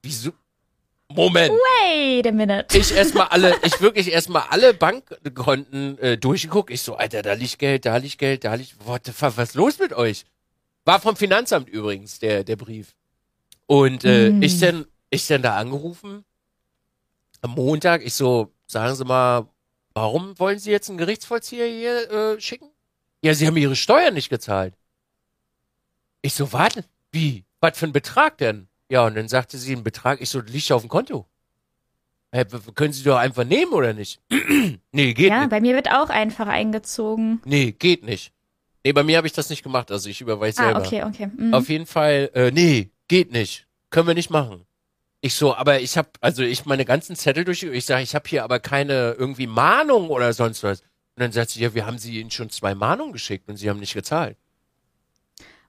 Wieso? 0.01 0.31
Moment. 1.09 1.53
Wait 1.53 2.25
a 2.25 2.31
minute. 2.31 2.75
Ich 2.75 2.91
erstmal 2.95 3.27
alle, 3.27 3.55
ich 3.63 3.79
wirklich 3.79 4.11
erstmal 4.11 4.45
alle 4.49 4.73
Bankkonten 4.73 5.99
äh, 5.99 6.17
durchgeguckt. 6.17 6.71
Ich 6.71 6.81
so, 6.81 6.95
Alter, 6.95 7.21
da 7.21 7.33
liegt 7.33 7.59
Geld, 7.59 7.85
da 7.85 7.97
liegt 7.97 8.17
Geld, 8.17 8.43
da 8.43 8.55
liegt, 8.55 8.75
what 8.87 9.05
the 9.05 9.11
fuck, 9.11 9.37
was 9.37 9.49
ist 9.49 9.55
los 9.55 9.77
mit 9.77 9.93
euch? 9.93 10.25
War 10.83 10.99
vom 10.99 11.15
Finanzamt 11.15 11.69
übrigens, 11.69 12.17
der, 12.17 12.43
der 12.43 12.55
Brief. 12.55 12.95
Und 13.67 14.03
äh, 14.03 14.31
mm. 14.31 14.41
ich 14.41 14.59
denn, 14.59 14.85
ich 15.09 15.27
denn 15.27 15.41
da 15.41 15.55
angerufen 15.57 16.25
am 17.41 17.51
Montag. 17.51 18.03
Ich 18.03 18.13
so, 18.13 18.51
sagen 18.65 18.95
Sie 18.95 19.05
mal, 19.05 19.47
warum 19.93 20.37
wollen 20.39 20.59
Sie 20.59 20.71
jetzt 20.71 20.89
einen 20.89 20.97
Gerichtsvollzieher 20.97 21.67
hier 21.67 22.11
äh, 22.11 22.41
schicken? 22.41 22.69
Ja, 23.23 23.33
sie 23.33 23.47
haben 23.47 23.57
ihre 23.57 23.75
Steuern 23.75 24.13
nicht 24.13 24.29
gezahlt. 24.29 24.75
Ich 26.21 26.33
so, 26.33 26.53
warte, 26.53 26.85
wie? 27.11 27.45
Was 27.59 27.77
für 27.77 27.87
ein 27.87 27.93
Betrag 27.93 28.37
denn? 28.37 28.67
Ja, 28.89 29.05
und 29.05 29.15
dann 29.15 29.27
sagte 29.27 29.57
sie, 29.57 29.75
ein 29.75 29.83
Betrag, 29.83 30.21
ich 30.21 30.29
so, 30.29 30.39
liegt 30.39 30.71
auf 30.71 30.81
dem 30.83 30.89
Konto. 30.89 31.27
Hey, 32.31 32.45
können 32.75 32.93
Sie 32.93 33.03
doch 33.03 33.17
einfach 33.17 33.45
nehmen 33.45 33.71
oder 33.73 33.93
nicht? 33.93 34.21
nee, 34.91 35.13
geht 35.13 35.29
ja, 35.29 35.39
nicht. 35.39 35.49
bei 35.49 35.61
mir 35.61 35.75
wird 35.75 35.89
auch 35.89 36.09
einfach 36.09 36.47
eingezogen. 36.47 37.41
Nee, 37.45 37.71
geht 37.71 38.03
nicht. 38.03 38.33
Nee, 38.83 38.91
bei 38.93 39.03
mir 39.03 39.17
habe 39.17 39.27
ich 39.27 39.33
das 39.33 39.49
nicht 39.49 39.63
gemacht, 39.63 39.91
also 39.91 40.09
ich 40.09 40.21
überweise 40.21 40.61
Ah, 40.61 40.65
selber. 40.65 40.79
okay, 40.85 41.03
okay. 41.03 41.31
Mhm. 41.35 41.53
Auf 41.53 41.69
jeden 41.69 41.85
Fall, 41.85 42.29
äh, 42.33 42.51
nee, 42.51 42.91
geht 43.07 43.31
nicht. 43.31 43.67
Können 43.89 44.07
wir 44.07 44.13
nicht 44.13 44.29
machen. 44.29 44.65
Ich 45.21 45.33
so, 45.33 45.55
aber 45.55 45.79
ich 45.79 45.97
habe, 45.97 46.09
also 46.21 46.43
ich 46.43 46.65
meine 46.65 46.85
ganzen 46.85 47.15
Zettel 47.15 47.43
durch, 47.43 47.63
ich 47.63 47.85
sage, 47.85 48.03
ich 48.03 48.13
habe 48.13 48.29
hier 48.29 48.43
aber 48.43 48.59
keine 48.59 49.15
irgendwie 49.17 49.47
Mahnung 49.47 50.09
oder 50.09 50.31
sonst 50.33 50.63
was. 50.63 50.81
Und 50.81 51.21
dann 51.21 51.31
sagt 51.31 51.49
sie, 51.49 51.61
ja, 51.61 51.73
wir 51.73 51.85
haben 51.85 51.97
sie 51.97 52.19
Ihnen 52.19 52.29
schon 52.29 52.51
zwei 52.51 52.75
Mahnungen 52.75 53.13
geschickt 53.13 53.49
und 53.49 53.57
Sie 53.57 53.69
haben 53.69 53.79
nicht 53.79 53.95
gezahlt. 53.95 54.37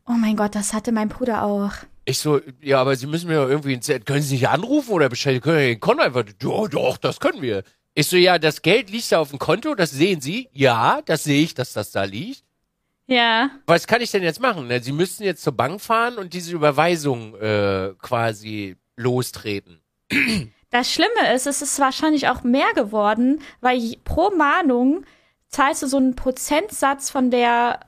Oh 0.06 0.12
mein 0.12 0.36
Gott, 0.36 0.54
das 0.54 0.74
hatte 0.74 0.92
mein 0.92 1.08
Bruder 1.08 1.42
auch. 1.44 1.72
Ich 2.04 2.18
so, 2.18 2.40
ja, 2.60 2.80
aber 2.80 2.96
Sie 2.96 3.06
müssen 3.06 3.28
mir 3.28 3.36
doch 3.42 3.48
irgendwie, 3.48 3.74
ein 3.74 3.80
Zettel- 3.80 4.04
können 4.04 4.22
Sie 4.22 4.34
nicht 4.34 4.48
anrufen 4.48 4.92
oder 4.92 5.08
bestellen? 5.08 5.40
Können 5.40 5.58
Sie 5.58 5.66
den 5.74 5.80
Konto 5.80 6.02
einfach, 6.02 6.24
ja, 6.26 6.68
doch, 6.68 6.98
das 6.98 7.18
können 7.20 7.40
wir. 7.40 7.62
Ich 7.94 8.06
so, 8.06 8.16
ja, 8.16 8.38
das 8.38 8.60
Geld 8.62 8.90
liegt 8.90 9.10
da 9.10 9.20
auf 9.20 9.30
dem 9.30 9.38
Konto, 9.38 9.74
das 9.74 9.90
sehen 9.90 10.20
Sie. 10.20 10.50
Ja, 10.52 11.00
das 11.04 11.24
sehe 11.24 11.42
ich, 11.42 11.54
dass 11.54 11.72
das 11.72 11.90
da 11.90 12.04
liegt. 12.04 12.44
Ja. 13.10 13.50
Was 13.66 13.86
kann 13.86 14.00
ich 14.02 14.10
denn 14.10 14.22
jetzt 14.22 14.40
machen? 14.40 14.66
ne? 14.68 14.80
Sie 14.82 14.92
müssten 14.92 15.24
jetzt 15.24 15.42
zur 15.42 15.54
Bank 15.54 15.80
fahren 15.80 16.18
und 16.18 16.34
diese 16.34 16.52
Überweisung 16.52 17.34
äh, 17.36 17.94
quasi 18.00 18.76
lostreten. 18.96 19.80
Das 20.70 20.92
Schlimme 20.92 21.34
ist, 21.34 21.46
es 21.46 21.62
ist 21.62 21.78
wahrscheinlich 21.80 22.28
auch 22.28 22.42
mehr 22.44 22.72
geworden, 22.74 23.40
weil 23.62 23.80
pro 24.04 24.30
Mahnung 24.30 25.04
zahlst 25.48 25.82
du 25.82 25.86
so 25.86 25.96
einen 25.96 26.14
Prozentsatz 26.16 27.08
von 27.10 27.30
der 27.30 27.80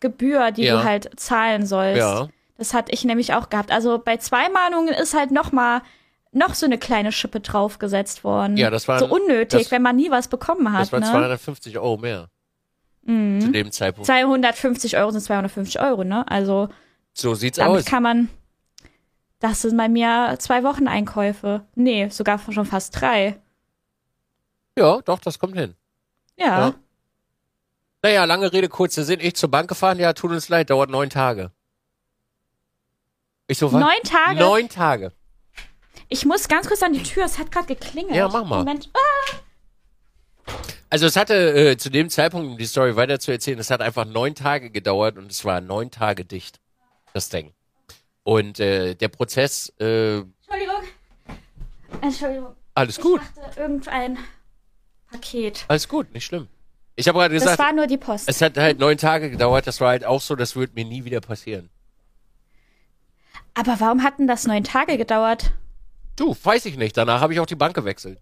Gebühr, 0.00 0.50
die 0.50 0.64
Ja. 0.64 0.78
du 0.78 0.84
halt 0.84 1.10
zahlen 1.18 1.64
sollst. 1.66 1.98
Ja. 1.98 2.28
Das 2.58 2.74
hatte 2.74 2.90
ich 2.92 3.04
nämlich 3.04 3.34
auch 3.34 3.48
gehabt. 3.50 3.70
Also 3.70 3.98
bei 4.04 4.16
zwei 4.16 4.48
Mahnungen 4.48 4.94
ist 4.94 5.14
halt 5.14 5.30
noch 5.30 5.52
mal 5.52 5.82
noch 6.32 6.54
so 6.54 6.66
eine 6.66 6.78
kleine 6.78 7.12
Schippe 7.12 7.40
draufgesetzt 7.40 8.24
worden. 8.24 8.56
Ja, 8.56 8.70
das 8.70 8.88
war- 8.88 8.98
so 8.98 9.06
unnötig, 9.06 9.62
das- 9.64 9.70
wenn 9.70 9.82
man 9.82 9.94
nie 9.96 10.10
was 10.10 10.26
bekommen 10.28 10.72
hat. 10.72 10.80
Das 10.82 10.92
war 10.92 11.00
ne? 11.00 11.06
250 11.06 11.78
Euro 11.78 11.96
mehr. 11.98 12.28
Mhm. 13.06 13.40
Zu 13.40 13.50
dem 13.52 13.70
Zeitpunkt. 13.72 14.06
250 14.06 14.96
Euro 14.96 15.10
sind 15.10 15.20
250 15.22 15.80
Euro, 15.80 16.04
ne? 16.04 16.28
Also 16.30 16.68
So 17.14 17.34
sieht's 17.34 17.58
damit 17.58 17.78
aus. 17.80 17.84
kann 17.84 18.02
man. 18.02 18.28
Das 19.38 19.62
sind 19.62 19.76
bei 19.76 19.88
mir 19.88 20.36
zwei 20.38 20.62
Wochen 20.64 20.88
Einkäufe. 20.88 21.64
Nee, 21.74 22.08
sogar 22.08 22.38
schon 22.50 22.66
fast 22.66 23.00
drei. 23.00 23.40
Ja, 24.78 25.00
doch, 25.02 25.18
das 25.20 25.38
kommt 25.38 25.56
hin. 25.56 25.74
Ja. 26.36 26.46
Ja. 26.68 26.74
Naja, 28.02 28.24
lange 28.24 28.52
Rede, 28.52 28.68
kurzer 28.68 29.04
Sinn. 29.04 29.20
Ich 29.20 29.34
zur 29.36 29.50
Bank 29.50 29.68
gefahren, 29.68 29.98
ja, 29.98 30.12
tut 30.12 30.30
uns 30.30 30.48
leid, 30.48 30.70
dauert 30.70 30.90
neun 30.90 31.10
Tage. 31.10 31.50
Ich 33.46 33.58
so, 33.58 33.72
was? 33.72 33.80
Neun 33.80 34.02
Tage. 34.04 34.38
Neun 34.40 34.68
Tage. 34.68 35.12
Ich 36.08 36.24
muss 36.24 36.48
ganz 36.48 36.68
kurz 36.68 36.82
an 36.82 36.92
die 36.92 37.02
Tür. 37.02 37.24
Es 37.24 37.38
hat 37.38 37.50
gerade 37.50 37.66
geklingelt. 37.66 38.14
Ja, 38.16 38.28
mach 38.28 38.44
mal. 38.44 38.58
Moment. 38.58 38.90
Ah, 38.94 39.36
Also 40.88 41.06
es 41.06 41.16
hatte 41.16 41.34
äh, 41.72 41.76
zu 41.76 41.90
dem 41.90 42.08
Zeitpunkt, 42.10 42.48
um 42.48 42.56
die 42.58 42.64
Story 42.66 42.94
weiter 42.96 43.18
zu 43.18 43.32
erzählen, 43.32 43.58
es 43.58 43.70
hat 43.70 43.80
einfach 43.80 44.04
neun 44.04 44.34
Tage 44.34 44.70
gedauert 44.70 45.18
und 45.18 45.30
es 45.30 45.44
war 45.44 45.60
neun 45.60 45.90
Tage 45.90 46.24
dicht, 46.24 46.60
das 47.12 47.28
Ding. 47.28 47.52
Und 48.22 48.60
äh, 48.60 48.94
der 48.94 49.08
Prozess, 49.08 49.72
äh, 49.80 50.18
Entschuldigung. 50.18 50.82
Entschuldigung. 52.00 52.54
alles 52.74 53.00
gut, 53.00 53.20
Ich 53.22 53.42
dachte, 53.42 53.60
irgendein 53.60 54.18
Paket. 55.10 55.64
alles 55.68 55.88
gut, 55.88 56.12
nicht 56.14 56.24
schlimm. 56.24 56.48
Ich 56.94 57.08
habe 57.08 57.18
gerade 57.18 57.34
Das 57.34 57.42
gesagt, 57.42 57.58
war 57.58 57.72
nur 57.72 57.86
die 57.86 57.98
Post. 57.98 58.28
es 58.28 58.40
hat 58.40 58.56
halt 58.56 58.78
neun 58.78 58.96
Tage 58.96 59.30
gedauert, 59.30 59.66
das 59.66 59.80
war 59.80 59.88
halt 59.90 60.04
auch 60.04 60.20
so, 60.20 60.34
das 60.36 60.56
wird 60.56 60.74
mir 60.74 60.84
nie 60.84 61.04
wieder 61.04 61.20
passieren. 61.20 61.68
Aber 63.54 63.78
warum 63.80 64.02
hatten 64.02 64.26
das 64.26 64.46
neun 64.46 64.64
Tage 64.64 64.96
gedauert? 64.98 65.52
Du, 66.16 66.34
weiß 66.40 66.64
ich 66.66 66.76
nicht, 66.76 66.96
danach 66.96 67.20
habe 67.20 67.32
ich 67.34 67.40
auch 67.40 67.46
die 67.46 67.54
Bank 67.54 67.74
gewechselt. 67.74 68.18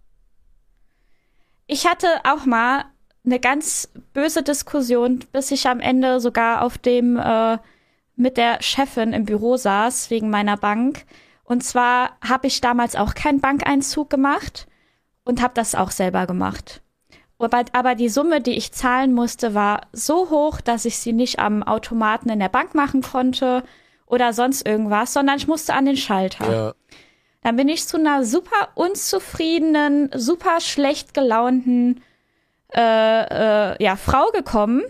Ich 1.66 1.86
hatte 1.86 2.08
auch 2.24 2.44
mal 2.44 2.84
eine 3.24 3.40
ganz 3.40 3.90
böse 4.12 4.42
Diskussion, 4.42 5.20
bis 5.32 5.50
ich 5.50 5.66
am 5.66 5.80
Ende 5.80 6.20
sogar 6.20 6.62
auf 6.62 6.78
dem 6.78 7.16
äh, 7.16 7.58
mit 8.16 8.36
der 8.36 8.62
Chefin 8.62 9.12
im 9.12 9.24
Büro 9.24 9.56
saß 9.56 10.10
wegen 10.10 10.30
meiner 10.30 10.56
Bank. 10.56 11.04
Und 11.42 11.62
zwar 11.62 12.16
habe 12.26 12.46
ich 12.46 12.60
damals 12.60 12.96
auch 12.96 13.14
keinen 13.14 13.40
Bankeinzug 13.40 14.08
gemacht 14.10 14.66
und 15.24 15.42
habe 15.42 15.54
das 15.54 15.74
auch 15.74 15.90
selber 15.90 16.26
gemacht. 16.26 16.82
Aber, 17.38 17.64
aber 17.72 17.94
die 17.94 18.08
Summe, 18.08 18.40
die 18.40 18.52
ich 18.52 18.72
zahlen 18.72 19.12
musste, 19.12 19.54
war 19.54 19.82
so 19.92 20.30
hoch, 20.30 20.60
dass 20.60 20.84
ich 20.84 20.98
sie 20.98 21.12
nicht 21.12 21.38
am 21.38 21.62
Automaten 21.62 22.30
in 22.30 22.38
der 22.38 22.48
Bank 22.48 22.74
machen 22.74 23.02
konnte 23.02 23.64
oder 24.06 24.32
sonst 24.32 24.66
irgendwas, 24.66 25.12
sondern 25.12 25.36
ich 25.36 25.48
musste 25.48 25.74
an 25.74 25.86
den 25.86 25.96
Schalter. 25.96 26.52
Ja. 26.52 26.74
Dann 27.44 27.56
bin 27.56 27.68
ich 27.68 27.86
zu 27.86 27.98
einer 27.98 28.24
super 28.24 28.70
unzufriedenen, 28.74 30.10
super 30.14 30.60
schlecht 30.60 31.12
gelaunten 31.12 32.02
äh, 32.74 32.80
äh, 33.74 33.84
ja, 33.84 33.96
Frau 33.96 34.30
gekommen, 34.32 34.82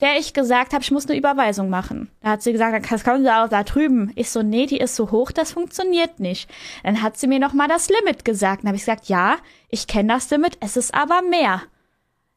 der 0.00 0.16
ich 0.16 0.32
gesagt 0.32 0.72
habe, 0.72 0.84
ich 0.84 0.92
muss 0.92 1.08
eine 1.08 1.18
Überweisung 1.18 1.68
machen. 1.68 2.08
Da 2.22 2.30
hat 2.30 2.42
sie 2.42 2.52
gesagt, 2.52 2.90
das 2.90 3.02
kommen 3.02 3.24
Sie 3.24 3.34
auch 3.34 3.48
da 3.48 3.64
drüben. 3.64 4.12
Ich 4.14 4.30
so, 4.30 4.42
nee, 4.42 4.66
die 4.66 4.78
ist 4.78 4.94
so 4.94 5.10
hoch, 5.10 5.32
das 5.32 5.50
funktioniert 5.50 6.20
nicht. 6.20 6.48
Dann 6.84 7.02
hat 7.02 7.18
sie 7.18 7.26
mir 7.26 7.40
noch 7.40 7.52
mal 7.52 7.66
das 7.66 7.90
Limit 7.90 8.24
gesagt. 8.24 8.62
Dann 8.62 8.68
habe 8.68 8.76
ich 8.76 8.82
gesagt, 8.82 9.08
ja, 9.08 9.36
ich 9.68 9.88
kenne 9.88 10.14
das 10.14 10.30
Limit, 10.30 10.56
es 10.60 10.76
ist 10.76 10.94
aber 10.94 11.20
mehr. 11.20 11.62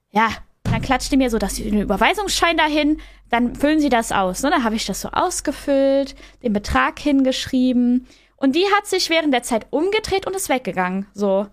Ja, 0.10 0.30
dann 0.64 0.82
klatscht 0.82 1.12
die 1.12 1.18
mir 1.18 1.30
so 1.30 1.38
das 1.38 1.58
den 1.58 1.82
Überweisungsschein 1.82 2.58
dahin, 2.58 3.00
dann 3.30 3.56
füllen 3.56 3.80
Sie 3.80 3.90
das 3.90 4.12
aus. 4.12 4.42
Ne? 4.42 4.50
Dann 4.50 4.64
habe 4.64 4.76
ich 4.76 4.88
das 4.88 5.02
so 5.02 5.10
ausgefüllt, 5.10 6.16
den 6.42 6.54
Betrag 6.54 6.98
hingeschrieben 6.98 8.08
und 8.44 8.56
die 8.58 8.66
hat 8.76 8.86
sich 8.88 9.10
während 9.10 9.34
der 9.34 9.44
Zeit 9.44 9.68
umgedreht 9.70 10.28
und 10.28 10.36
ist 10.36 10.50
weggegangen. 10.50 11.08
So. 11.14 11.48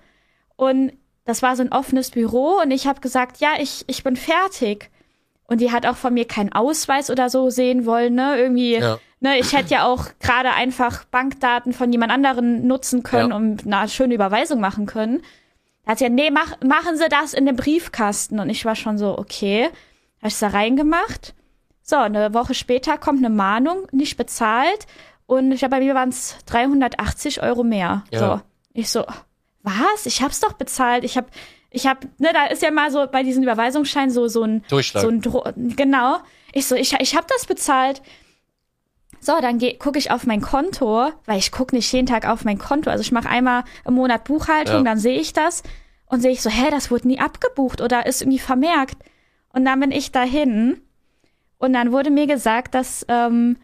Und 0.56 0.92
das 1.24 1.40
war 1.40 1.54
so 1.54 1.62
ein 1.62 1.70
offenes 1.72 2.10
Büro 2.10 2.58
und 2.60 2.72
ich 2.72 2.88
habe 2.88 3.00
gesagt, 3.00 3.38
ja, 3.38 3.50
ich, 3.60 3.84
ich 3.86 4.02
bin 4.02 4.16
fertig. 4.16 4.90
Und 5.44 5.60
die 5.60 5.70
hat 5.70 5.86
auch 5.86 5.94
von 5.96 6.12
mir 6.14 6.24
keinen 6.26 6.52
Ausweis 6.52 7.08
oder 7.08 7.30
so 7.30 7.48
sehen 7.48 7.86
wollen, 7.86 8.16
ne? 8.16 8.36
Irgendwie, 8.38 8.74
Ja. 8.74 8.98
ne, 9.20 9.38
ich 9.38 9.52
hätte 9.52 9.70
ja 9.70 9.86
auch 9.86 10.06
gerade 10.18 10.50
einfach 10.50 11.04
Bankdaten 11.04 11.72
von 11.72 11.92
jemand 11.92 12.10
anderen 12.10 12.66
nutzen 12.66 13.04
können 13.04 13.30
Ja. 13.30 13.36
und 13.36 13.72
eine 13.72 13.88
schöne 13.88 14.14
Überweisung 14.14 14.58
machen 14.60 14.86
können. 14.86 15.22
Da 15.84 15.92
hat 15.92 15.98
sie 15.98 16.04
ja, 16.04 16.10
nee, 16.10 16.30
mach, 16.32 16.60
machen 16.60 16.96
Sie 16.96 17.08
das 17.08 17.34
in 17.34 17.46
den 17.46 17.54
Briefkasten. 17.56 18.40
Und 18.40 18.50
ich 18.50 18.64
war 18.64 18.74
schon 18.74 18.98
so, 18.98 19.16
okay. 19.16 19.70
Habe 20.18 20.28
ich 20.28 20.38
da 20.40 20.48
reingemacht. 20.48 21.34
So, 21.82 21.96
eine 21.96 22.34
Woche 22.34 22.54
später 22.54 22.98
kommt 22.98 23.18
eine 23.18 23.30
Mahnung, 23.34 23.86
nicht 23.92 24.16
bezahlt. 24.16 24.86
Und 25.30 25.52
ich 25.52 25.60
glaube, 25.60 25.76
bei 25.76 25.80
mir 25.80 25.94
waren 25.94 26.08
es 26.08 26.36
380 26.46 27.40
Euro 27.44 27.62
mehr. 27.62 28.02
Ja. 28.10 28.18
So. 28.18 28.40
Ich 28.72 28.90
so, 28.90 29.04
was? 29.62 30.06
Ich 30.06 30.22
hab's 30.22 30.40
doch 30.40 30.54
bezahlt. 30.54 31.04
Ich 31.04 31.16
hab, 31.16 31.26
ich 31.70 31.86
hab, 31.86 32.02
ne, 32.18 32.30
da 32.32 32.46
ist 32.46 32.62
ja 32.62 32.72
mal 32.72 32.90
so 32.90 33.06
bei 33.06 33.22
diesen 33.22 33.44
Überweisungsscheinen 33.44 34.10
so, 34.10 34.26
so 34.26 34.42
ein, 34.42 34.64
Durchschlag. 34.68 35.02
so 35.04 35.08
ein, 35.08 35.20
Dro 35.20 35.44
genau. 35.54 36.16
Ich 36.52 36.66
so, 36.66 36.74
ich, 36.74 36.94
ich 36.98 37.14
hab 37.14 37.28
das 37.28 37.46
bezahlt. 37.46 38.02
So, 39.20 39.34
dann 39.40 39.60
gucke 39.78 40.00
ich 40.00 40.10
auf 40.10 40.26
mein 40.26 40.40
Konto, 40.40 41.12
weil 41.26 41.38
ich 41.38 41.52
gucke 41.52 41.76
nicht 41.76 41.92
jeden 41.92 42.06
Tag 42.08 42.26
auf 42.26 42.44
mein 42.44 42.58
Konto. 42.58 42.90
Also 42.90 43.02
ich 43.02 43.12
mache 43.12 43.28
einmal 43.28 43.62
im 43.86 43.94
Monat 43.94 44.24
Buchhaltung, 44.24 44.78
Ja. 44.78 44.82
dann 44.82 44.98
sehe 44.98 45.20
ich 45.20 45.32
das 45.32 45.62
und 46.06 46.22
sehe 46.22 46.32
ich 46.32 46.42
so, 46.42 46.50
hä, 46.50 46.72
das 46.72 46.90
wurde 46.90 47.06
nie 47.06 47.20
abgebucht 47.20 47.80
oder 47.82 48.04
ist 48.06 48.20
irgendwie 48.22 48.40
vermerkt. 48.40 48.96
Und 49.52 49.64
dann 49.64 49.78
bin 49.78 49.92
ich 49.92 50.10
dahin 50.10 50.80
und 51.58 51.72
dann 51.72 51.92
wurde 51.92 52.10
mir 52.10 52.26
gesagt, 52.26 52.74
dass 52.74 53.06
ähm, 53.08 53.58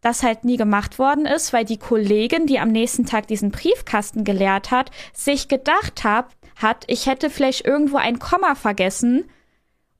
das 0.00 0.22
halt 0.22 0.44
nie 0.44 0.56
gemacht 0.56 0.98
worden 0.98 1.26
ist, 1.26 1.52
weil 1.52 1.64
die 1.64 1.76
Kollegin, 1.76 2.46
die 2.46 2.58
am 2.58 2.68
nächsten 2.68 3.04
Tag 3.04 3.26
diesen 3.26 3.50
Briefkasten 3.50 4.24
geleert 4.24 4.70
hat, 4.70 4.90
sich 5.12 5.48
gedacht 5.48 6.04
hat, 6.04 6.26
hat, 6.56 6.84
ich 6.86 7.06
hätte 7.06 7.30
vielleicht 7.30 7.66
irgendwo 7.66 7.96
ein 7.96 8.18
Komma 8.18 8.54
vergessen 8.54 9.28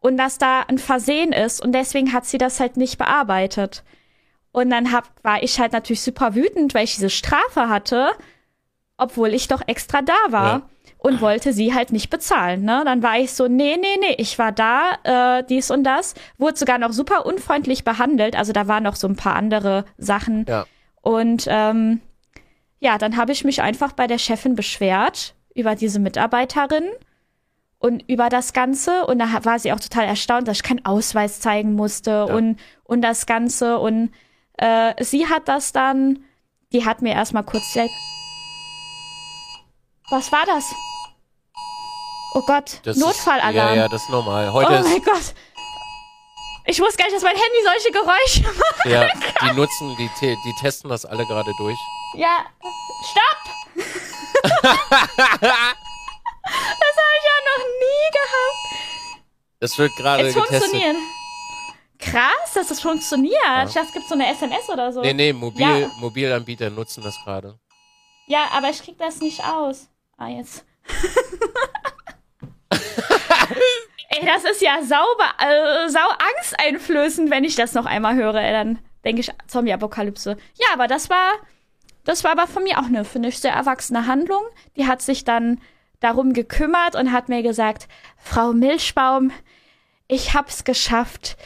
und 0.01 0.16
dass 0.16 0.38
da 0.38 0.62
ein 0.62 0.78
Versehen 0.78 1.32
ist 1.32 1.61
und 1.61 1.72
deswegen 1.72 2.12
hat 2.12 2.26
sie 2.26 2.38
das 2.38 2.61
halt 2.61 2.76
nicht 2.76 2.99
bearbeitet. 2.99 3.84
Und 4.53 4.70
dann 4.70 4.92
hab, 4.92 5.05
war 5.22 5.42
ich 5.42 5.61
halt 5.61 5.72
natürlich 5.72 6.03
super 6.03 6.34
wütend, 6.34 6.74
weil 6.74 6.84
ich 6.84 6.94
diese 6.94 7.11
Strafe 7.11 7.68
hatte, 7.68 8.11
obwohl 8.96 9.34
ich 9.34 9.49
doch 9.49 9.62
extra 9.66 10.03
da 10.03 10.16
war 10.30 10.59
Ja. 10.59 10.68
Und 10.99 11.20
wollte 11.20 11.53
sie 11.53 11.74
halt 11.74 11.92
nicht 11.92 12.11
bezahlen. 12.11 12.64
Ne? 12.64 12.82
Dann 12.84 13.03
war 13.03 13.18
ich 13.18 13.32
so, 13.32 13.46
nee, 13.46 13.76
nee, 13.80 13.96
nee, 14.01 14.14
ich 14.18 14.38
war 14.38 14.53
da, 14.53 15.38
äh, 15.38 15.44
dies 15.44 15.70
und 15.70 15.84
das. 15.84 16.14
Wurde 16.36 16.59
sogar 16.59 16.78
noch 16.78 16.92
super 16.92 17.24
unfreundlich 17.24 17.84
behandelt. 17.84 18.36
Also 18.36 18.53
da 18.53 18.66
waren 18.66 18.82
noch 18.82 18.96
so 18.96 19.07
ein 19.07 19.16
paar 19.16 19.36
andere 19.36 19.84
Sachen. 19.96 20.44
Ja. 20.49 20.66
Und 21.01 21.46
ähm, 21.49 22.01
ja, 22.80 22.99
dann 22.99 23.16
habe 23.16 23.32
ich 23.32 23.44
mich 23.44 23.62
einfach 23.62 23.92
bei 23.92 24.07
der 24.07 24.18
Chefin 24.18 24.57
beschwert 24.57 25.34
über 25.55 25.76
diese 25.76 26.01
Mitarbeiterin 26.01 26.84
und 27.78 28.03
über 28.09 28.28
das 28.28 28.53
Ganze. 28.53 29.07
Und 29.07 29.20
da 29.20 29.44
war 29.44 29.59
sie 29.59 29.72
auch 29.72 29.80
total 29.80 30.05
erstaunt, 30.05 30.49
dass 30.49 30.59
ich 30.59 30.62
keinen 30.64 30.84
Ausweis 30.84 31.40
zeigen 31.40 31.74
musste 31.74 32.26
und, 32.26 32.59
und 32.82 33.03
das 33.03 33.26
Ganze. 33.26 33.78
Und 33.78 34.11
äh, 34.59 34.92
sie 35.03 35.28
hat 35.28 35.46
das 35.46 35.72
dann, 35.72 36.24
die 36.72 36.84
hat 36.84 37.03
mir 37.03 37.12
erstmal 37.12 37.44
kurz. 37.44 37.76
Was 40.11 40.32
war 40.32 40.44
das? 40.46 40.64
Oh 42.34 42.42
Gott, 42.42 42.80
Das 42.84 42.96
ist- 42.96 43.02
Notfallalarm. 43.02 43.54
Ja, 43.54 43.74
ja, 43.74 43.88
das 43.88 44.02
ist 44.02 44.11
normal. 44.11 44.52
Heute 44.52 44.80
oh 44.84 44.88
mein 44.88 45.02
Gott. 45.02 45.34
Ich 46.66 46.78
wusste 46.80 46.98
gar 46.98 47.06
nicht, 47.06 47.16
dass 47.16 47.22
mein 47.22 47.36
Handy 47.36 47.62
solche 47.64 47.90
Geräusche 47.92 48.42
macht. 48.59 48.84
Ja, 48.86 49.09
die 49.42 49.56
nutzen, 49.56 49.96
die, 49.96 50.11
die 50.20 50.54
testen 50.61 50.90
das 50.90 51.04
alle 51.06 51.24
gerade 51.26 51.50
durch. 51.59 51.78
Ja, 52.14 52.44
stopp! 53.11 53.74
das 55.42 55.50
habe 55.50 57.14
ich 57.16 57.24
ja 57.24 57.38
noch 57.48 57.64
nie 57.80 58.11
gehabt. 58.12 59.22
Das 59.61 59.78
wird 59.78 59.96
gerade 59.96 60.24
getestet. 60.24 60.44
Es 60.50 60.59
funktioniert. 60.61 60.96
Krass, 61.98 62.52
dass 62.54 62.68
das 62.68 62.80
funktioniert. 62.80 63.34
Ja. 63.44 63.64
Ich 63.66 63.72
dachte, 63.72 63.88
es 63.88 63.92
gibt 63.94 64.06
so 64.09 64.14
eine 64.14 64.28
SMS 64.30 64.68
oder 64.68 64.92
so. 64.92 65.00
Nee, 65.00 65.14
nee, 65.14 65.32
Mobil, 65.32 65.80
ja. 65.80 65.88
Mobilanbieter 66.00 66.70
nutzen 66.70 67.02
das 67.02 67.18
gerade. 67.24 67.59
Ja, 68.26 68.48
aber 68.52 68.68
ich 68.68 68.82
krieg 68.82 68.96
das 68.98 69.20
nicht 69.20 69.42
aus. 69.44 69.88
Ah, 70.19 70.29
jetzt. 70.29 70.64
Ey, 74.11 74.27
das 74.27 74.45
ist 74.45 74.61
ja 74.61 74.83
sauber, 74.83 75.31
äh, 75.39 75.89
sau 75.89 76.01
angsteinflößend, 76.37 77.31
wenn 77.31 77.45
ich 77.45 77.55
das 77.55 77.73
noch 77.75 77.87
einmal 77.87 78.16
höre. 78.16 78.35
Ey, 78.35 78.53
dann 78.53 78.81
denke 79.05 79.21
ich 79.21 79.31
Zombie-Apokalypse. 79.47 80.37
Ja, 80.55 80.66
aber 80.75 80.89
das 80.89 81.09
war, 81.09 81.35
das 82.05 82.25
war 82.25 82.33
aber 82.33 82.49
von 82.49 82.64
mir 82.64 82.79
auch 82.79 82.87
eine, 82.87 83.05
finde 83.05 83.29
ich, 83.29 83.39
sehr 83.39 83.53
erwachsene 83.53 84.07
Handlung. 84.07 84.43
Die 84.77 84.89
hat 84.89 85.03
sich 85.03 85.25
dann 85.25 85.61
darum 86.01 86.33
gekümmert 86.33 86.97
und 86.97 87.12
hat 87.12 87.29
mir 87.29 87.43
gesagt, 87.43 87.87
Frau 88.16 88.53
Milchbaum, 88.53 89.31
ich 90.09 90.35
hab's 90.35 90.64
geschafft 90.64 91.37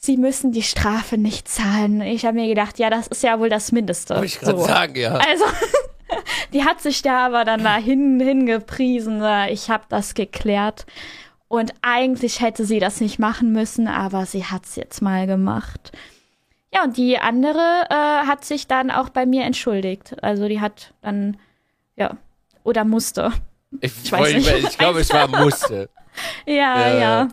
sie 0.00 0.16
müssen 0.16 0.50
die 0.50 0.62
Strafe 0.62 1.18
nicht 1.18 1.46
zahlen. 1.46 2.00
Ich 2.00 2.24
habe 2.24 2.34
mir 2.34 2.48
gedacht, 2.48 2.78
ja, 2.78 2.90
das 2.90 3.06
ist 3.06 3.22
ja 3.22 3.38
wohl 3.38 3.50
das 3.50 3.70
Mindeste. 3.70 4.14
Wollte 4.14 4.26
ich 4.26 4.40
gerade 4.40 4.58
so. 4.58 4.64
sagen, 4.64 4.96
ja. 4.96 5.12
Also, 5.14 5.44
die 6.52 6.64
hat 6.64 6.80
sich 6.80 7.02
da 7.02 7.26
aber 7.26 7.44
dann 7.44 7.64
da 7.64 7.76
hin, 7.76 8.20
hingepriesen. 8.20 9.22
Ich 9.48 9.70
habe 9.70 9.84
das 9.88 10.14
geklärt. 10.14 10.86
Und 11.48 11.74
eigentlich 11.82 12.40
hätte 12.40 12.64
sie 12.64 12.78
das 12.78 13.00
nicht 13.00 13.18
machen 13.18 13.52
müssen, 13.52 13.88
aber 13.88 14.24
sie 14.24 14.44
hat's 14.44 14.76
jetzt 14.76 15.02
mal 15.02 15.26
gemacht. 15.26 15.90
Ja, 16.72 16.84
und 16.84 16.96
die 16.96 17.18
andere 17.18 17.86
äh, 17.90 18.26
hat 18.26 18.44
sich 18.44 18.68
dann 18.68 18.90
auch 18.90 19.08
bei 19.08 19.26
mir 19.26 19.42
entschuldigt. 19.42 20.22
Also 20.22 20.46
die 20.46 20.60
hat 20.60 20.94
dann, 21.02 21.36
ja, 21.96 22.16
oder 22.62 22.84
musste. 22.84 23.32
Ich, 23.80 23.92
ich, 24.04 24.12
weiß 24.12 24.34
nicht, 24.34 24.68
ich 24.68 24.78
glaube, 24.78 25.00
es 25.00 25.12
war 25.12 25.26
musste. 25.42 25.90
ja, 26.46 26.86
äh, 26.86 27.00
ja. 27.00 27.28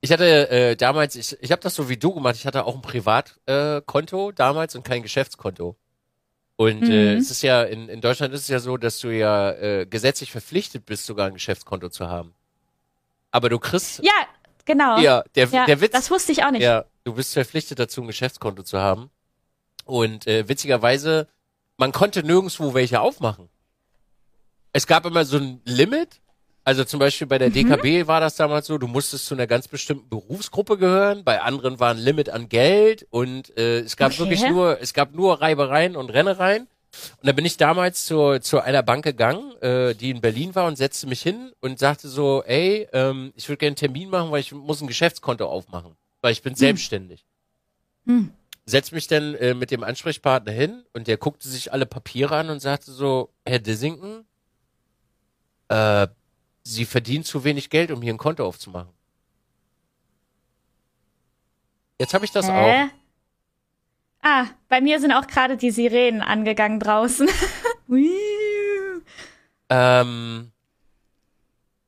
Ich 0.00 0.12
hatte 0.12 0.48
äh, 0.50 0.76
damals, 0.76 1.16
ich, 1.16 1.36
ich 1.40 1.50
habe 1.50 1.62
das 1.62 1.74
so 1.74 1.88
wie 1.88 1.96
du 1.96 2.14
gemacht, 2.14 2.36
ich 2.36 2.46
hatte 2.46 2.64
auch 2.64 2.76
ein 2.76 2.82
Privatkonto 2.82 4.30
äh, 4.30 4.32
damals 4.34 4.76
und 4.76 4.84
kein 4.84 5.02
Geschäftskonto. 5.02 5.76
Und 6.56 6.82
äh, 6.82 6.86
mhm. 6.86 6.90
äh, 6.90 7.14
es 7.14 7.30
ist 7.30 7.42
ja, 7.42 7.62
in, 7.62 7.88
in 7.88 8.00
Deutschland 8.00 8.32
ist 8.32 8.42
es 8.42 8.48
ja 8.48 8.58
so, 8.58 8.76
dass 8.76 8.98
du 9.00 9.08
ja 9.08 9.52
äh, 9.52 9.86
gesetzlich 9.86 10.32
verpflichtet 10.32 10.86
bist, 10.86 11.04
sogar 11.04 11.26
ein 11.26 11.34
Geschäftskonto 11.34 11.90
zu 11.90 12.08
haben. 12.08 12.34
Aber 13.30 13.50
du 13.50 13.58
kriegst. 13.58 14.02
Ja, 14.02 14.12
genau. 14.64 14.98
Ja, 14.98 15.22
der, 15.34 15.48
ja, 15.48 15.66
der 15.66 15.80
Witz. 15.80 15.92
Das 15.92 16.10
wusste 16.10 16.32
ich 16.32 16.44
auch 16.44 16.50
nicht. 16.50 16.62
Ja, 16.62 16.86
du 17.04 17.12
bist 17.12 17.34
verpflichtet 17.34 17.78
dazu, 17.78 18.00
ein 18.00 18.06
Geschäftskonto 18.06 18.62
zu 18.62 18.78
haben. 18.78 19.10
Und 19.84 20.26
äh, 20.26 20.48
witzigerweise, 20.48 21.28
man 21.76 21.92
konnte 21.92 22.22
nirgendwo 22.22 22.72
welche 22.72 23.00
aufmachen. 23.00 23.48
Es 24.72 24.86
gab 24.86 25.04
immer 25.04 25.24
so 25.24 25.36
ein 25.36 25.60
Limit 25.64 26.20
also 26.66 26.82
zum 26.82 26.98
Beispiel 26.98 27.28
bei 27.28 27.38
der 27.38 27.50
DKB 27.50 27.84
mhm. 27.84 28.06
war 28.08 28.20
das 28.20 28.34
damals 28.34 28.66
so, 28.66 28.76
du 28.76 28.88
musstest 28.88 29.26
zu 29.26 29.34
einer 29.34 29.46
ganz 29.46 29.68
bestimmten 29.68 30.08
Berufsgruppe 30.08 30.76
gehören, 30.76 31.22
bei 31.22 31.40
anderen 31.40 31.78
war 31.78 31.92
ein 31.92 31.98
Limit 31.98 32.28
an 32.28 32.48
Geld 32.48 33.06
und 33.10 33.56
äh, 33.56 33.78
es 33.78 33.96
gab 33.96 34.10
okay. 34.10 34.18
wirklich 34.18 34.48
nur, 34.48 34.80
es 34.80 34.92
gab 34.92 35.14
nur 35.14 35.40
Reibereien 35.40 35.94
und 35.94 36.10
Rennereien. 36.10 36.66
Und 37.18 37.26
da 37.26 37.30
bin 37.30 37.44
ich 37.44 37.56
damals 37.56 38.04
zu, 38.04 38.40
zu 38.40 38.58
einer 38.58 38.82
Bank 38.82 39.04
gegangen, 39.04 39.52
äh, 39.60 39.94
die 39.94 40.10
in 40.10 40.20
Berlin 40.20 40.56
war 40.56 40.66
und 40.66 40.76
setzte 40.76 41.06
mich 41.06 41.22
hin 41.22 41.52
und 41.60 41.78
sagte 41.78 42.08
so, 42.08 42.42
ey, 42.42 42.88
ähm, 42.92 43.32
ich 43.36 43.48
würde 43.48 43.58
gerne 43.58 43.68
einen 43.70 43.76
Termin 43.76 44.10
machen, 44.10 44.32
weil 44.32 44.40
ich 44.40 44.50
muss 44.50 44.80
ein 44.80 44.88
Geschäftskonto 44.88 45.46
aufmachen, 45.46 45.94
weil 46.20 46.32
ich 46.32 46.42
bin 46.42 46.54
hm. 46.54 46.58
selbstständig. 46.58 47.24
Hm. 48.06 48.32
Setz 48.64 48.90
mich 48.90 49.06
dann 49.06 49.36
äh, 49.36 49.54
mit 49.54 49.70
dem 49.70 49.84
Ansprechpartner 49.84 50.50
hin 50.50 50.82
und 50.94 51.06
der 51.06 51.16
guckte 51.16 51.48
sich 51.48 51.72
alle 51.72 51.86
Papiere 51.86 52.34
an 52.34 52.50
und 52.50 52.58
sagte 52.58 52.90
so, 52.90 53.30
Herr 53.44 53.60
Dissington, 53.60 54.24
äh, 55.68 56.08
sie 56.66 56.84
verdient 56.84 57.26
zu 57.26 57.44
wenig 57.44 57.70
Geld, 57.70 57.90
um 57.90 58.02
hier 58.02 58.12
ein 58.12 58.18
Konto 58.18 58.44
aufzumachen. 58.44 58.92
Jetzt 61.98 62.12
habe 62.12 62.24
ich 62.24 62.32
das 62.32 62.48
Hä? 62.48 62.84
auch. 62.84 62.88
Ah, 64.22 64.46
bei 64.68 64.80
mir 64.80 65.00
sind 65.00 65.12
auch 65.12 65.26
gerade 65.26 65.56
die 65.56 65.70
Sirenen 65.70 66.20
angegangen 66.20 66.80
draußen. 66.80 67.28
ähm, 69.70 70.50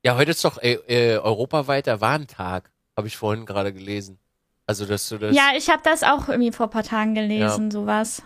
ja, 0.05 0.16
heute 0.16 0.31
ist 0.31 0.45
doch 0.45 0.62
äh, 0.62 0.74
äh, 0.74 1.18
europaweiter 1.18 2.01
Warntag, 2.01 2.70
habe 2.97 3.09
ich 3.09 3.16
vorhin 3.16 3.45
gerade 3.45 3.72
gelesen. 3.72 4.18
Also, 4.66 4.87
dass 4.87 5.09
du 5.09 5.18
das. 5.18 5.35
Ja, 5.35 5.51
ich 5.57 5.68
habe 5.70 5.83
das 5.83 6.05
auch 6.05 6.29
irgendwie 6.29 6.53
vor 6.53 6.70
paar 6.70 6.85
Tagen 6.85 7.14
gelesen, 7.14 7.64
ja. 7.64 7.70
sowas. 7.70 8.22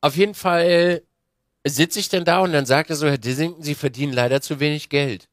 Auf 0.00 0.16
jeden 0.16 0.34
Fall 0.34 1.02
sitze 1.64 2.00
ich 2.00 2.08
dann 2.08 2.24
da 2.24 2.40
und 2.40 2.52
dann 2.52 2.66
sagt 2.66 2.90
er 2.90 2.96
so, 2.96 3.06
Herr 3.06 3.18
Dissington, 3.18 3.62
Sie 3.62 3.74
verdienen 3.74 4.12
leider 4.12 4.40
zu 4.40 4.58
wenig 4.58 4.88
Geld. 4.88 5.28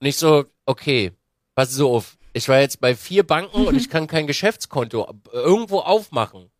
Nicht 0.00 0.18
so, 0.18 0.44
okay, 0.66 1.12
pass 1.54 1.72
so 1.72 1.94
auf. 1.94 2.16
Ich 2.32 2.48
war 2.48 2.60
jetzt 2.60 2.80
bei 2.80 2.94
vier 2.94 3.24
Banken 3.24 3.66
und 3.66 3.76
ich 3.80 3.90
kann 3.90 4.06
kein 4.06 4.26
Geschäftskonto 4.26 5.12
irgendwo 5.32 5.80
aufmachen. 5.80 6.50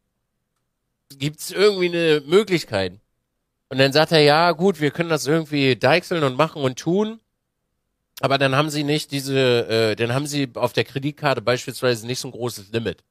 Gibt's 1.10 1.50
irgendwie 1.50 1.88
eine 1.88 2.22
Möglichkeit? 2.26 3.00
Und 3.70 3.78
dann 3.78 3.92
sagt 3.92 4.12
er, 4.12 4.20
ja, 4.20 4.52
gut, 4.52 4.80
wir 4.80 4.90
können 4.90 5.10
das 5.10 5.26
irgendwie 5.26 5.76
deichseln 5.76 6.24
und 6.24 6.36
machen 6.36 6.62
und 6.62 6.78
tun. 6.78 7.20
Aber 8.20 8.38
dann 8.38 8.56
haben 8.56 8.70
sie 8.70 8.82
nicht 8.82 9.12
diese, 9.12 9.68
äh, 9.68 9.96
dann 9.96 10.12
haben 10.12 10.26
sie 10.26 10.50
auf 10.54 10.72
der 10.72 10.84
Kreditkarte 10.84 11.40
beispielsweise 11.40 12.06
nicht 12.06 12.18
so 12.18 12.28
ein 12.28 12.32
großes 12.32 12.72
Limit. 12.72 13.04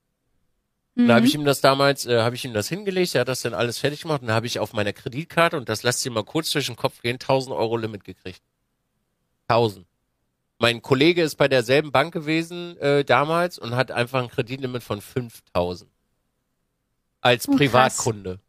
Mhm. 0.95 1.07
Da 1.07 1.15
habe 1.15 1.27
ich 1.27 1.35
ihm 1.35 1.45
das 1.45 1.61
damals, 1.61 2.05
äh, 2.05 2.21
habe 2.21 2.35
ich 2.35 2.43
ihm 2.43 2.53
das 2.53 2.67
hingelegt, 2.67 3.15
er 3.15 3.21
hat 3.21 3.27
das 3.27 3.41
dann 3.41 3.53
alles 3.53 3.77
fertig 3.77 4.01
gemacht 4.01 4.21
und 4.21 4.27
da 4.27 4.33
habe 4.33 4.47
ich 4.47 4.59
auf 4.59 4.73
meiner 4.73 4.93
Kreditkarte, 4.93 5.55
und 5.55 5.69
das 5.69 5.83
lasst 5.83 6.01
sie 6.01 6.09
mal 6.09 6.23
kurz 6.23 6.51
durch 6.51 6.65
den 6.65 6.75
Kopf 6.75 7.01
gehen, 7.01 7.19
1000 7.19 7.55
Euro 7.55 7.77
Limit 7.77 8.03
gekriegt. 8.03 8.41
1000. 9.47 9.85
Mein 10.59 10.81
Kollege 10.81 11.21
ist 11.21 11.35
bei 11.35 11.47
derselben 11.47 11.91
Bank 11.91 12.13
gewesen 12.13 12.77
äh, 12.77 13.03
damals 13.05 13.59
und 13.59 13.75
hat 13.75 13.91
einfach 13.91 14.23
ein 14.23 14.29
Kreditlimit 14.29 14.83
von 14.83 15.01
5000 15.01 15.89
als 17.21 17.47
oh, 17.47 17.55
Privatkunde. 17.55 18.39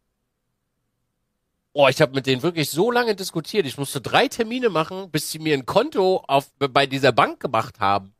Oh, 1.73 1.87
ich 1.87 2.01
habe 2.01 2.15
mit 2.15 2.25
denen 2.25 2.41
wirklich 2.41 2.69
so 2.71 2.91
lange 2.91 3.15
diskutiert. 3.15 3.65
Ich 3.67 3.77
musste 3.77 4.01
drei 4.01 4.27
Termine 4.27 4.69
machen, 4.69 5.11
bis 5.11 5.31
sie 5.31 5.39
mir 5.39 5.53
ein 5.53 5.65
Konto 5.65 6.23
auf, 6.27 6.49
bei 6.57 6.87
dieser 6.87 7.11
Bank 7.11 7.39
gemacht 7.39 7.79
haben. 7.79 8.13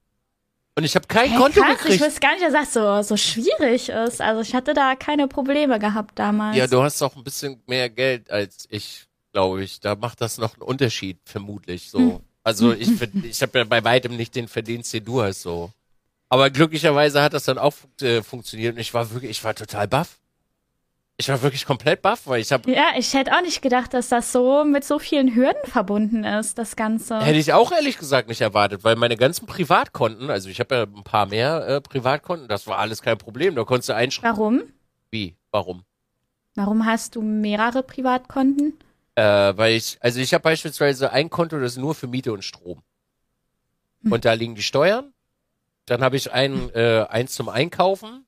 Und 0.75 0.83
ich 0.83 0.95
habe 0.95 1.07
kein 1.07 1.31
hey, 1.31 1.37
Konto 1.37 1.61
krass, 1.61 1.77
gekriegt. 1.77 1.95
Ich 1.95 2.01
wusste 2.01 2.19
gar 2.19 2.33
nicht, 2.33 2.43
dass 2.43 2.53
das 2.53 2.73
so, 2.73 3.01
so 3.01 3.17
schwierig 3.17 3.89
ist. 3.89 4.21
Also 4.21 4.41
ich 4.41 4.53
hatte 4.53 4.73
da 4.73 4.95
keine 4.95 5.27
Probleme 5.27 5.79
gehabt 5.79 6.17
damals. 6.19 6.55
Ja, 6.55 6.67
du 6.67 6.81
hast 6.81 7.01
auch 7.01 7.15
ein 7.15 7.23
bisschen 7.23 7.61
mehr 7.65 7.89
Geld 7.89 8.29
als 8.29 8.65
ich, 8.69 9.07
glaube 9.33 9.63
ich. 9.63 9.79
Da 9.79 9.95
macht 9.95 10.21
das 10.21 10.37
noch 10.37 10.53
einen 10.53 10.61
Unterschied, 10.61 11.17
vermutlich 11.25 11.89
so. 11.89 11.99
Hm. 11.99 12.19
Also 12.43 12.73
ich, 12.73 12.89
ich 13.23 13.41
habe 13.41 13.59
ja 13.59 13.63
bei 13.65 13.83
weitem 13.83 14.15
nicht 14.15 14.35
den 14.35 14.47
Verdienst, 14.47 14.93
den 14.93 15.05
du 15.05 15.21
hast 15.21 15.41
so. 15.41 15.71
Aber 16.29 16.49
glücklicherweise 16.49 17.21
hat 17.21 17.33
das 17.33 17.43
dann 17.45 17.57
auch 17.57 17.73
äh, 18.01 18.21
funktioniert 18.21 18.75
und 18.75 18.79
ich 18.81 18.93
war 18.93 19.11
wirklich, 19.11 19.31
ich 19.31 19.43
war 19.43 19.55
total 19.55 19.87
baff. 19.87 20.17
Ich 21.17 21.27
war 21.27 21.41
wirklich 21.41 21.65
komplett 21.65 22.01
baff, 22.01 22.21
weil 22.27 22.39
ich 22.39 22.51
habe. 22.53 22.71
Ja, 22.71 22.91
ich 22.97 23.13
hätte 23.13 23.35
auch 23.35 23.41
nicht 23.41 23.61
gedacht, 23.61 23.93
dass 23.93 24.07
das 24.07 24.31
so 24.31 24.63
mit 24.63 24.85
so 24.85 24.99
vielen 24.99 25.35
Hürden 25.35 25.61
verbunden 25.65 26.23
ist, 26.23 26.57
das 26.57 26.77
Ganze. 26.77 27.19
Hätte 27.19 27.37
ich 27.37 27.51
auch 27.51 27.73
ehrlich 27.73 27.97
gesagt 27.97 28.29
nicht 28.29 28.39
erwartet, 28.39 28.85
weil 28.85 28.95
meine 28.95 29.17
ganzen 29.17 29.45
Privatkonten, 29.45 30.29
also 30.29 30.47
ich 30.47 30.61
habe 30.61 30.75
ja 30.75 30.81
ein 30.83 31.03
paar 31.03 31.25
mehr 31.25 31.67
äh, 31.67 31.81
Privatkonten, 31.81 32.47
das 32.47 32.67
war 32.67 32.77
alles 32.77 33.01
kein 33.01 33.17
Problem. 33.17 33.55
Da 33.55 33.65
konntest 33.65 33.89
du 33.89 33.95
einschreiben. 33.95 34.37
Warum? 34.37 34.63
Wie? 35.11 35.35
Warum? 35.51 35.83
Warum 36.55 36.85
hast 36.85 37.15
du 37.15 37.21
mehrere 37.21 37.83
Privatkonten? 37.83 38.79
Äh, 39.19 39.57
weil 39.57 39.73
ich, 39.73 39.97
also 39.99 40.21
ich 40.21 40.33
habe 40.33 40.43
beispielsweise 40.43 41.11
ein 41.11 41.29
Konto, 41.29 41.59
das 41.59 41.73
ist 41.73 41.77
nur 41.77 41.93
für 41.93 42.07
Miete 42.07 42.31
und 42.31 42.41
Strom. 42.41 42.81
Hm. 44.03 44.13
Und 44.13 44.23
da 44.23 44.31
liegen 44.31 44.55
die 44.55 44.63
Steuern. 44.63 45.13
Dann 45.85 46.01
habe 46.01 46.15
ich 46.15 46.31
ein, 46.31 46.73
äh, 46.73 47.05
eins 47.09 47.33
zum 47.33 47.49
Einkaufen. 47.49 48.25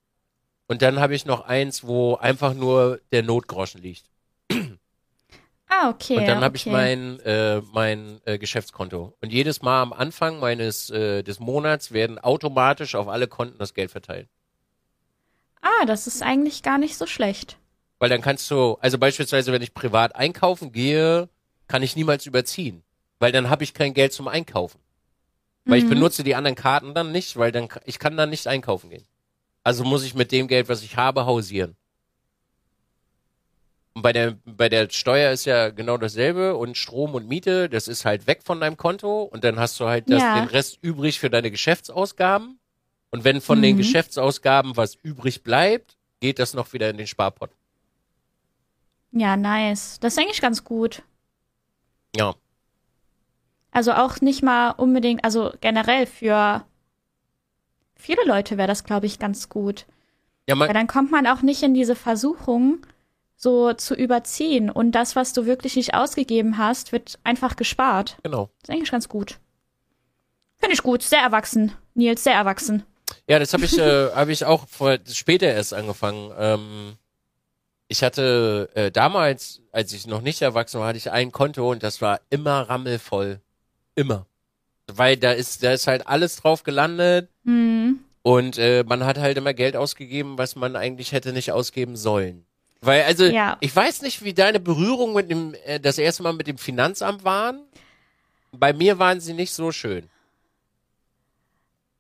Und 0.68 0.82
dann 0.82 1.00
habe 1.00 1.16
ich 1.16 1.26
noch 1.26 1.46
eins, 1.46 1.86
wo 1.86 2.16
einfach 2.16 2.54
nur 2.54 3.00
der 3.14 3.24
Notgroschen 3.24 3.82
liegt. 3.82 4.04
Ah, 5.74 5.88
okay. 5.88 6.18
Und 6.18 6.28
dann 6.28 6.44
habe 6.44 6.58
okay. 6.58 6.58
ich 6.58 6.66
mein, 6.66 7.20
äh, 7.22 7.62
mein 7.72 8.20
äh, 8.26 8.38
Geschäftskonto. 8.38 9.16
Und 9.22 9.32
jedes 9.32 9.62
Mal 9.62 9.82
am 9.82 9.94
Anfang 9.94 10.42
meines 10.42 10.89
äh, 10.89 11.24
des 11.24 11.39
Monats 11.39 11.94
werden 11.94 12.20
automatisch 12.20 12.96
auf 12.96 13.08
alle 13.08 13.30
Konten 13.30 13.58
das 13.58 13.74
Geld 13.74 13.92
verteilt. 13.92 14.28
Ah, 15.62 15.86
das 15.86 16.08
ist 16.08 16.22
eigentlich 16.22 16.62
gar 16.62 16.78
nicht 16.78 16.98
so 16.98 17.08
schlecht. 17.08 17.61
Weil 18.02 18.10
dann 18.10 18.22
kannst 18.22 18.49
du, 18.49 18.80
also 18.82 18.97
beispielsweise, 18.97 19.52
wenn 19.52 19.62
ich 19.62 19.76
privat 19.76 20.16
einkaufen 20.16 20.72
gehe, 20.72 21.30
kann 21.68 21.84
ich 21.84 21.95
niemals 21.95 22.26
überziehen. 22.26 22.82
Weil 23.20 23.32
dann 23.32 23.47
habe 23.47 23.64
ich 23.64 23.76
kein 23.76 23.93
Geld 23.93 24.12
zum 24.12 24.28
Einkaufen. 24.28 24.80
Weil 25.66 25.82
mhm. 25.82 25.86
ich 25.86 25.89
benutze 25.91 26.24
die 26.24 26.34
anderen 26.34 26.56
Karten 26.56 26.95
dann 26.95 27.12
nicht, 27.12 27.38
weil 27.38 27.52
dann 27.52 27.70
ich 27.86 27.99
kann 27.99 28.18
dann 28.18 28.32
nicht 28.32 28.47
einkaufen 28.47 28.89
gehen. 28.89 29.06
Also 29.62 29.84
muss 29.84 30.04
ich 30.04 30.16
mit 30.16 30.32
dem 30.32 30.47
Geld, 30.47 30.68
was 30.68 30.82
ich 30.82 30.97
habe, 30.97 31.28
hausieren. 31.28 31.76
Und 33.93 34.02
bei 34.02 34.14
der, 34.14 34.36
bei 34.45 34.68
der 34.68 34.89
Steuer 34.89 35.32
ist 35.32 35.45
ja 35.45 35.70
genau 35.70 35.97
dasselbe 35.97 36.56
und 36.56 36.78
Strom 36.78 37.14
und 37.14 37.28
Miete, 37.28 37.70
das 37.70 37.88
ist 37.88 38.04
halt 38.04 38.26
weg 38.26 38.41
von 38.41 38.60
deinem 38.60 38.78
Konto 38.78 39.22
und 39.22 39.43
dann 39.43 39.60
hast 39.60 39.80
du 39.80 39.86
halt 39.86 40.10
das, 40.10 40.24
ja. 40.24 40.39
den 40.39 40.49
Rest 40.49 40.80
übrig 40.82 41.20
für 41.20 41.30
deine 41.30 41.52
Geschäftsausgaben. 41.52 42.58
Und 43.12 43.26
wenn 43.26 43.41
von 43.41 43.60
mhm. 43.60 43.64
den 43.64 43.78
Geschäftsausgaben 43.78 44.76
was 44.76 44.95
übrig 44.95 45.43
bleibt, 45.43 45.97
geht 46.20 46.39
das 46.39 46.56
noch 46.56 46.74
wieder 46.74 46.89
in 46.89 46.97
den 46.97 47.06
Sparpot. 47.06 47.52
Ja, 49.12 49.38
nice. 49.38 49.99
Das 49.99 50.14
ist 50.14 50.20
eigentlich 50.20 50.41
ganz 50.41 50.64
gut. 50.64 51.03
Ja. 52.16 52.36
Also 53.72 53.93
auch 53.93 54.20
nicht 54.22 54.43
mal 54.43 54.72
unbedingt, 54.72 55.24
also 55.24 55.53
generell 55.62 56.05
für 56.05 56.66
viele 57.95 58.26
Leute 58.26 58.57
wäre 58.57 58.68
das, 58.68 58.84
glaube 58.84 59.05
ich, 59.05 59.20
ganz 59.20 59.49
gut. 59.49 59.86
Ja, 60.47 60.57
Weil 60.59 60.74
dann 60.74 60.88
kommt 60.88 61.12
man 61.12 61.28
auch 61.28 61.41
nicht 61.41 61.64
in 61.64 61.74
diese 61.74 61.95
Versuchung, 61.95 62.80
so 63.38 63.74
zu 63.74 63.95
überziehen. 63.95 64.70
Und 64.70 64.91
das, 64.91 65.16
was 65.16 65.34
du 65.34 65.45
wirklich 65.45 65.76
nicht 65.76 65.93
ausgegeben 65.93 66.57
hast, 66.57 66.91
wird 66.91 67.20
einfach 67.24 67.55
gespart. 67.55 68.18
Genau. 68.24 68.49
Das 68.62 68.70
ist 68.70 68.76
eigentlich 68.76 68.91
ganz 68.91 69.07
gut. 69.07 69.39
Finde 70.57 70.74
ich 70.74 70.84
gut. 70.84 71.01
Sehr 71.03 71.22
erwachsen. 71.22 71.74
Nils, 71.93 72.24
sehr 72.24 72.36
erwachsen. 72.36 72.84
Ja, 73.28 73.39
das 73.39 73.53
habe 73.53 73.66
ich, 73.66 73.78
äh, 73.78 74.09
hab 74.16 74.30
ich 74.30 74.45
auch 74.45 74.68
vor, 74.68 74.97
später 75.12 75.47
erst 75.47 75.74
angefangen. 75.74 76.32
Ähm, 76.38 76.97
ich 77.92 78.04
hatte 78.04 78.70
äh, 78.74 78.89
damals, 78.89 79.62
als 79.74 79.92
ich 79.92 80.08
noch 80.08 80.22
nicht 80.22 80.42
erwachsen 80.42 80.80
war, 80.80 80.88
hatte 80.88 80.98
ich 80.98 81.12
ein 81.12 81.34
Konto 81.34 81.70
und 81.70 81.84
das 81.84 82.02
war 82.02 82.22
immer 82.30 82.62
rammelvoll. 82.62 83.42
Immer. 83.96 84.26
Weil 84.88 85.18
da 85.18 85.34
ist, 85.34 85.62
da 85.62 85.74
ist 85.74 85.88
halt 85.88 86.08
alles 86.08 86.38
drauf 86.38 86.64
gelandet. 86.64 87.28
Mhm. 87.44 88.00
Und 88.22 88.58
äh, 88.58 88.86
man 88.88 89.04
hat 89.04 89.18
halt 89.18 89.38
immer 89.38 89.54
Geld 89.54 89.76
ausgegeben, 89.76 90.38
was 90.38 90.56
man 90.56 90.78
eigentlich 90.78 91.12
hätte 91.12 91.34
nicht 91.34 91.52
ausgeben 91.52 91.98
sollen. 91.98 92.46
Weil, 92.80 93.04
also, 93.04 93.26
ja. 93.26 93.58
ich 93.60 93.76
weiß 93.76 94.04
nicht, 94.04 94.24
wie 94.24 94.34
deine 94.34 94.62
Berührung 94.62 95.14
mit 95.14 95.30
dem, 95.30 95.54
äh, 95.66 95.82
das 95.82 95.98
erste 95.98 96.24
Mal 96.24 96.32
mit 96.32 96.48
dem 96.48 96.58
Finanzamt 96.58 97.26
waren. 97.26 97.60
Bei 98.54 98.72
mir 98.72 99.00
waren 99.00 99.20
sie 99.20 99.34
nicht 99.34 99.52
so 99.52 99.74
schön. 99.74 100.10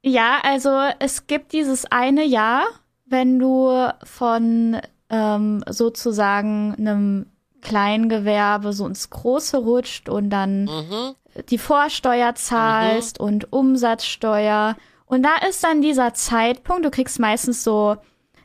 Ja, 0.03 0.39
also 0.41 0.69
es 0.99 1.27
gibt 1.27 1.51
dieses 1.51 1.83
eine 1.85 2.23
Jahr, 2.23 2.65
wenn 3.05 3.39
du 3.39 3.91
von 4.05 4.79
ähm, 5.11 5.63
sozusagen 5.69 6.73
einem 6.77 7.27
Kleingewerbe 7.61 8.73
so 8.73 8.87
ins 8.87 9.09
Große 9.09 9.57
rutscht 9.57 10.09
und 10.09 10.31
dann 10.31 10.63
mhm. 10.63 11.15
die 11.49 11.59
Vorsteuer 11.59 12.33
zahlst 12.33 13.19
mhm. 13.19 13.25
und 13.25 13.53
Umsatzsteuer. 13.53 14.75
Und 15.05 15.23
da 15.23 15.47
ist 15.47 15.63
dann 15.63 15.81
dieser 15.81 16.13
Zeitpunkt, 16.13 16.85
du 16.85 16.89
kriegst 16.89 17.19
meistens 17.19 17.63
so, 17.63 17.97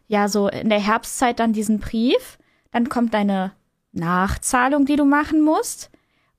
ja, 0.08 0.28
so 0.28 0.48
in 0.48 0.68
der 0.68 0.80
Herbstzeit 0.80 1.38
dann 1.38 1.52
diesen 1.52 1.78
Brief. 1.78 2.38
Dann 2.72 2.88
kommt 2.88 3.14
deine 3.14 3.52
Nachzahlung, 3.92 4.84
die 4.84 4.96
du 4.96 5.04
machen 5.04 5.40
musst. 5.40 5.90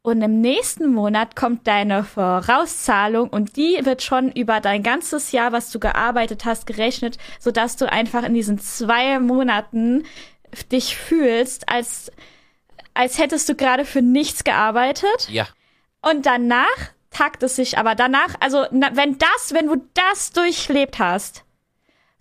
Und 0.07 0.21
im 0.21 0.39
nächsten 0.39 0.93
Monat 0.93 1.35
kommt 1.35 1.67
deine 1.67 2.05
Vorauszahlung 2.05 3.27
und 3.27 3.57
die 3.57 3.77
wird 3.83 4.01
schon 4.01 4.31
über 4.31 4.61
dein 4.61 4.81
ganzes 4.81 5.33
Jahr, 5.33 5.51
was 5.51 5.69
du 5.69 5.79
gearbeitet 5.79 6.45
hast, 6.45 6.65
gerechnet, 6.65 7.17
sodass 7.41 7.75
du 7.75 7.91
einfach 7.91 8.23
in 8.23 8.33
diesen 8.33 8.57
zwei 8.57 9.19
Monaten 9.19 10.05
dich 10.71 10.95
fühlst, 10.95 11.67
als, 11.67 12.09
als 12.93 13.17
hättest 13.17 13.49
du 13.49 13.55
gerade 13.55 13.83
für 13.83 14.01
nichts 14.01 14.45
gearbeitet. 14.45 15.27
Ja. 15.29 15.45
Und 16.01 16.25
danach 16.25 16.77
takt 17.09 17.43
es 17.43 17.57
sich 17.57 17.77
aber 17.77 17.93
danach, 17.93 18.33
also 18.39 18.63
na, 18.71 18.95
wenn 18.95 19.17
das, 19.17 19.53
wenn 19.53 19.67
du 19.67 19.85
das 19.93 20.31
durchlebt 20.31 20.99
hast, 20.99 21.43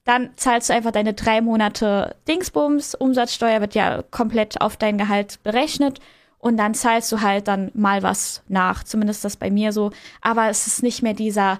dann 0.03 0.37
zahlst 0.37 0.70
du 0.70 0.74
einfach 0.74 0.91
deine 0.91 1.14
drei 1.14 1.41
Monate 1.41 2.16
Dingsbums, 2.26 2.97
Umsatzsteuer 2.97 3.61
wird 3.61 3.76
ja 3.76 4.03
komplett 4.11 4.61
auf 4.61 4.76
dein 4.76 4.99
Gehalt 4.99 5.41
berechnet 5.45 6.01
und 6.39 6.57
dann 6.57 6.74
zahlst 6.74 7.11
du 7.12 7.20
halt 7.20 7.49
dann 7.49 7.70
mal 7.74 8.03
was 8.03 8.43
nach. 8.49 8.84
Zumindest 8.84 9.24
das 9.24 9.37
bei 9.37 9.51
mir 9.51 9.72
so. 9.72 9.91
Aber 10.20 10.49
es 10.49 10.66
ist 10.66 10.82
nicht 10.82 11.03
mehr 11.03 11.14
dieser 11.14 11.59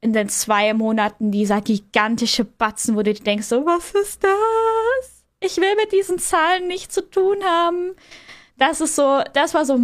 in 0.00 0.12
den 0.12 0.28
zwei 0.28 0.74
Monaten 0.74 1.30
dieser 1.30 1.60
gigantische 1.60 2.44
Batzen, 2.44 2.96
wo 2.96 3.02
du 3.02 3.14
denkst, 3.14 3.46
so, 3.46 3.64
was 3.64 3.92
ist 3.92 4.24
das? 4.24 5.24
Ich 5.40 5.56
will 5.58 5.76
mit 5.76 5.92
diesen 5.92 6.18
Zahlen 6.18 6.66
nichts 6.66 6.94
zu 6.94 7.08
tun 7.08 7.38
haben. 7.44 7.94
Das 8.58 8.80
ist 8.80 8.96
so, 8.96 9.22
das 9.32 9.54
war 9.54 9.64
so 9.64 9.78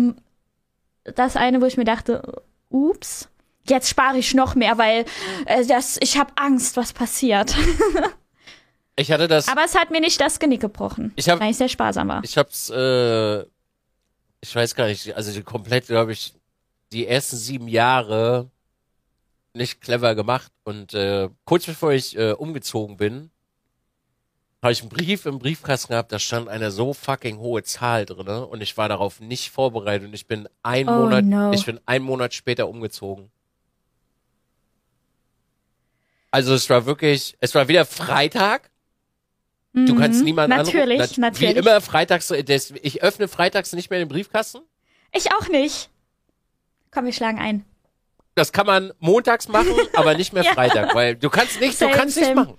das 1.04 1.36
eine, 1.36 1.60
wo 1.60 1.66
ich 1.66 1.76
mir 1.76 1.84
dachte, 1.84 2.42
ups, 2.68 3.28
jetzt 3.68 3.88
spare 3.88 4.18
ich 4.18 4.34
noch 4.34 4.54
mehr, 4.54 4.76
weil 4.76 5.04
äh, 5.46 5.64
das, 5.64 5.98
ich 6.00 6.18
habe 6.18 6.32
Angst, 6.36 6.76
was 6.76 6.92
passiert. 6.92 7.54
ich 8.96 9.12
hatte 9.12 9.28
das. 9.28 9.48
Aber 9.48 9.64
es 9.64 9.76
hat 9.76 9.90
mir 9.90 10.00
nicht 10.00 10.20
das 10.20 10.38
Genick 10.38 10.60
gebrochen. 10.60 11.12
Ich 11.16 11.28
habe, 11.28 11.40
weil 11.40 11.50
ich 11.50 11.56
sehr 11.56 11.68
sparsam 11.68 12.08
war. 12.08 12.22
Ich 12.24 12.36
hab's 12.36 12.70
äh, 12.70 13.44
ich 14.40 14.54
weiß 14.54 14.74
gar 14.74 14.86
nicht, 14.86 15.14
also 15.14 15.42
komplett, 15.42 15.86
glaube 15.86 16.12
ich, 16.12 16.34
die 16.92 17.06
ersten 17.06 17.36
sieben 17.36 17.68
Jahre 17.68 18.50
nicht 19.54 19.80
clever 19.80 20.14
gemacht. 20.14 20.52
Und 20.64 20.94
äh, 20.94 21.28
kurz 21.44 21.66
bevor 21.66 21.92
ich 21.92 22.16
äh, 22.16 22.32
umgezogen 22.32 22.96
bin, 22.96 23.30
habe 24.62 24.72
ich 24.72 24.80
einen 24.80 24.88
Brief 24.88 25.26
im 25.26 25.38
Briefkasten 25.38 25.92
gehabt, 25.92 26.10
da 26.10 26.18
stand 26.18 26.48
eine 26.48 26.70
so 26.70 26.92
fucking 26.92 27.38
hohe 27.38 27.62
Zahl 27.62 28.06
drinne 28.06 28.46
und 28.46 28.60
ich 28.60 28.76
war 28.76 28.88
darauf 28.88 29.20
nicht 29.20 29.50
vorbereitet 29.50 30.08
und 30.08 30.14
ich 30.14 30.26
bin 30.26 30.48
ein 30.62 30.88
oh, 30.88 30.92
Monat, 30.92 31.24
no. 31.24 31.52
ich 31.52 31.64
bin 31.64 31.78
ein 31.86 32.02
Monat 32.02 32.34
später 32.34 32.68
umgezogen. 32.68 33.30
Also 36.30 36.54
es 36.54 36.68
war 36.68 36.86
wirklich, 36.86 37.36
es 37.40 37.54
war 37.54 37.68
wieder 37.68 37.86
Freitag 37.86 38.70
Du 39.86 39.94
kannst 39.96 40.20
mhm. 40.20 40.24
niemanden 40.24 40.56
natürlich, 40.56 41.00
anrufen. 41.00 41.20
Natürlich, 41.20 41.54
Wie 41.54 41.58
immer 41.58 41.80
freitags, 41.80 42.30
ich 42.30 43.02
öffne 43.02 43.28
freitags 43.28 43.72
nicht 43.72 43.90
mehr 43.90 43.98
den 43.98 44.08
Briefkasten. 44.08 44.60
Ich 45.12 45.32
auch 45.32 45.48
nicht. 45.48 45.90
Komm, 46.90 47.04
wir 47.04 47.12
schlagen 47.12 47.38
ein. 47.38 47.64
Das 48.34 48.52
kann 48.52 48.66
man 48.66 48.92
montags 48.98 49.48
machen, 49.48 49.74
aber 49.94 50.14
nicht 50.14 50.32
mehr 50.32 50.44
ja. 50.44 50.52
Freitag, 50.52 50.94
weil 50.94 51.16
du 51.16 51.28
kannst 51.28 51.60
nicht, 51.60 51.80
du 51.80 51.90
kannst 51.90 52.16
nicht 52.16 52.34
machen. 52.34 52.56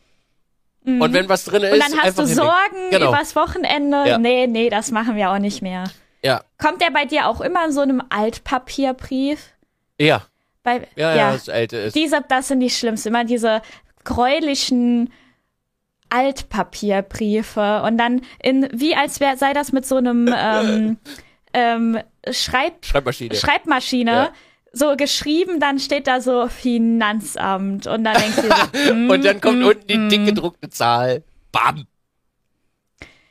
Mhm. 0.83 1.01
Und 1.01 1.13
wenn 1.13 1.29
was 1.29 1.45
drin 1.45 1.63
ist, 1.63 1.73
und 1.73 1.79
dann 1.79 2.01
hast 2.01 2.19
du 2.19 2.25
Sorgen 2.25 2.89
genau. 2.91 3.09
übers 3.09 3.35
Wochenende. 3.35 4.07
Ja. 4.07 4.17
Nee, 4.17 4.47
nee, 4.47 4.69
das 4.69 4.91
machen 4.91 5.15
wir 5.15 5.31
auch 5.31 5.39
nicht 5.39 5.61
mehr. 5.61 5.85
Ja. 6.21 6.43
Kommt 6.57 6.81
der 6.81 6.91
bei 6.91 7.05
dir 7.05 7.27
auch 7.27 7.41
immer 7.41 7.65
in 7.65 7.71
so 7.71 7.81
einem 7.81 8.03
Altpapierbrief? 8.09 9.53
Ja. 9.97 10.23
Bei, 10.63 10.87
ja, 10.95 11.11
ja, 11.11 11.15
ja, 11.15 11.31
das 11.31 11.49
alte 11.49 11.77
ist. 11.77 11.95
Diese, 11.95 12.23
das 12.27 12.49
sind 12.49 12.59
die 12.59 12.69
schlimmsten. 12.69 13.09
Immer 13.09 13.23
diese 13.23 13.61
gräulichen 14.03 15.11
Altpapierbriefe 16.09 17.83
und 17.83 17.97
dann 17.97 18.21
in, 18.41 18.67
wie 18.71 18.95
als 18.95 19.19
wär, 19.19 19.37
sei 19.37 19.53
das 19.53 19.71
mit 19.71 19.85
so 19.85 19.97
einem 19.97 20.33
ähm, 20.37 20.97
ähm, 21.53 21.99
Schreib 22.31 22.85
Schreibmaschine. 22.85 23.35
Schreibmaschine. 23.35 24.11
Ja. 24.11 24.33
So 24.71 24.95
geschrieben, 24.95 25.59
dann 25.59 25.79
steht 25.79 26.05
da 26.05 26.21
so 26.21 26.47
Finanzamt 26.47 27.87
und 27.87 28.03
dann 28.03 28.15
denkst 28.15 28.35
du 28.35 28.87
so, 28.87 28.93
mm, 28.93 29.09
und 29.09 29.25
dann 29.25 29.41
kommt 29.41 29.61
mm, 29.61 29.65
unten 29.65 29.87
die 29.87 29.97
mm. 29.97 30.09
dick 30.09 30.25
gedruckte 30.27 30.69
Zahl. 30.69 31.23
Bam. 31.51 31.87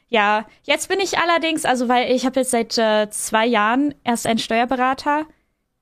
Ja, 0.09 0.47
jetzt 0.65 0.89
bin 0.89 0.99
ich 0.99 1.19
allerdings, 1.19 1.65
also 1.65 1.89
weil 1.89 2.11
ich 2.11 2.27
habe 2.27 2.41
jetzt 2.41 2.51
seit 2.51 2.77
äh, 2.77 3.09
zwei 3.11 3.47
Jahren 3.47 3.95
erst 4.03 4.27
einen 4.27 4.41
Steuerberater, 4.41 5.27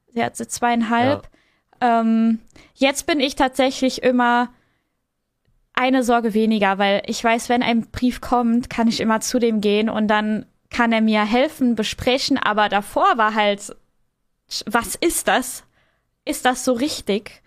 der 0.09 0.27
hat 0.27 0.37
seit 0.37 0.51
zweieinhalb. 0.51 1.29
Ja. 1.81 2.01
Ähm, 2.01 2.41
jetzt 2.75 3.07
bin 3.07 3.21
ich 3.21 3.37
tatsächlich 3.37 4.03
immer 4.03 4.51
eine 5.77 6.03
Sorge 6.03 6.35
weniger, 6.35 6.79
weil 6.79 7.03
ich 7.07 7.23
weiß, 7.23 7.49
wenn 7.49 7.63
ein 7.63 7.91
Brief 7.91 8.21
kommt, 8.21 8.69
kann 8.69 8.89
ich 8.89 8.99
immer 8.99 9.21
zu 9.21 9.39
dem 9.39 9.61
gehen 9.61 9.89
und 9.89 10.09
dann 10.09 10.47
kann 10.71 10.91
er 10.91 11.03
mir 11.03 11.25
helfen, 11.25 11.77
besprechen, 11.77 12.39
aber 12.39 12.69
davor 12.69 13.17
war 13.17 13.35
halt, 13.35 13.77
was 14.67 14.95
ist 14.97 15.29
das? 15.29 15.65
Ist 16.25 16.45
das 16.45 16.65
so 16.65 16.73
richtig? 16.73 17.43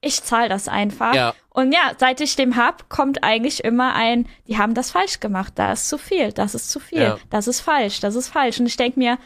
Ich 0.00 0.22
zahle 0.22 0.48
das 0.48 0.68
einfach. 0.68 1.14
Ja. 1.14 1.34
Und 1.50 1.72
ja, 1.72 1.92
seit 1.98 2.20
ich 2.20 2.36
dem 2.36 2.56
hab, 2.56 2.88
kommt 2.88 3.24
eigentlich 3.24 3.64
immer 3.64 3.94
ein, 3.94 4.28
die 4.46 4.56
haben 4.56 4.74
das 4.74 4.92
falsch 4.92 5.18
gemacht, 5.18 5.54
da 5.56 5.72
ist 5.72 5.88
zu 5.88 5.98
viel, 5.98 6.32
das 6.32 6.54
ist 6.54 6.70
zu 6.70 6.78
viel, 6.78 7.02
ja. 7.02 7.18
das 7.30 7.48
ist 7.48 7.60
falsch, 7.60 7.98
das 7.98 8.14
ist 8.14 8.28
falsch. 8.28 8.60
Und 8.60 8.66
ich 8.66 8.76
denk 8.76 8.96
mir, 8.96 9.18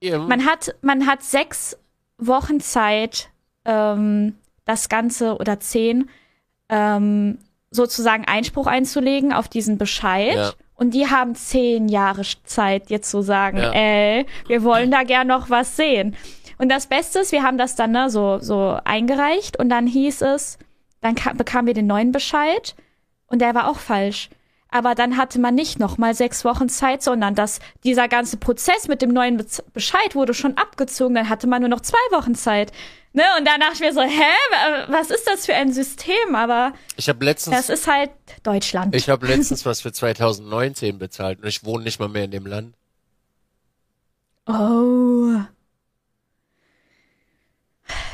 ja. 0.00 0.18
man 0.18 0.46
hat, 0.46 0.76
man 0.82 1.06
hat 1.06 1.24
sechs 1.24 1.76
Wochen 2.18 2.60
Zeit, 2.60 3.30
ähm, 3.64 4.36
das 4.64 4.88
Ganze 4.88 5.36
oder 5.36 5.58
zehn, 5.58 6.08
ähm, 6.68 7.38
sozusagen 7.70 8.24
Einspruch 8.24 8.66
einzulegen 8.66 9.32
auf 9.32 9.48
diesen 9.48 9.78
Bescheid. 9.78 10.36
Ja. 10.36 10.52
Und 10.76 10.94
die 10.94 11.08
haben 11.08 11.34
zehn 11.34 11.88
Jahre 11.88 12.22
Zeit, 12.44 12.90
jetzt 12.90 13.10
zu 13.10 13.22
sagen, 13.22 13.58
ja. 13.58 13.72
ey, 13.72 14.26
wir 14.48 14.62
wollen 14.64 14.90
da 14.90 15.04
gern 15.04 15.28
noch 15.28 15.50
was 15.50 15.76
sehen. 15.76 16.16
Und 16.58 16.68
das 16.68 16.86
Beste 16.86 17.20
ist, 17.20 17.32
wir 17.32 17.42
haben 17.42 17.58
das 17.58 17.76
dann 17.76 17.92
ne, 17.92 18.10
so, 18.10 18.38
so 18.40 18.78
eingereicht 18.84 19.58
und 19.58 19.68
dann 19.68 19.86
hieß 19.86 20.22
es, 20.22 20.58
dann 21.00 21.14
kam, 21.14 21.36
bekamen 21.36 21.66
wir 21.66 21.74
den 21.74 21.86
neuen 21.86 22.12
Bescheid 22.12 22.74
und 23.26 23.40
der 23.40 23.54
war 23.54 23.68
auch 23.68 23.78
falsch. 23.78 24.30
Aber 24.68 24.96
dann 24.96 25.16
hatte 25.16 25.38
man 25.38 25.54
nicht 25.54 25.78
noch 25.78 25.98
mal 25.98 26.14
sechs 26.14 26.44
Wochen 26.44 26.68
Zeit, 26.68 27.00
sondern 27.02 27.36
dass 27.36 27.60
dieser 27.84 28.08
ganze 28.08 28.38
Prozess 28.38 28.88
mit 28.88 29.02
dem 29.02 29.10
neuen 29.12 29.36
Be 29.36 29.46
Bescheid 29.72 30.16
wurde 30.16 30.34
schon 30.34 30.56
abgezogen. 30.56 31.14
Dann 31.14 31.28
hatte 31.28 31.46
man 31.46 31.60
nur 31.62 31.68
noch 31.68 31.80
zwei 31.80 31.98
Wochen 32.10 32.34
Zeit. 32.34 32.72
Ne? 33.14 33.22
Und 33.38 33.46
dann 33.46 33.60
dachte 33.60 33.74
ich 33.74 33.80
mir 33.80 33.92
so, 33.92 34.02
hä, 34.02 34.86
was 34.88 35.10
ist 35.10 35.26
das 35.26 35.46
für 35.46 35.54
ein 35.54 35.72
System? 35.72 36.34
Aber 36.34 36.74
ich 36.96 37.08
habe 37.08 37.24
letztens, 37.24 37.56
das 37.56 37.68
ist 37.70 37.86
halt 37.86 38.10
Deutschland. 38.42 38.94
Ich 38.94 39.08
habe 39.08 39.26
letztens 39.26 39.64
was 39.66 39.80
für 39.80 39.92
2019 39.92 40.98
bezahlt 40.98 41.40
und 41.40 41.46
ich 41.46 41.64
wohne 41.64 41.84
nicht 41.84 42.00
mal 42.00 42.08
mehr 42.08 42.24
in 42.24 42.32
dem 42.32 42.44
Land. 42.44 42.74
Oh. 44.46 45.40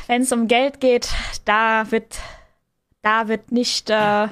Wenn 0.07 0.21
es 0.21 0.31
um 0.31 0.47
Geld 0.47 0.79
geht, 0.79 1.09
da 1.45 1.89
wird 1.91 2.19
da 3.01 3.27
wird 3.27 3.51
nicht, 3.51 3.89
äh, 3.89 4.27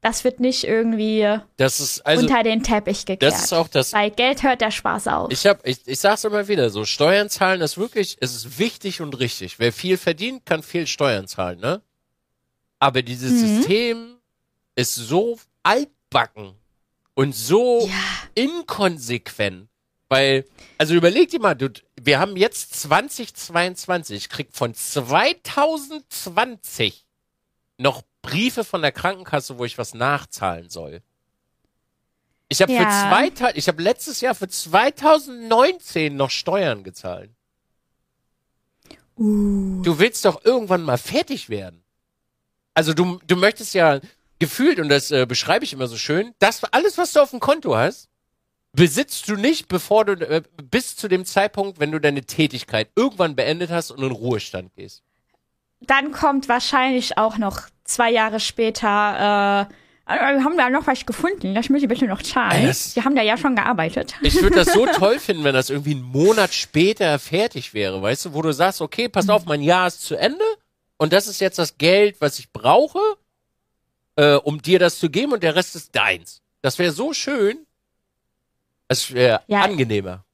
das 0.00 0.24
wird 0.24 0.40
nicht 0.40 0.64
irgendwie 0.64 1.24
also, 1.24 2.02
unter 2.04 2.42
den 2.42 2.62
Teppich 2.62 3.06
gekehrt. 3.06 3.32
Das 3.32 3.44
ist 3.44 3.52
auch 3.52 3.68
das. 3.68 3.92
Bei 3.92 4.10
Geld 4.10 4.42
hört 4.42 4.60
der 4.60 4.70
Spaß 4.70 5.08
auf. 5.08 5.32
Ich 5.32 5.46
hab, 5.46 5.66
ich, 5.66 5.78
ich 5.86 5.98
sag's 5.98 6.24
immer 6.24 6.48
wieder, 6.48 6.70
so 6.70 6.84
Steuern 6.84 7.28
zahlen 7.28 7.60
ist 7.60 7.78
wirklich, 7.78 8.16
es 8.20 8.34
ist 8.34 8.58
wichtig 8.58 9.00
und 9.00 9.18
richtig. 9.18 9.58
Wer 9.58 9.72
viel 9.72 9.96
verdient, 9.96 10.46
kann 10.46 10.62
viel 10.62 10.86
Steuern 10.86 11.26
zahlen, 11.26 11.60
ne? 11.60 11.82
Aber 12.78 13.02
dieses 13.02 13.32
mhm. 13.32 13.56
System 13.56 14.16
ist 14.74 14.94
so 14.94 15.38
altbacken 15.62 16.52
und 17.14 17.34
so 17.34 17.88
ja. 17.88 17.94
inkonsequent. 18.34 19.68
Weil, 20.08 20.44
also 20.78 20.94
überleg 20.94 21.30
dir 21.30 21.40
mal, 21.40 21.56
du, 21.56 21.68
wir 22.00 22.20
haben 22.20 22.36
jetzt 22.36 22.80
2022, 22.80 24.16
ich 24.16 24.28
krieg 24.28 24.50
von 24.52 24.72
2020 24.72 27.04
noch 27.78 28.02
Briefe 28.26 28.64
von 28.64 28.82
der 28.82 28.92
Krankenkasse, 28.92 29.58
wo 29.58 29.64
ich 29.64 29.78
was 29.78 29.94
nachzahlen 29.94 30.68
soll. 30.68 31.00
Ich 32.48 32.62
habe 32.62 32.72
ja. 32.72 33.30
für 33.30 33.56
ich 33.56 33.68
habe 33.68 33.82
letztes 33.82 34.20
Jahr 34.20 34.34
für 34.34 34.48
2019 34.48 36.16
noch 36.16 36.30
Steuern 36.30 36.82
gezahlt. 36.84 37.30
Uh. 39.16 39.82
Du 39.82 39.98
willst 39.98 40.24
doch 40.24 40.44
irgendwann 40.44 40.82
mal 40.82 40.98
fertig 40.98 41.48
werden. 41.48 41.82
Also 42.74 42.92
du, 42.92 43.18
du 43.26 43.36
möchtest 43.36 43.74
ja 43.74 44.00
gefühlt, 44.38 44.78
und 44.78 44.88
das 44.88 45.10
äh, 45.10 45.24
beschreibe 45.26 45.64
ich 45.64 45.72
immer 45.72 45.86
so 45.86 45.96
schön, 45.96 46.34
das 46.38 46.62
alles, 46.64 46.98
was 46.98 47.12
du 47.12 47.20
auf 47.20 47.30
dem 47.30 47.40
Konto 47.40 47.76
hast, 47.76 48.08
besitzt 48.72 49.28
du 49.28 49.36
nicht, 49.36 49.68
bevor 49.68 50.04
du 50.04 50.12
äh, 50.12 50.42
bis 50.62 50.96
zu 50.96 51.08
dem 51.08 51.24
Zeitpunkt, 51.24 51.80
wenn 51.80 51.92
du 51.92 52.00
deine 52.00 52.22
Tätigkeit 52.22 52.90
irgendwann 52.94 53.34
beendet 53.34 53.70
hast 53.70 53.90
und 53.90 54.02
in 54.02 54.10
Ruhestand 54.10 54.74
gehst. 54.74 55.02
Dann 55.80 56.12
kommt 56.12 56.48
wahrscheinlich 56.48 57.16
auch 57.16 57.38
noch 57.38 57.68
zwei 57.86 58.10
Jahre 58.10 58.40
später, 58.40 59.68
äh, 59.68 60.14
wir 60.14 60.44
haben 60.44 60.56
da 60.56 60.70
noch 60.70 60.86
was 60.86 61.04
gefunden, 61.04 61.54
das 61.54 61.68
müssen 61.68 61.82
Sie 61.82 61.86
bitte 61.88 62.06
noch 62.06 62.22
zahlen. 62.22 62.72
Sie 62.72 63.02
haben 63.02 63.16
da 63.16 63.22
ja 63.22 63.36
schon 63.36 63.56
gearbeitet. 63.56 64.14
Ich 64.22 64.40
würde 64.40 64.56
das 64.56 64.72
so 64.72 64.86
toll 64.94 65.18
finden, 65.18 65.42
wenn 65.42 65.54
das 65.54 65.68
irgendwie 65.68 65.92
einen 65.92 66.02
Monat 66.02 66.54
später 66.54 67.18
fertig 67.18 67.74
wäre, 67.74 68.00
weißt 68.00 68.26
du, 68.26 68.34
wo 68.34 68.42
du 68.42 68.52
sagst, 68.52 68.80
okay, 68.80 69.08
pass 69.08 69.28
auf, 69.28 69.46
mein 69.46 69.62
Jahr 69.62 69.88
ist 69.88 70.02
zu 70.02 70.14
Ende 70.14 70.44
und 70.96 71.12
das 71.12 71.26
ist 71.26 71.40
jetzt 71.40 71.58
das 71.58 71.76
Geld, 71.78 72.16
was 72.20 72.38
ich 72.38 72.52
brauche, 72.52 73.00
äh, 74.16 74.34
um 74.34 74.62
dir 74.62 74.78
das 74.78 74.98
zu 74.98 75.10
geben 75.10 75.32
und 75.32 75.42
der 75.42 75.56
Rest 75.56 75.74
ist 75.74 75.94
deins. 75.96 76.42
Das 76.62 76.78
wäre 76.78 76.92
so 76.92 77.12
schön. 77.12 77.66
Es 78.88 79.12
wäre 79.12 79.42
ja, 79.48 79.62
angenehmer. 79.62 80.24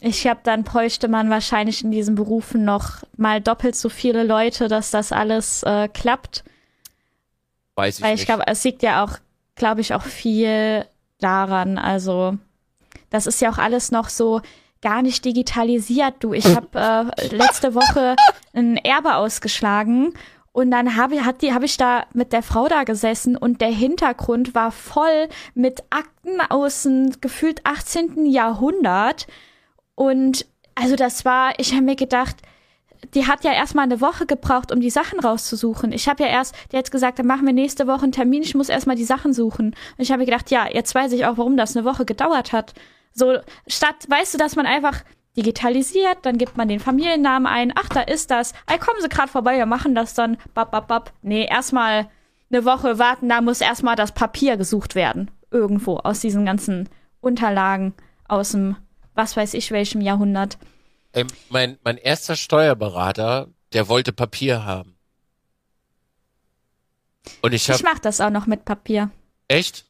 Ich 0.00 0.22
glaube, 0.22 0.40
dann 0.42 0.64
bräuchte 0.64 1.08
man 1.08 1.30
wahrscheinlich 1.30 1.82
in 1.82 1.90
diesen 1.90 2.14
Berufen 2.14 2.64
noch 2.64 3.02
mal 3.16 3.40
doppelt 3.40 3.76
so 3.76 3.88
viele 3.88 4.24
Leute, 4.24 4.68
dass 4.68 4.90
das 4.90 5.12
alles 5.12 5.62
äh, 5.62 5.88
klappt. 5.88 6.44
Weiß 7.76 7.98
ich 7.98 8.04
Weil 8.04 8.14
ich 8.14 8.26
glaube, 8.26 8.44
es 8.46 8.64
liegt 8.64 8.82
ja 8.82 9.04
auch, 9.04 9.18
glaube 9.54 9.80
ich, 9.80 9.94
auch 9.94 10.02
viel 10.02 10.84
daran. 11.20 11.78
Also, 11.78 12.36
das 13.10 13.26
ist 13.26 13.40
ja 13.40 13.50
auch 13.50 13.58
alles 13.58 13.92
noch 13.92 14.08
so 14.08 14.40
gar 14.82 15.02
nicht 15.02 15.24
digitalisiert. 15.24 16.14
Du, 16.20 16.32
ich 16.32 16.46
habe 16.56 17.12
äh, 17.18 17.26
letzte 17.28 17.74
Woche 17.74 18.16
ein 18.52 18.76
Erbe 18.76 19.16
ausgeschlagen 19.16 20.14
und 20.52 20.70
dann 20.70 20.96
habe 20.96 21.22
hat 21.24 21.42
die, 21.42 21.52
hab 21.52 21.62
ich 21.62 21.76
da 21.76 22.06
mit 22.14 22.32
der 22.32 22.42
Frau 22.42 22.66
da 22.66 22.84
gesessen 22.84 23.36
und 23.36 23.60
der 23.60 23.70
Hintergrund 23.70 24.54
war 24.54 24.72
voll 24.72 25.28
mit 25.54 25.82
Akten 25.90 26.40
aus 26.40 26.84
dem 26.84 27.12
gefühlt 27.20 27.60
18. 27.64 28.24
Jahrhundert. 28.24 29.26
Und 29.94 30.46
also 30.74 30.96
das 30.96 31.26
war, 31.26 31.58
ich 31.58 31.72
habe 31.72 31.82
mir 31.82 31.96
gedacht, 31.96 32.36
die 33.14 33.26
hat 33.26 33.44
ja 33.44 33.52
erstmal 33.52 33.84
eine 33.84 34.00
Woche 34.00 34.26
gebraucht, 34.26 34.72
um 34.72 34.80
die 34.80 34.90
Sachen 34.90 35.20
rauszusuchen. 35.20 35.92
Ich 35.92 36.08
habe 36.08 36.22
ja 36.24 36.28
erst, 36.28 36.54
die 36.72 36.76
hat 36.76 36.90
gesagt, 36.90 37.18
dann 37.18 37.26
machen 37.26 37.46
wir 37.46 37.52
nächste 37.52 37.86
Woche 37.86 38.02
einen 38.02 38.12
Termin, 38.12 38.42
ich 38.42 38.54
muss 38.54 38.68
erstmal 38.68 38.96
die 38.96 39.04
Sachen 39.04 39.32
suchen. 39.32 39.68
Und 39.68 40.02
ich 40.02 40.12
habe 40.12 40.24
gedacht, 40.24 40.50
ja, 40.50 40.66
jetzt 40.70 40.94
weiß 40.94 41.12
ich 41.12 41.26
auch, 41.26 41.38
warum 41.38 41.56
das 41.56 41.76
eine 41.76 41.84
Woche 41.84 42.04
gedauert 42.04 42.52
hat. 42.52 42.74
So, 43.12 43.38
statt, 43.66 43.96
weißt 44.08 44.34
du, 44.34 44.38
dass 44.38 44.56
man 44.56 44.66
einfach 44.66 45.02
digitalisiert, 45.36 46.18
dann 46.22 46.38
gibt 46.38 46.56
man 46.56 46.68
den 46.68 46.80
Familiennamen 46.80 47.46
ein, 47.46 47.72
ach, 47.74 47.88
da 47.88 48.00
ist 48.00 48.30
das, 48.30 48.52
ey, 48.66 48.78
kommen 48.78 49.00
Sie 49.00 49.08
gerade 49.08 49.28
vorbei, 49.28 49.58
wir 49.58 49.66
machen 49.66 49.94
das 49.94 50.14
dann, 50.14 50.38
bap, 50.54 50.70
bap, 50.70 50.88
bap. 50.88 51.12
Nee, 51.22 51.46
erstmal 51.46 52.08
eine 52.50 52.64
Woche 52.64 52.98
warten, 52.98 53.28
da 53.28 53.40
muss 53.40 53.60
erstmal 53.60 53.96
das 53.96 54.12
Papier 54.12 54.56
gesucht 54.56 54.94
werden. 54.94 55.30
Irgendwo 55.50 55.98
aus 55.98 56.20
diesen 56.20 56.46
ganzen 56.46 56.88
Unterlagen 57.20 57.94
aus 58.28 58.52
dem, 58.52 58.76
was 59.14 59.36
weiß 59.36 59.54
ich, 59.54 59.70
welchem 59.70 60.00
Jahrhundert. 60.00 60.58
Ähm, 61.16 61.26
mein, 61.48 61.78
mein 61.82 61.96
erster 61.96 62.36
Steuerberater, 62.36 63.48
der 63.72 63.88
wollte 63.88 64.12
Papier 64.12 64.64
haben. 64.64 64.96
Und 67.42 67.52
ich 67.52 67.68
hab, 67.68 67.76
Ich 67.76 67.82
mach 67.82 67.98
das 67.98 68.20
auch 68.20 68.30
noch 68.30 68.46
mit 68.46 68.64
Papier. 68.64 69.10
Echt? 69.48 69.86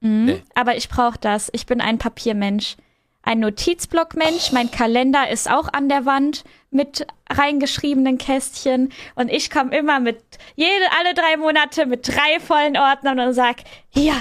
Mhm, 0.00 0.24
nee. 0.24 0.42
Aber 0.54 0.76
ich 0.76 0.88
brauche 0.88 1.18
das. 1.18 1.50
Ich 1.52 1.66
bin 1.66 1.82
ein 1.82 1.98
Papiermensch 1.98 2.76
ein 3.24 3.40
Notizblockmensch. 3.40 4.52
Mein 4.52 4.70
Kalender 4.70 5.28
ist 5.28 5.50
auch 5.50 5.72
an 5.72 5.88
der 5.88 6.06
Wand 6.06 6.44
mit 6.70 7.06
reingeschriebenen 7.30 8.18
Kästchen. 8.18 8.92
Und 9.14 9.30
ich 9.30 9.50
komme 9.50 9.76
immer 9.76 10.00
mit, 10.00 10.22
jede, 10.56 10.84
alle 10.98 11.14
drei 11.14 11.36
Monate 11.36 11.86
mit 11.86 12.06
drei 12.06 12.40
vollen 12.40 12.76
Ordnern 12.76 13.18
und 13.20 13.34
sag, 13.34 13.62
hier. 13.88 14.14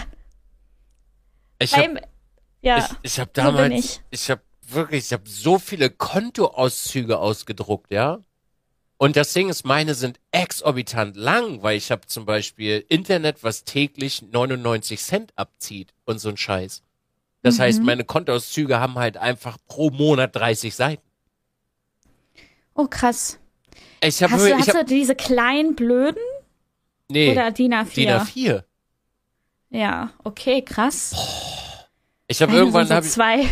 Ich 1.59 1.75
habe 1.77 2.01
ja, 2.61 2.77
ich, 2.77 2.85
ich 3.03 3.19
hab 3.19 3.33
damals, 3.33 3.73
so 3.73 3.79
ich. 3.79 4.01
ich 4.21 4.31
habe 4.31 4.41
wirklich, 4.73 5.05
ich 5.05 5.13
habe 5.13 5.29
so 5.29 5.59
viele 5.59 5.89
Kontoauszüge 5.89 7.19
ausgedruckt, 7.19 7.91
ja. 7.91 8.19
Und 8.97 9.15
das 9.15 9.33
Ding 9.33 9.49
ist, 9.49 9.65
meine 9.65 9.95
sind 9.95 10.19
exorbitant 10.31 11.17
lang, 11.17 11.61
weil 11.61 11.77
ich 11.77 11.91
habe 11.91 12.07
zum 12.07 12.25
Beispiel 12.25 12.85
Internet, 12.87 13.43
was 13.43 13.65
täglich 13.65 14.21
99 14.21 15.01
Cent 15.01 15.33
abzieht 15.35 15.93
und 16.05 16.19
so 16.19 16.29
ein 16.29 16.37
Scheiß. 16.37 16.83
Das 17.41 17.57
mhm. 17.57 17.61
heißt, 17.61 17.83
meine 17.83 18.05
Kontoauszüge 18.05 18.79
haben 18.79 18.95
halt 18.95 19.17
einfach 19.17 19.57
pro 19.67 19.89
Monat 19.89 20.35
30 20.35 20.73
Seiten. 20.73 21.03
Oh, 22.75 22.87
krass. 22.87 23.39
Ich 24.01 24.23
hab, 24.23 24.31
hast 24.31 24.45
du, 24.45 24.55
hast 24.55 24.67
hab, 24.69 24.75
du 24.75 24.85
diese 24.85 25.15
kleinen 25.15 25.75
blöden? 25.75 26.23
Nee. 27.09 27.31
Oder 27.31 27.51
DIN 27.51 27.73
A4? 27.73 27.95
DIN 27.95 28.09
A4. 28.09 28.63
Ja, 29.69 30.11
okay, 30.23 30.61
krass. 30.61 31.13
Ich 32.33 32.41
habe 32.41 32.53
irgendwann 32.53 32.87
so 32.87 32.95
hab 32.95 33.03
zwei. 33.03 33.47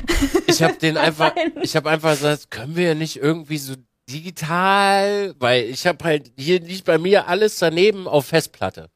ich 0.47 0.63
habe 0.63 0.73
den 0.73 0.97
einfach 1.07 1.35
ich 1.61 1.75
habe 1.75 1.87
einfach 1.87 2.13
gesagt, 2.13 2.49
können 2.49 2.75
wir 2.75 2.95
nicht 2.95 3.17
irgendwie 3.17 3.59
so 3.59 3.75
digital, 4.09 5.35
weil 5.37 5.65
ich 5.65 5.85
habe 5.85 6.03
halt 6.03 6.31
hier 6.35 6.59
liegt 6.59 6.85
bei 6.85 6.97
mir 6.97 7.27
alles 7.27 7.59
daneben 7.59 8.07
auf 8.07 8.25
Festplatte. 8.25 8.89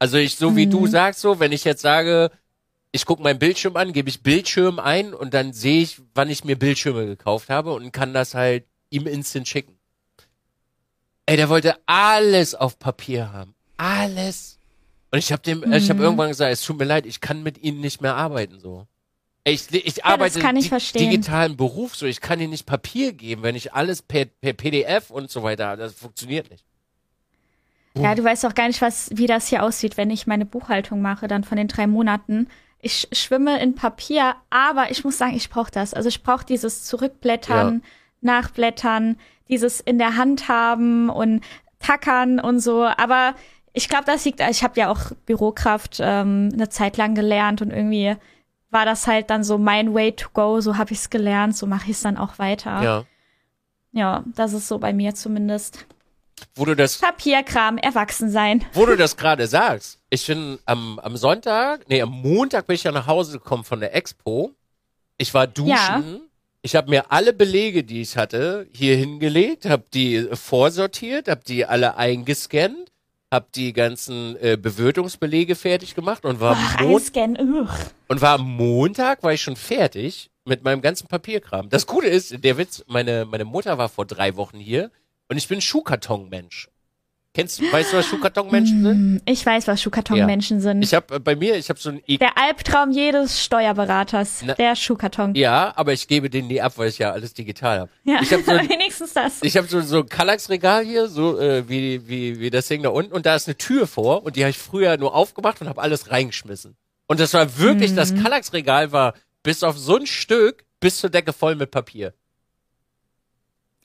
Also 0.00 0.16
ich 0.16 0.34
so 0.34 0.56
wie 0.56 0.66
mhm. 0.66 0.72
du 0.72 0.86
sagst 0.88 1.20
so, 1.20 1.38
wenn 1.38 1.52
ich 1.52 1.62
jetzt 1.62 1.82
sage, 1.82 2.32
ich 2.90 3.06
gucke 3.06 3.22
meinen 3.22 3.38
Bildschirm 3.38 3.76
an, 3.76 3.92
gebe 3.92 4.08
ich 4.08 4.24
Bildschirm 4.24 4.80
ein 4.80 5.14
und 5.14 5.34
dann 5.34 5.52
sehe 5.52 5.82
ich, 5.82 6.02
wann 6.14 6.30
ich 6.30 6.42
mir 6.42 6.58
Bildschirme 6.58 7.06
gekauft 7.06 7.48
habe 7.48 7.72
und 7.74 7.92
kann 7.92 8.12
das 8.12 8.34
halt 8.34 8.64
ihm 8.90 9.06
instant 9.06 9.46
schicken. 9.46 9.78
Ey, 11.26 11.36
der 11.36 11.48
wollte 11.48 11.76
alles 11.86 12.56
auf 12.56 12.80
Papier 12.80 13.32
haben. 13.32 13.54
Alles. 13.76 14.58
Und 15.12 15.20
ich 15.20 15.30
habe 15.30 15.42
dem, 15.42 15.60
mhm. 15.60 15.74
ich 15.74 15.90
habe 15.90 16.02
irgendwann 16.02 16.30
gesagt, 16.30 16.52
es 16.52 16.62
tut 16.62 16.76
mir 16.76 16.86
leid, 16.86 17.06
ich 17.06 17.20
kann 17.20 17.44
mit 17.44 17.56
ihnen 17.58 17.80
nicht 17.80 18.00
mehr 18.00 18.16
arbeiten 18.16 18.58
so. 18.58 18.88
Ich, 19.50 19.72
ich 19.72 19.96
ja, 19.98 20.04
arbeite 20.04 20.40
im 20.40 20.54
di 20.54 20.70
digitalen 20.98 21.56
Beruf 21.56 21.96
so, 21.96 22.06
ich 22.06 22.20
kann 22.20 22.40
ihnen 22.40 22.50
nicht 22.50 22.66
Papier 22.66 23.12
geben, 23.12 23.42
wenn 23.42 23.54
ich 23.54 23.72
alles 23.72 24.02
per, 24.02 24.26
per 24.26 24.52
PDF 24.52 25.10
und 25.10 25.30
so 25.30 25.42
weiter, 25.42 25.76
das 25.76 25.94
funktioniert 25.94 26.50
nicht. 26.50 26.64
Ja, 27.94 28.14
du 28.14 28.22
weißt 28.22 28.46
auch 28.46 28.54
gar 28.54 28.68
nicht, 28.68 28.80
was, 28.80 29.10
wie 29.12 29.26
das 29.26 29.48
hier 29.48 29.62
aussieht, 29.62 29.96
wenn 29.96 30.10
ich 30.10 30.26
meine 30.26 30.46
Buchhaltung 30.46 31.02
mache, 31.02 31.26
dann 31.26 31.42
von 31.42 31.56
den 31.56 31.68
drei 31.68 31.86
Monaten 31.86 32.48
ich 32.80 33.08
schwimme 33.12 33.60
in 33.60 33.74
Papier, 33.74 34.36
aber 34.50 34.90
ich 34.90 35.04
muss 35.04 35.18
sagen, 35.18 35.34
ich 35.34 35.50
brauche 35.50 35.70
das. 35.70 35.94
Also 35.94 36.08
ich 36.08 36.22
brauche 36.22 36.44
dieses 36.44 36.84
Zurückblättern, 36.84 37.82
ja. 37.82 37.88
Nachblättern, 38.20 39.16
dieses 39.48 39.80
in 39.80 39.98
der 39.98 40.16
Hand 40.16 40.48
haben 40.48 41.08
und 41.08 41.42
tackern 41.80 42.38
und 42.38 42.60
so. 42.60 42.84
Aber 42.84 43.34
ich 43.72 43.88
glaube, 43.88 44.04
das 44.06 44.24
liegt, 44.24 44.40
ich 44.40 44.62
habe 44.62 44.78
ja 44.78 44.90
auch 44.90 45.12
Bürokraft 45.26 45.98
ähm, 46.00 46.50
eine 46.52 46.68
Zeit 46.68 46.96
lang 46.96 47.14
gelernt 47.14 47.62
und 47.62 47.70
irgendwie 47.70 48.16
war 48.70 48.84
das 48.84 49.06
halt 49.06 49.30
dann 49.30 49.44
so 49.44 49.58
mein 49.58 49.94
Way 49.94 50.12
to 50.12 50.28
go, 50.32 50.60
so 50.60 50.76
habe 50.76 50.92
ich 50.92 50.98
es 50.98 51.10
gelernt, 51.10 51.56
so 51.56 51.66
mache 51.66 51.90
ich 51.90 51.96
es 51.96 52.02
dann 52.02 52.16
auch 52.16 52.38
weiter. 52.38 52.82
Ja. 52.82 53.04
Ja, 53.92 54.24
das 54.34 54.52
ist 54.52 54.68
so 54.68 54.78
bei 54.78 54.92
mir 54.92 55.14
zumindest. 55.14 55.86
Wo 56.54 56.64
du 56.64 56.76
das 56.76 56.98
Papierkram, 56.98 57.78
erwachsen 57.78 58.30
sein. 58.30 58.64
Wo 58.72 58.86
du 58.86 58.96
das 58.96 59.16
gerade 59.16 59.46
sagst. 59.46 59.98
Ich 60.10 60.26
bin 60.26 60.58
am, 60.66 60.98
am 60.98 61.16
Sonntag, 61.16 61.88
nee, 61.88 62.00
am 62.02 62.10
Montag 62.10 62.66
bin 62.66 62.74
ich 62.74 62.84
ja 62.84 62.92
nach 62.92 63.06
Hause 63.06 63.38
gekommen 63.38 63.64
von 63.64 63.80
der 63.80 63.94
Expo. 63.94 64.52
Ich 65.16 65.34
war 65.34 65.46
duschen. 65.46 65.70
Ja. 65.70 66.02
Ich 66.62 66.76
habe 66.76 66.90
mir 66.90 67.10
alle 67.10 67.32
Belege, 67.32 67.84
die 67.84 68.02
ich 68.02 68.16
hatte, 68.16 68.68
hier 68.72 68.96
hingelegt, 68.96 69.64
habe 69.64 69.84
die 69.94 70.28
vorsortiert, 70.32 71.28
habe 71.28 71.42
die 71.46 71.64
alle 71.64 71.96
eingescannt, 71.96 72.90
habe 73.32 73.46
die 73.54 73.72
ganzen 73.72 74.36
äh, 74.40 74.56
Bewirtungsbelege 74.56 75.54
fertig 75.54 75.94
gemacht 75.94 76.24
und 76.24 76.40
war 76.40 76.56
Ach, 76.58 76.80
und 78.08 78.20
war 78.20 78.38
am 78.38 78.56
Montag 78.56 79.22
war 79.22 79.32
ich 79.32 79.42
schon 79.42 79.56
fertig 79.56 80.30
mit 80.44 80.64
meinem 80.64 80.80
ganzen 80.80 81.08
Papierkram. 81.08 81.68
Das 81.68 81.86
Coole 81.86 82.08
ist, 82.08 82.42
der 82.42 82.56
Witz, 82.56 82.84
meine 82.86 83.26
meine 83.26 83.44
Mutter 83.44 83.76
war 83.76 83.88
vor 83.88 84.06
drei 84.06 84.36
Wochen 84.36 84.58
hier 84.58 84.90
und 85.28 85.36
ich 85.36 85.46
bin 85.46 85.60
Schuhkartonmensch. 85.60 86.68
Kennst 87.34 87.60
du, 87.60 87.70
weißt 87.70 87.92
du, 87.92 87.98
was 87.98 88.06
Schuhkartonmenschen 88.06 88.82
sind? 88.82 89.14
Mm, 89.14 89.20
ich 89.26 89.44
weiß, 89.44 89.68
was 89.68 89.80
Schuhkartonmenschen 89.82 90.58
ja. 90.58 90.62
sind. 90.62 90.82
Ich 90.82 90.94
habe 90.94 91.16
äh, 91.16 91.18
bei 91.18 91.36
mir, 91.36 91.56
ich 91.56 91.68
habe 91.68 91.78
so 91.78 91.90
ein 91.90 92.02
e 92.06 92.16
Der 92.16 92.36
Albtraum 92.36 92.90
jedes 92.90 93.42
Steuerberaters, 93.44 94.42
Na, 94.44 94.54
der 94.54 94.74
Schuhkarton. 94.74 95.34
Ja, 95.34 95.72
aber 95.76 95.92
ich 95.92 96.08
gebe 96.08 96.30
den 96.30 96.48
nie 96.48 96.60
ab, 96.60 96.72
weil 96.76 96.88
ich 96.88 96.98
ja 96.98 97.12
alles 97.12 97.34
digital 97.34 97.80
habe. 97.80 97.90
Ja, 98.04 98.20
ich 98.22 98.32
hab 98.32 98.42
so 98.42 98.52
ein, 98.52 98.68
wenigstens 98.68 99.12
das. 99.12 99.42
Ich 99.42 99.56
habe 99.56 99.68
so 99.68 99.80
so 99.82 99.98
ein 99.98 100.08
Kallax-Regal 100.08 100.84
hier, 100.84 101.08
so 101.08 101.38
äh, 101.38 101.68
wie 101.68 102.08
wie 102.08 102.40
wie 102.40 102.50
das 102.50 102.66
Ding 102.66 102.82
da 102.82 102.88
unten 102.88 103.12
und 103.12 103.26
da 103.26 103.36
ist 103.36 103.46
eine 103.46 103.56
Tür 103.56 103.86
vor 103.86 104.24
und 104.24 104.34
die 104.36 104.42
habe 104.42 104.50
ich 104.50 104.58
früher 104.58 104.96
nur 104.96 105.14
aufgemacht 105.14 105.60
und 105.60 105.68
habe 105.68 105.80
alles 105.80 106.10
reingeschmissen. 106.10 106.76
Und 107.06 107.20
das 107.20 107.34
war 107.34 107.58
wirklich, 107.58 107.92
mhm. 107.92 107.96
das 107.96 108.14
Kallax-Regal 108.14 108.90
war 108.92 109.14
bis 109.42 109.62
auf 109.62 109.78
so 109.78 109.96
ein 109.96 110.06
Stück 110.06 110.64
bis 110.80 110.98
zur 110.98 111.10
Decke 111.10 111.32
voll 111.32 111.56
mit 111.56 111.70
Papier. 111.70 112.14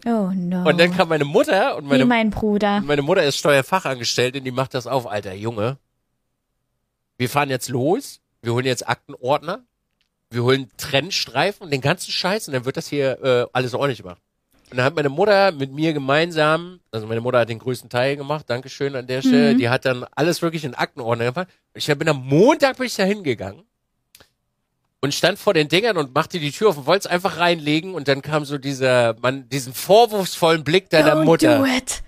Oh 0.05 0.31
no. 0.33 0.67
Und 0.67 0.79
dann 0.79 0.95
kam 0.95 1.09
meine 1.09 1.25
Mutter 1.25 1.77
und 1.77 1.85
meine, 1.85 2.03
Wie 2.03 2.07
mein 2.07 2.29
Bruder. 2.29 2.81
meine 2.81 3.01
Mutter 3.01 3.23
ist 3.23 3.37
Steuerfachangestellte 3.37 4.39
und 4.39 4.43
die 4.43 4.51
macht 4.51 4.73
das 4.73 4.85
auf, 4.85 5.07
alter 5.07 5.33
Junge. 5.33 5.77
Wir 7.17 7.29
fahren 7.29 7.49
jetzt 7.49 7.69
los, 7.69 8.19
wir 8.41 8.53
holen 8.53 8.65
jetzt 8.65 8.87
Aktenordner, 8.87 9.63
wir 10.29 10.43
holen 10.43 10.69
Trennstreifen 10.77 11.63
und 11.63 11.71
den 11.71 11.81
ganzen 11.81 12.11
Scheiß 12.11 12.47
und 12.47 12.53
dann 12.53 12.65
wird 12.65 12.75
das 12.75 12.87
hier 12.87 13.23
äh, 13.23 13.45
alles 13.53 13.73
ordentlich 13.73 14.01
gemacht. 14.01 14.21
Und 14.71 14.77
dann 14.77 14.85
hat 14.85 14.95
meine 14.95 15.09
Mutter 15.09 15.51
mit 15.51 15.71
mir 15.71 15.93
gemeinsam, 15.93 16.79
also 16.91 17.07
meine 17.07 17.21
Mutter 17.21 17.39
hat 17.39 17.49
den 17.49 17.59
größten 17.59 17.89
Teil 17.89 18.17
gemacht, 18.17 18.49
Dankeschön 18.49 18.95
an 18.95 19.07
der 19.07 19.21
Stelle, 19.21 19.53
mhm. 19.53 19.57
die 19.59 19.69
hat 19.69 19.85
dann 19.85 20.05
alles 20.15 20.41
wirklich 20.41 20.65
in 20.65 20.73
Aktenordner 20.73 21.31
gemacht. 21.31 21.47
Ich 21.75 21.85
bin 21.85 22.09
am 22.09 22.25
Montag 22.25 22.77
bin 22.77 22.87
ich 22.87 22.95
da 22.95 23.03
hingegangen 23.03 23.63
und 25.03 25.13
stand 25.13 25.37
vor 25.37 25.53
den 25.53 25.67
Dingern 25.67 25.97
und 25.97 26.15
machte 26.15 26.39
die 26.39 26.51
Tür 26.51 26.69
auf 26.69 26.77
und 26.77 26.85
wollte 26.85 27.09
es 27.09 27.13
einfach 27.13 27.37
reinlegen 27.37 27.93
und 27.93 28.07
dann 28.07 28.21
kam 28.21 28.45
so 28.45 28.57
dieser, 28.57 29.17
man, 29.21 29.49
diesen 29.49 29.73
vorwurfsvollen 29.73 30.63
Blick 30.63 30.89
deiner 30.89 31.15
Don't 31.15 31.25
Mutter. 31.25 31.57
Do 31.57 31.65
it. 31.65 32.01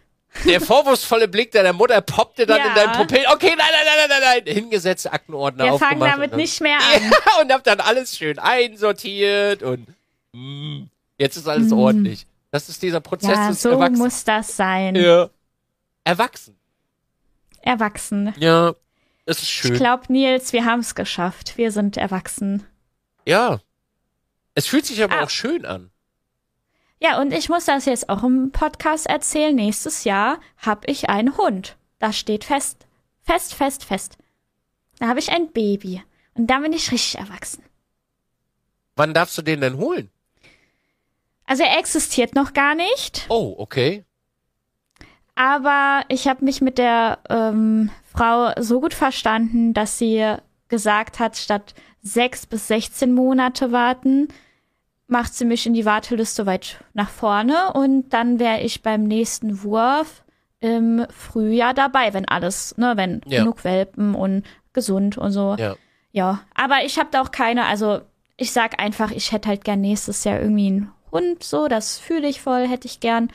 Der 0.45 0.61
vorwurfsvolle 0.61 1.27
Blick 1.27 1.51
deiner 1.51 1.73
Mutter 1.73 1.99
poppte 1.99 2.45
dann 2.45 2.57
ja. 2.57 2.67
in 2.67 2.75
deinem 2.75 2.91
Pupil. 2.93 3.25
Okay, 3.33 3.53
nein, 3.57 3.67
nein, 3.69 3.85
nein, 3.85 4.07
nein, 4.09 4.21
nein, 4.21 4.43
nein. 4.45 4.55
Hingesetzt, 4.55 5.11
Aktenordner 5.11 5.65
Wir 5.65 5.73
aufgemacht. 5.73 5.95
Wir 5.95 5.99
fangen 5.99 6.11
damit 6.13 6.31
und, 6.31 6.37
nicht 6.37 6.61
mehr 6.61 6.77
an. 6.95 7.01
Ja, 7.03 7.41
und 7.41 7.51
hab 7.51 7.65
dann 7.65 7.81
alles 7.81 8.17
schön 8.17 8.39
einsortiert 8.39 9.61
und 9.61 9.87
mm, 10.31 10.83
jetzt 11.17 11.35
ist 11.35 11.49
alles 11.49 11.71
mm. 11.71 11.77
ordentlich. 11.77 12.25
Das 12.51 12.69
ist 12.69 12.81
dieser 12.81 13.01
Prozess 13.01 13.35
ja, 13.35 13.49
des 13.49 13.61
so 13.61 13.71
Erwachsenen. 13.71 13.99
muss 13.99 14.23
das 14.23 14.55
sein. 14.55 14.95
Ja. 14.95 15.29
Erwachsen. 16.05 16.55
Erwachsen. 17.61 18.33
Ja, 18.37 18.73
das 19.25 19.39
ist 19.39 19.49
schön. 19.49 19.73
Ich 19.73 19.79
glaube, 19.79 20.03
Nils, 20.07 20.53
wir 20.53 20.63
haben 20.63 20.79
es 20.79 20.95
geschafft. 20.95 21.57
Wir 21.57 21.73
sind 21.73 21.97
erwachsen. 21.97 22.65
Ja. 23.25 23.59
Es 24.53 24.67
fühlt 24.67 24.85
sich 24.85 25.03
aber 25.03 25.19
ah. 25.19 25.23
auch 25.23 25.29
schön 25.29 25.65
an. 25.65 25.91
Ja, 26.99 27.19
und 27.19 27.33
ich 27.33 27.49
muss 27.49 27.65
das 27.65 27.85
jetzt 27.85 28.09
auch 28.09 28.23
im 28.23 28.51
Podcast 28.51 29.07
erzählen. 29.07 29.53
Nächstes 29.53 30.05
Jahr 30.05 30.39
habe 30.57 30.89
ich 30.89 31.09
einen 31.09 31.37
Hund. 31.37 31.75
Das 31.99 32.17
steht 32.17 32.45
fest. 32.45 32.87
Fest, 33.21 33.53
fest, 33.53 33.83
fest. 33.83 34.17
Da 34.99 35.07
habe 35.07 35.19
ich 35.19 35.31
ein 35.31 35.51
Baby. 35.51 36.01
Und 36.35 36.47
dann 36.47 36.61
bin 36.61 36.73
ich 36.73 36.91
richtig 36.91 37.19
erwachsen. 37.19 37.63
Wann 38.95 39.13
darfst 39.13 39.37
du 39.37 39.41
den 39.41 39.61
denn 39.61 39.77
holen? 39.77 40.09
Also 41.45 41.63
er 41.63 41.77
existiert 41.77 42.33
noch 42.33 42.53
gar 42.53 42.75
nicht. 42.75 43.25
Oh, 43.29 43.55
okay. 43.57 44.05
Aber 45.35 46.03
ich 46.07 46.27
habe 46.27 46.45
mich 46.45 46.61
mit 46.61 46.77
der 46.77 47.19
ähm, 47.29 47.91
Frau 48.05 48.53
so 48.61 48.79
gut 48.79 48.93
verstanden, 48.93 49.73
dass 49.73 49.97
sie 49.97 50.37
gesagt 50.69 51.19
hat, 51.19 51.35
statt 51.37 51.75
sechs 52.05 52.45
bis 52.45 52.67
16 52.67 53.13
Monate 53.13 53.71
warten, 53.71 54.27
macht 55.07 55.33
sie 55.33 55.43
mich 55.43 55.65
in 55.65 55.73
die 55.73 55.85
Warteliste 55.85 56.45
weit 56.45 56.83
nach 56.93 57.09
vorne 57.09 57.73
und 57.73 58.09
dann 58.09 58.39
wäre 58.39 58.61
ich 58.61 58.83
beim 58.83 59.03
nächsten 59.03 59.63
Wurf 59.63 60.23
im 60.59 61.05
Frühjahr 61.09 61.73
dabei, 61.73 62.13
wenn 62.13 62.27
alles, 62.27 62.77
ne, 62.77 62.93
wenn 62.95 63.21
ja. 63.25 63.39
genug 63.39 63.63
Welpen 63.63 64.15
und 64.15 64.45
gesund 64.71 65.17
und 65.17 65.31
so. 65.31 65.55
Ja. 65.57 65.75
Ja, 66.11 66.41
aber 66.53 66.85
ich 66.85 66.97
habe 66.97 67.09
da 67.11 67.21
auch 67.21 67.31
keine, 67.31 67.65
also 67.65 67.99
ich 68.37 68.53
sag 68.53 68.81
einfach, 68.81 69.11
ich 69.11 69.33
hätte 69.33 69.49
halt 69.49 69.65
gern 69.65 69.81
nächstes 69.81 70.23
Jahr 70.23 70.39
irgendwie 70.39 70.67
einen 70.67 70.91
Hund, 71.11 71.43
so, 71.43 71.67
das 71.67 71.99
fühle 71.99 72.29
ich 72.29 72.39
voll, 72.39 72.67
hätte 72.67 72.87
ich 72.87 73.01
gern. 73.01 73.31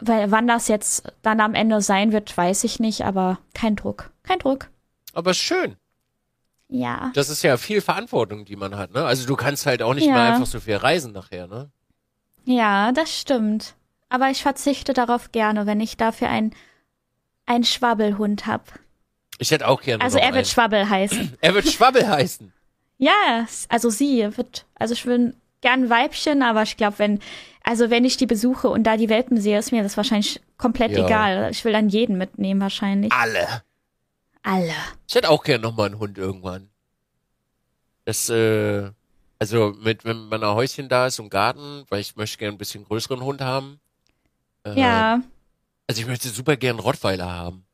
Weil 0.00 0.30
wann 0.30 0.46
das 0.46 0.68
jetzt 0.68 1.12
dann 1.20 1.40
am 1.40 1.54
Ende 1.54 1.82
sein 1.82 2.12
wird, 2.12 2.34
weiß 2.34 2.64
ich 2.64 2.80
nicht, 2.80 3.04
aber 3.04 3.38
kein 3.52 3.76
Druck. 3.76 4.12
Kein 4.22 4.38
Druck. 4.38 4.70
Aber 5.12 5.34
schön. 5.34 5.76
Ja. 6.72 7.10
Das 7.14 7.28
ist 7.28 7.42
ja 7.42 7.56
viel 7.56 7.80
Verantwortung, 7.80 8.44
die 8.44 8.56
man 8.56 8.76
hat, 8.76 8.92
ne? 8.92 9.04
Also 9.04 9.26
du 9.26 9.36
kannst 9.36 9.66
halt 9.66 9.82
auch 9.82 9.94
nicht 9.94 10.06
ja. 10.06 10.14
mehr 10.14 10.32
einfach 10.32 10.46
so 10.46 10.58
viel 10.58 10.76
reisen 10.76 11.12
nachher, 11.12 11.46
ne? 11.46 11.70
Ja, 12.44 12.92
das 12.92 13.16
stimmt. 13.16 13.74
Aber 14.08 14.30
ich 14.30 14.42
verzichte 14.42 14.92
darauf 14.92 15.32
gerne, 15.32 15.66
wenn 15.66 15.80
ich 15.80 15.96
dafür 15.96 16.28
ein 16.28 16.52
ein 17.46 17.64
Schwabbelhund 17.64 18.46
hab. 18.46 18.78
Ich 19.38 19.50
hätte 19.50 19.68
auch 19.68 19.82
gerne. 19.82 20.02
Also 20.02 20.18
er 20.18 20.26
wird 20.26 20.36
einen. 20.36 20.44
Schwabbel 20.44 20.88
heißen. 20.88 21.36
er 21.40 21.54
wird 21.54 21.68
Schwabbel 21.68 22.08
heißen. 22.08 22.52
Ja, 22.98 23.46
also 23.68 23.90
sie 23.90 24.28
wird, 24.36 24.64
also 24.76 24.94
ich 24.94 25.06
will 25.06 25.34
gern 25.60 25.90
Weibchen, 25.90 26.42
aber 26.42 26.62
ich 26.62 26.76
glaube, 26.76 26.98
wenn, 26.98 27.20
also 27.64 27.90
wenn 27.90 28.04
ich 28.04 28.16
die 28.16 28.26
besuche 28.26 28.68
und 28.68 28.84
da 28.84 28.96
die 28.96 29.08
Welpen 29.08 29.40
sehe, 29.40 29.58
ist 29.58 29.72
mir 29.72 29.82
das 29.82 29.96
wahrscheinlich 29.96 30.40
komplett 30.56 30.92
ja. 30.92 31.04
egal. 31.04 31.48
Ich 31.50 31.64
will 31.64 31.72
dann 31.72 31.88
jeden 31.88 32.16
mitnehmen 32.16 32.60
wahrscheinlich. 32.60 33.12
Alle 33.12 33.62
alle. 34.42 34.74
Ich 35.08 35.14
hätte 35.14 35.30
auch 35.30 35.42
gerne 35.42 35.62
nochmal 35.62 35.86
einen 35.86 35.98
Hund 35.98 36.18
irgendwann. 36.18 36.70
Das, 38.04 38.28
äh, 38.28 38.90
also 39.38 39.74
mit, 39.80 40.04
wenn 40.04 40.28
man 40.28 40.42
ein 40.42 40.54
Häuschen 40.54 40.88
da 40.88 41.06
ist 41.06 41.20
und 41.20 41.30
Garten, 41.30 41.84
weil 41.88 42.00
ich 42.00 42.16
möchte 42.16 42.38
gerne 42.38 42.54
ein 42.54 42.58
bisschen 42.58 42.84
größeren 42.84 43.22
Hund 43.22 43.40
haben. 43.40 43.80
Äh, 44.64 44.78
ja. 44.78 45.22
Also 45.86 46.00
ich 46.00 46.06
möchte 46.06 46.28
super 46.28 46.56
gerne 46.56 46.80
Rottweiler 46.80 47.30
haben. 47.30 47.64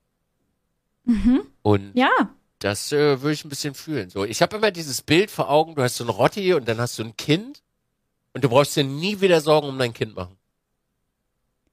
Mhm. 1.04 1.42
Und 1.62 1.92
ja. 1.94 2.10
das 2.58 2.92
äh, 2.92 3.22
würde 3.22 3.32
ich 3.32 3.44
ein 3.44 3.48
bisschen 3.48 3.74
fühlen. 3.74 4.10
So, 4.10 4.24
ich 4.24 4.42
habe 4.42 4.56
immer 4.56 4.70
dieses 4.70 5.02
Bild 5.02 5.30
vor 5.30 5.50
Augen, 5.50 5.74
du 5.74 5.82
hast 5.82 5.96
so 5.96 6.04
ein 6.04 6.10
Rotti 6.10 6.52
und 6.54 6.68
dann 6.68 6.78
hast 6.78 6.98
du 6.98 7.04
ein 7.04 7.16
Kind 7.16 7.62
und 8.34 8.44
du 8.44 8.48
brauchst 8.48 8.76
dir 8.76 8.84
nie 8.84 9.20
wieder 9.20 9.40
Sorgen 9.40 9.68
um 9.68 9.78
dein 9.78 9.94
Kind 9.94 10.14
machen. 10.14 10.36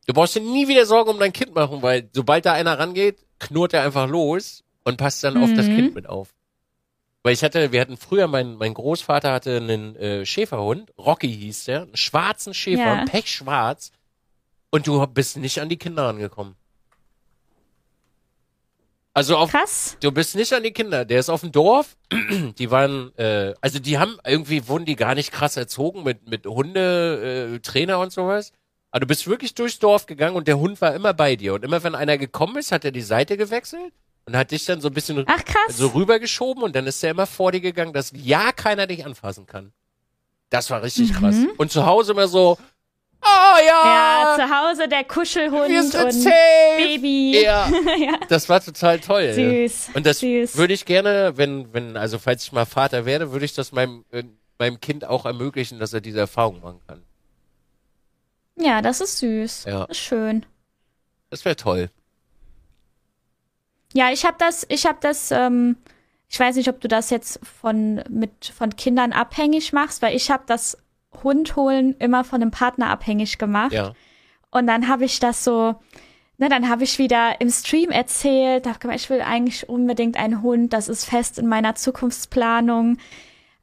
Du 0.08 0.14
brauchst 0.14 0.36
dir 0.36 0.42
nie 0.42 0.68
wieder 0.68 0.86
Sorgen 0.86 1.10
um 1.10 1.20
dein 1.20 1.34
Kind 1.34 1.56
machen, 1.56 1.82
weil 1.82 2.10
sobald 2.14 2.46
da 2.46 2.54
einer 2.54 2.78
rangeht, 2.78 3.26
knurrt 3.40 3.74
er 3.74 3.84
einfach 3.84 4.08
los 4.08 4.65
und 4.86 4.98
passt 4.98 5.24
dann 5.24 5.34
mhm. 5.34 5.44
auf 5.44 5.54
das 5.54 5.66
Kind 5.66 5.90
mhm. 5.90 5.94
mit 5.94 6.08
auf. 6.08 6.34
Weil 7.24 7.34
ich 7.34 7.44
hatte, 7.44 7.72
wir 7.72 7.82
hatten 7.82 7.98
früher, 7.98 8.28
mein, 8.28 8.56
mein 8.56 8.74
Großvater 8.74 9.34
hatte 9.34 9.58
einen 9.58 9.96
äh, 9.96 10.26
Schäferhund, 10.26 10.94
Rocky 10.98 11.28
hieß 11.28 11.66
der, 11.66 11.82
einen 11.82 11.98
schwarzen 11.98 12.54
Schäfer, 12.54 12.98
ja. 12.98 13.06
pechschwarz. 13.06 13.92
Und 14.70 14.88
du 14.88 15.06
bist 15.08 15.38
nicht 15.38 15.60
an 15.60 15.70
die 15.70 15.78
Kinder 15.78 16.08
angekommen. 16.08 16.56
Also 19.14 19.38
auf, 19.38 19.50
Krass. 19.50 19.98
du 20.02 20.12
bist 20.12 20.36
nicht 20.36 20.54
an 20.54 20.62
die 20.62 20.74
Kinder. 20.74 21.06
Der 21.06 21.20
ist 21.20 21.30
auf 21.30 21.42
dem 21.42 21.52
Dorf. 21.54 21.96
Die 22.58 22.70
waren, 22.70 23.18
äh, 23.18 23.54
also 23.62 23.80
die 23.80 23.98
haben 23.98 24.18
irgendwie 24.26 24.68
wurden 24.68 24.84
die 24.84 24.98
gar 24.98 25.16
nicht 25.16 25.32
krass 25.32 25.56
erzogen 25.56 26.04
mit 26.04 26.30
mit 26.30 26.46
Hunde, 26.46 27.56
äh, 27.56 27.60
Trainer 27.60 28.00
und 28.00 28.12
sowas. 28.12 28.52
Aber 28.92 29.00
du 29.00 29.08
bist 29.08 29.26
wirklich 29.26 29.56
durchs 29.56 29.80
Dorf 29.80 30.06
gegangen 30.06 30.36
und 30.36 30.50
der 30.50 30.60
Hund 30.60 30.82
war 30.82 30.94
immer 30.94 31.14
bei 31.14 31.38
dir. 31.38 31.54
Und 31.54 31.64
immer 31.64 31.82
wenn 31.84 31.96
einer 31.96 32.18
gekommen 32.18 32.58
ist, 32.58 32.74
hat 32.74 32.84
er 32.84 32.92
die 32.92 33.02
Seite 33.02 33.38
gewechselt 33.38 33.94
und 34.26 34.36
hat 34.36 34.52
dich 34.52 34.66
dann 34.66 34.82
so 34.82 34.88
ein 34.88 34.94
bisschen 34.94 35.24
Ach, 35.28 35.42
so 35.70 35.88
rübergeschoben 35.88 36.64
und 36.64 36.76
dann 36.76 36.88
ist 36.88 37.04
er 37.04 37.12
immer 37.12 37.28
vor 37.28 37.52
dir 37.52 37.62
gegangen, 37.62 37.94
dass 37.94 38.12
ja 38.16 38.52
keiner 38.52 38.88
dich 38.88 39.06
anfassen 39.06 39.46
kann. 39.46 39.72
Das 40.50 40.70
war 40.70 40.82
richtig 40.84 41.12
mhm. 41.12 41.16
krass. 41.16 41.36
Und 41.58 41.72
zu 41.72 41.86
Hause 41.86 42.14
immer 42.14 42.28
so, 42.28 42.58
oh 43.22 43.58
ja. 43.68 44.36
Ja, 44.36 44.36
zu 44.36 44.56
Hause 44.56 44.88
der 44.88 45.04
Kuschelhund 45.04 45.70
und 45.70 46.12
safe. 46.12 46.32
Baby. 46.78 47.42
Ja. 47.44 47.70
ja. 48.00 48.20
Das 48.30 48.50
war 48.50 48.64
total 48.64 49.00
toll. 49.00 49.34
Süß. 49.34 49.90
Und 49.94 50.06
das 50.06 50.22
würde 50.22 50.74
ich 50.74 50.86
gerne, 50.86 51.34
wenn, 51.36 51.72
wenn, 51.74 51.98
also 51.98 52.18
falls 52.18 52.44
ich 52.44 52.52
mal 52.52 52.66
Vater 52.66 53.06
werde, 53.06 53.32
würde 53.32 53.46
ich 53.46 53.54
das 53.54 53.72
meinem, 53.72 54.06
äh, 54.12 54.24
meinem 54.58 54.80
Kind 54.80 55.06
auch 55.06 55.26
ermöglichen, 55.26 55.80
dass 55.80 55.94
er 55.94 56.02
diese 56.02 56.20
Erfahrung 56.20 56.62
machen 56.62 56.80
kann. 56.88 57.04
Ja, 58.58 58.82
das 58.82 59.02
ist 59.02 59.20
süß. 59.20 59.66
Ja. 59.66 59.82
Das 59.82 59.98
ist 59.98 60.04
schön. 60.04 60.46
Das 61.30 61.44
wäre 61.44 61.56
toll. 61.56 61.90
Ja, 63.96 64.12
ich 64.12 64.26
habe 64.26 64.36
das, 64.38 64.66
ich 64.70 64.86
habe 64.86 64.98
das, 65.00 65.32
ähm, 65.32 65.78
ich 66.28 66.38
weiß 66.38 66.58
nicht, 66.58 66.68
ob 66.68 66.82
du 66.82 66.90
das 66.90 67.10
jetzt 67.12 67.40
von 67.62 68.04
mit 68.10 68.52
von 68.54 68.76
Kindern 68.76 69.14
abhängig 69.14 69.72
machst, 69.72 70.02
weil 70.02 70.16
ich 70.16 70.30
habe 70.30 70.44
das 70.48 70.78
Hund 71.24 71.56
holen 71.56 71.96
immer 72.00 72.26
von 72.26 72.42
einem 72.42 72.52
Partner 72.52 72.90
abhängig 72.90 73.38
gemacht. 73.38 73.72
Ja. 73.72 73.94
Und 74.52 74.68
dann 74.68 74.90
habe 74.90 75.06
ich 75.06 75.22
das 75.22 75.46
so, 75.46 75.76
ne, 76.38 76.50
dann 76.50 76.70
habe 76.70 76.84
ich 76.84 77.00
wieder 77.00 77.40
im 77.40 77.50
Stream 77.50 77.90
erzählt, 77.90 78.68
hab 78.68 78.82
gemeint, 78.82 79.00
ich 79.00 79.10
will 79.10 79.22
eigentlich 79.22 79.70
unbedingt 79.70 80.18
einen 80.18 80.42
Hund, 80.42 80.74
das 80.74 80.90
ist 80.90 81.06
fest 81.06 81.40
in 81.40 81.48
meiner 81.48 81.76
Zukunftsplanung. 81.76 82.98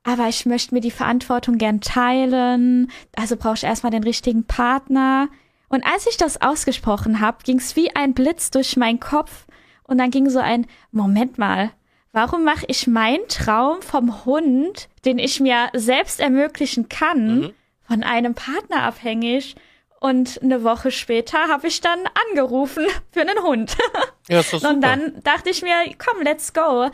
Aber 0.02 0.28
ich 0.28 0.46
möchte 0.46 0.74
mir 0.74 0.80
die 0.80 0.90
Verantwortung 0.90 1.58
gern 1.58 1.82
teilen. 1.82 2.90
Also 3.16 3.36
brauche 3.36 3.56
ich 3.56 3.64
erstmal 3.64 3.92
den 3.92 4.02
richtigen 4.02 4.44
Partner. 4.44 5.28
Und 5.68 5.84
als 5.84 6.06
ich 6.06 6.16
das 6.16 6.40
ausgesprochen 6.40 7.20
habe, 7.20 7.44
ging 7.44 7.58
es 7.58 7.76
wie 7.76 7.94
ein 7.94 8.14
Blitz 8.14 8.50
durch 8.50 8.78
meinen 8.78 8.98
Kopf. 8.98 9.44
Und 9.84 9.98
dann 9.98 10.10
ging 10.10 10.28
so 10.30 10.38
ein, 10.38 10.66
Moment 10.90 11.38
mal, 11.38 11.70
warum 12.12 12.44
mache 12.44 12.64
ich 12.68 12.86
meinen 12.86 13.26
Traum 13.28 13.82
vom 13.82 14.24
Hund, 14.24 14.88
den 15.04 15.18
ich 15.18 15.40
mir 15.40 15.68
selbst 15.72 16.20
ermöglichen 16.20 16.88
kann, 16.88 17.40
mhm. 17.40 17.54
von 17.82 18.02
einem 18.02 18.34
Partner 18.34 18.82
abhängig? 18.82 19.56
Und 20.00 20.42
eine 20.42 20.64
Woche 20.64 20.90
später 20.90 21.46
habe 21.46 21.68
ich 21.68 21.80
dann 21.80 22.00
angerufen 22.30 22.84
für 23.12 23.20
einen 23.20 23.42
Hund. 23.42 23.76
Ja, 24.28 24.38
ist 24.38 24.52
doch. 24.52 24.62
Und 24.62 24.80
dann 24.82 25.20
dachte 25.24 25.50
ich 25.50 25.62
mir, 25.62 25.74
komm, 25.98 26.22
let's 26.22 26.52
go. 26.52 26.88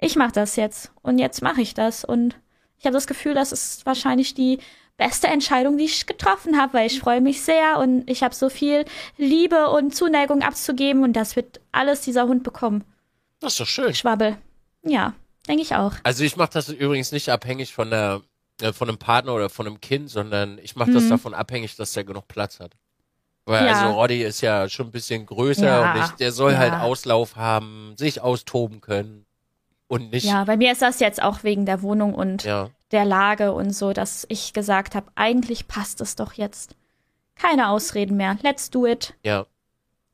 Ich 0.00 0.16
mache 0.16 0.32
das 0.32 0.56
jetzt. 0.56 0.90
Und 1.02 1.18
jetzt 1.18 1.40
mache 1.40 1.62
ich 1.62 1.74
das. 1.74 2.04
Und 2.04 2.36
ich 2.76 2.86
habe 2.86 2.94
das 2.94 3.06
Gefühl, 3.06 3.34
das 3.34 3.52
ist 3.52 3.86
wahrscheinlich 3.86 4.34
die 4.34 4.58
beste 4.96 5.26
Entscheidung, 5.26 5.78
die 5.78 5.84
ich 5.84 6.06
getroffen 6.06 6.60
habe, 6.60 6.74
weil 6.74 6.86
ich 6.86 7.00
freue 7.00 7.20
mich 7.20 7.42
sehr 7.42 7.78
und 7.78 8.08
ich 8.08 8.22
habe 8.22 8.34
so 8.34 8.48
viel 8.48 8.84
Liebe 9.16 9.68
und 9.70 9.94
Zuneigung 9.94 10.42
abzugeben 10.42 11.02
und 11.02 11.14
das 11.14 11.34
wird 11.36 11.60
alles 11.72 12.02
dieser 12.02 12.28
Hund 12.28 12.42
bekommen. 12.44 12.84
Das 13.40 13.52
ist 13.54 13.60
doch 13.60 13.66
schön. 13.66 13.94
Schwabbel. 13.94 14.36
Ja, 14.84 15.14
denke 15.48 15.62
ich 15.62 15.74
auch. 15.74 15.92
Also 16.04 16.22
ich 16.24 16.36
mache 16.36 16.50
das 16.52 16.68
übrigens 16.68 17.10
nicht 17.12 17.28
abhängig 17.30 17.72
von 17.72 17.90
der 17.90 18.20
äh, 18.60 18.72
von 18.72 18.88
einem 18.88 18.98
Partner 18.98 19.34
oder 19.34 19.48
von 19.48 19.66
einem 19.66 19.80
Kind, 19.80 20.10
sondern 20.10 20.58
ich 20.62 20.76
mache 20.76 20.92
das 20.92 21.04
Mhm. 21.04 21.08
davon 21.10 21.34
abhängig, 21.34 21.74
dass 21.76 21.92
der 21.92 22.04
genug 22.04 22.28
Platz 22.28 22.60
hat. 22.60 22.72
Weil 23.44 23.66
Ja. 23.66 23.72
also 23.72 23.98
Roddy 23.98 24.22
ist 24.22 24.40
ja 24.40 24.68
schon 24.68 24.86
ein 24.88 24.92
bisschen 24.92 25.26
größer 25.26 25.66
Ja, 25.66 25.92
und 25.94 26.00
ich, 26.00 26.10
der 26.12 26.30
soll 26.30 26.52
ja. 26.52 26.58
halt 26.58 26.74
Auslauf 26.74 27.34
haben, 27.34 27.94
sich 27.96 28.20
austoben 28.20 28.80
können 28.80 29.24
und 29.88 30.12
nicht 30.12 30.26
Ja, 30.26 30.44
bei 30.44 30.56
mir 30.56 30.70
ist 30.70 30.82
das 30.82 31.00
jetzt 31.00 31.20
auch 31.22 31.42
wegen 31.42 31.66
der 31.66 31.82
Wohnung 31.82 32.14
und 32.14 32.44
ja. 32.44 32.70
Der 32.92 33.04
Lage 33.04 33.52
und 33.52 33.70
so, 33.72 33.92
dass 33.92 34.24
ich 34.28 34.52
gesagt 34.52 34.94
habe, 34.94 35.06
eigentlich 35.14 35.66
passt 35.68 36.00
es 36.00 36.16
doch 36.16 36.34
jetzt. 36.34 36.74
Keine 37.34 37.68
Ausreden 37.68 38.16
mehr. 38.16 38.38
Let's 38.42 38.70
do 38.70 38.86
it. 38.86 39.14
Ja. 39.24 39.46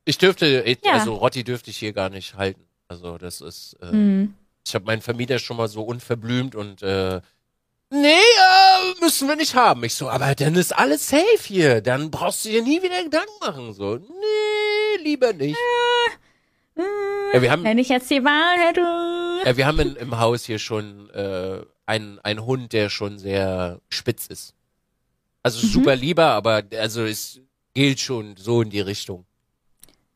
Ich 0.05 0.17
dürfte, 0.17 0.65
Ja. 0.83 0.93
also 0.93 1.13
Rotti 1.15 1.43
dürfte 1.43 1.69
ich 1.69 1.77
hier 1.77 1.93
gar 1.93 2.09
nicht 2.09 2.35
halten. 2.35 2.63
Also 2.87 3.17
das 3.17 3.41
ist, 3.41 3.75
äh, 3.81 3.91
Hm. 3.91 4.33
ich 4.65 4.73
habe 4.73 4.85
meinen 4.85 5.01
Vermieter 5.01 5.37
schon 5.37 5.57
mal 5.57 5.67
so 5.67 5.83
unverblümt 5.83 6.55
und 6.55 6.81
äh, 6.81 7.21
nee, 7.91 8.07
äh, 8.13 9.01
müssen 9.01 9.27
wir 9.27 9.35
nicht 9.35 9.53
haben. 9.53 9.83
Ich 9.83 9.93
so, 9.93 10.09
aber 10.09 10.33
dann 10.33 10.55
ist 10.55 10.75
alles 10.75 11.09
safe 11.09 11.43
hier. 11.43 11.81
Dann 11.81 12.09
brauchst 12.09 12.45
du 12.45 12.49
dir 12.49 12.63
nie 12.63 12.81
wieder 12.81 13.03
Gedanken 13.03 13.31
machen. 13.41 13.73
So, 13.73 13.97
nee, 13.97 15.03
lieber 15.03 15.33
nicht. 15.33 15.57
Ja, 17.33 17.41
wir 17.41 17.51
haben, 17.51 17.63
Wenn 17.63 17.77
ich 17.77 17.89
jetzt 17.89 18.09
die 18.09 18.23
Wahl 18.23 18.57
hätte. 18.67 19.47
ja, 19.47 19.57
wir 19.57 19.67
haben 19.67 19.79
in, 19.79 19.95
im 19.97 20.17
Haus 20.19 20.45
hier 20.45 20.59
schon 20.59 21.09
äh, 21.11 21.61
einen, 21.89 22.19
einen 22.19 22.45
Hund, 22.45 22.71
der 22.71 22.89
schon 22.89 23.17
sehr 23.19 23.79
spitz 23.89 24.27
ist. 24.27 24.53
Also 25.43 25.65
Mhm. 25.65 25.71
super 25.71 25.95
lieber, 25.95 26.27
aber 26.27 26.63
also 26.77 27.03
es 27.03 27.41
gilt 27.73 27.99
schon 27.99 28.37
so 28.37 28.61
in 28.61 28.69
die 28.69 28.79
Richtung. 28.81 29.25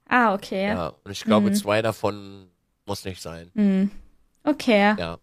Ah, 0.07 0.33
okay. 0.35 0.67
Ja, 0.67 0.93
und 1.03 1.11
ich 1.11 1.23
glaube, 1.25 1.49
Mhm. 1.49 1.55
zwei 1.55 1.81
davon 1.81 2.47
muss 2.85 3.03
nicht 3.05 3.21
sein. 3.21 3.49
Hm. 3.55 3.89
Okay. 4.43 4.95
Ja. 4.99 5.17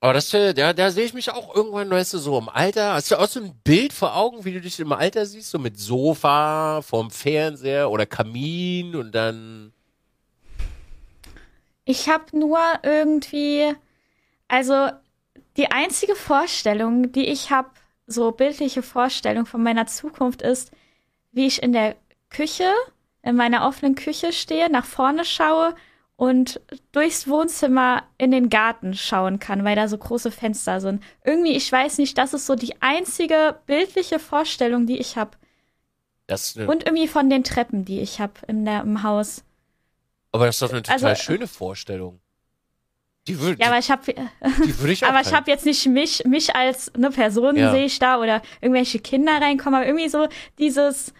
Aber 0.00 0.12
das, 0.12 0.32
äh, 0.34 0.52
da, 0.54 0.72
da 0.72 0.90
sehe 0.90 1.04
ich 1.06 1.14
mich 1.14 1.30
auch 1.30 1.54
irgendwann, 1.54 1.90
weißt 1.90 2.14
du, 2.14 2.18
so 2.18 2.38
im 2.38 2.48
Alter. 2.48 2.94
Hast 2.94 3.10
du 3.10 3.16
auch 3.18 3.26
so 3.28 3.40
ein 3.40 3.54
Bild 3.64 3.92
vor 3.92 4.14
Augen, 4.16 4.44
wie 4.44 4.52
du 4.52 4.60
dich 4.60 4.78
im 4.80 4.92
Alter 4.92 5.24
siehst, 5.26 5.50
so 5.50 5.58
mit 5.58 5.78
Sofa, 5.78 6.82
vorm 6.82 7.10
Fernseher 7.10 7.90
oder 7.90 8.06
Kamin 8.06 8.94
und 8.96 9.12
dann. 9.12 9.72
Ich 11.84 12.08
habe 12.08 12.38
nur 12.38 12.58
irgendwie, 12.82 13.74
also 14.48 14.90
die 15.56 15.70
einzige 15.70 16.14
Vorstellung, 16.14 17.12
die 17.12 17.26
ich 17.26 17.50
habe, 17.50 17.70
so 18.06 18.32
bildliche 18.32 18.82
Vorstellung 18.82 19.46
von 19.46 19.62
meiner 19.62 19.86
Zukunft 19.86 20.42
ist, 20.42 20.70
wie 21.32 21.46
ich 21.46 21.62
in 21.62 21.72
der 21.72 21.96
Küche, 22.28 22.70
in 23.22 23.36
meiner 23.36 23.66
offenen 23.66 23.94
Küche 23.94 24.32
stehe, 24.32 24.68
nach 24.70 24.84
vorne 24.84 25.24
schaue 25.24 25.74
und 26.16 26.60
durchs 26.92 27.26
Wohnzimmer 27.26 28.02
in 28.18 28.30
den 28.30 28.50
Garten 28.50 28.94
schauen 28.94 29.38
kann, 29.38 29.64
weil 29.64 29.74
da 29.74 29.88
so 29.88 29.96
große 29.98 30.30
Fenster 30.30 30.80
sind. 30.80 31.02
Irgendwie, 31.24 31.52
ich 31.56 31.70
weiß 31.70 31.98
nicht, 31.98 32.18
das 32.18 32.34
ist 32.34 32.46
so 32.46 32.54
die 32.54 32.80
einzige 32.82 33.58
bildliche 33.66 34.18
Vorstellung, 34.18 34.86
die 34.86 34.98
ich 34.98 35.16
habe. 35.16 35.32
Ist 36.26 36.56
eine, 36.58 36.68
Und 36.70 36.84
irgendwie 36.86 37.08
von 37.08 37.30
den 37.30 37.42
Treppen, 37.44 37.84
die 37.84 38.00
ich 38.00 38.20
habe 38.20 38.34
im 38.46 39.02
Haus. 39.02 39.44
aber 40.32 40.46
das 40.46 40.56
ist 40.56 40.62
doch 40.62 40.70
eine 40.72 40.82
total 40.82 41.10
also- 41.10 41.22
schöne 41.22 41.46
Vorstellung. 41.46 42.20
Die 43.26 43.40
würde 43.40 43.60
Ja, 43.60 43.68
aber 43.68 43.78
ich 43.78 43.90
habe 43.90 44.02
Aber 45.02 45.20
ich 45.20 45.32
habe 45.32 45.50
jetzt 45.50 45.64
nicht 45.64 45.86
mich, 45.86 46.24
mich 46.24 46.54
als 46.54 46.94
eine 46.94 47.10
Person 47.10 47.56
Ja. 47.56 47.70
sehe 47.70 47.86
ich 47.86 47.98
da 47.98 48.18
oder 48.20 48.42
irgendwelche 48.60 48.98
Kinder 48.98 49.32
reinkommen, 49.40 49.76
aber 49.80 49.86
irgendwie 49.86 50.08
so 50.08 50.28
dieses, 50.58 51.14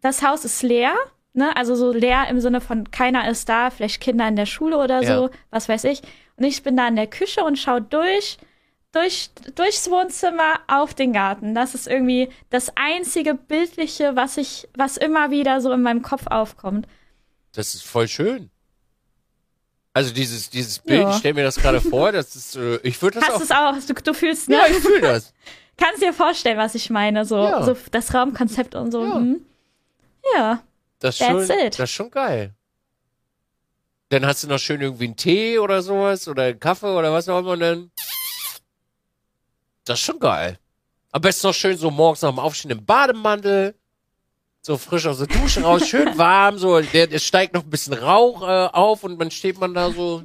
das 0.00 0.22
Haus 0.22 0.44
ist 0.44 0.62
leer, 0.62 0.94
ne? 1.32 1.56
Also 1.56 1.74
so 1.74 1.92
leer 1.92 2.26
im 2.28 2.40
Sinne 2.40 2.60
von 2.60 2.90
keiner 2.90 3.28
ist 3.28 3.48
da, 3.48 3.70
vielleicht 3.70 4.00
Kinder 4.00 4.28
in 4.28 4.36
der 4.36 4.46
Schule 4.46 4.76
oder 4.76 5.02
Ja. 5.02 5.16
so, 5.16 5.30
was 5.50 5.68
weiß 5.68 5.84
ich. 5.84 6.02
Und 6.36 6.44
ich 6.44 6.62
bin 6.62 6.76
da 6.76 6.86
in 6.88 6.96
der 6.96 7.06
Küche 7.06 7.42
und 7.42 7.58
schaue 7.58 7.80
durch, 7.80 8.36
durch, 8.92 9.30
durchs 9.54 9.90
Wohnzimmer 9.90 10.60
auf 10.68 10.92
den 10.92 11.12
Garten. 11.14 11.54
Das 11.54 11.74
ist 11.74 11.86
irgendwie 11.86 12.28
das 12.50 12.70
einzige 12.76 13.34
Bildliche, 13.34 14.14
was 14.16 14.36
ich, 14.36 14.68
was 14.76 14.98
immer 14.98 15.30
wieder 15.30 15.60
so 15.62 15.72
in 15.72 15.80
meinem 15.82 16.02
Kopf 16.02 16.26
aufkommt. 16.26 16.86
Das 17.52 17.74
ist 17.74 17.84
voll 17.84 18.08
schön. 18.08 18.50
Also 19.96 20.12
dieses, 20.12 20.50
dieses 20.50 20.78
Bild, 20.78 21.00
Ja. 21.00 21.10
ich 21.10 21.16
stell 21.16 21.32
mir 21.32 21.42
das 21.44 21.56
gerade 21.56 21.80
vor, 21.80 22.12
das 22.12 22.36
ist, 22.36 22.54
äh, 22.56 22.76
ich 22.82 23.00
würde 23.00 23.18
das 23.18 23.28
Hast 23.30 23.34
auch. 23.34 23.38
du 23.38 23.44
es 23.78 23.86
auch? 23.86 23.94
Du, 23.94 24.02
du 24.02 24.12
fühlst, 24.12 24.46
ne? 24.46 24.56
Ja, 24.56 24.66
ich 24.68 24.76
fühle 24.76 25.00
das. 25.00 25.32
Kannst 25.78 26.02
dir 26.02 26.12
vorstellen, 26.12 26.58
was 26.58 26.74
ich 26.74 26.90
meine, 26.90 27.24
so, 27.24 27.36
Ja. 27.38 27.62
so 27.64 27.74
das 27.92 28.12
Raumkonzept 28.12 28.74
und 28.74 28.92
so. 28.92 29.02
Ja. 29.06 29.14
hm. 29.14 29.40
Ja. 30.34 30.62
Das 30.98 31.14
ist 31.14 31.26
That's 31.26 31.46
schon, 31.46 31.58
it. 31.58 31.72
das 31.78 31.84
ist 31.88 31.92
schon 31.92 32.10
geil. 32.10 32.54
Dann 34.10 34.26
hast 34.26 34.44
du 34.44 34.48
noch 34.48 34.58
schön 34.58 34.82
irgendwie 34.82 35.04
einen 35.04 35.16
Tee 35.16 35.58
oder 35.58 35.80
sowas 35.80 36.28
oder 36.28 36.42
einen 36.42 36.60
Kaffee 36.60 36.94
oder 36.94 37.10
was 37.10 37.26
auch 37.30 37.38
immer 37.38 37.56
dann. 37.56 37.90
Das 39.86 39.98
ist 39.98 40.04
schon 40.04 40.20
geil. 40.20 40.58
Am 41.10 41.22
besten 41.22 41.46
noch 41.46 41.54
schön 41.54 41.78
so 41.78 41.90
morgens 41.90 42.20
nach 42.20 42.28
dem 42.32 42.38
Aufstehen 42.38 42.70
im 42.72 42.84
Bademantel. 42.84 43.74
So 44.66 44.76
frisch 44.76 45.06
aus 45.06 45.18
der 45.18 45.28
Dusche 45.28 45.62
raus, 45.62 45.88
schön 45.88 46.18
warm, 46.18 46.58
so, 46.58 46.80
der, 46.80 47.06
der 47.06 47.20
steigt 47.20 47.54
noch 47.54 47.62
ein 47.62 47.70
bisschen 47.70 47.92
Rauch 47.92 48.42
äh, 48.42 48.66
auf 48.72 49.04
und 49.04 49.16
dann 49.16 49.30
steht 49.30 49.60
man 49.60 49.72
da 49.72 49.92
so. 49.92 50.24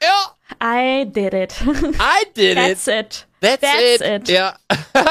Ja, 0.00 0.34
I 0.58 1.04
did 1.04 1.34
it. 1.34 1.60
I 1.60 2.24
did 2.34 2.56
it. 2.56 2.56
That's 2.56 2.86
it. 2.86 3.26
That's, 3.42 3.60
that's 3.60 4.00
it. 4.00 4.00
it. 4.00 4.28
Ja. 4.30 4.56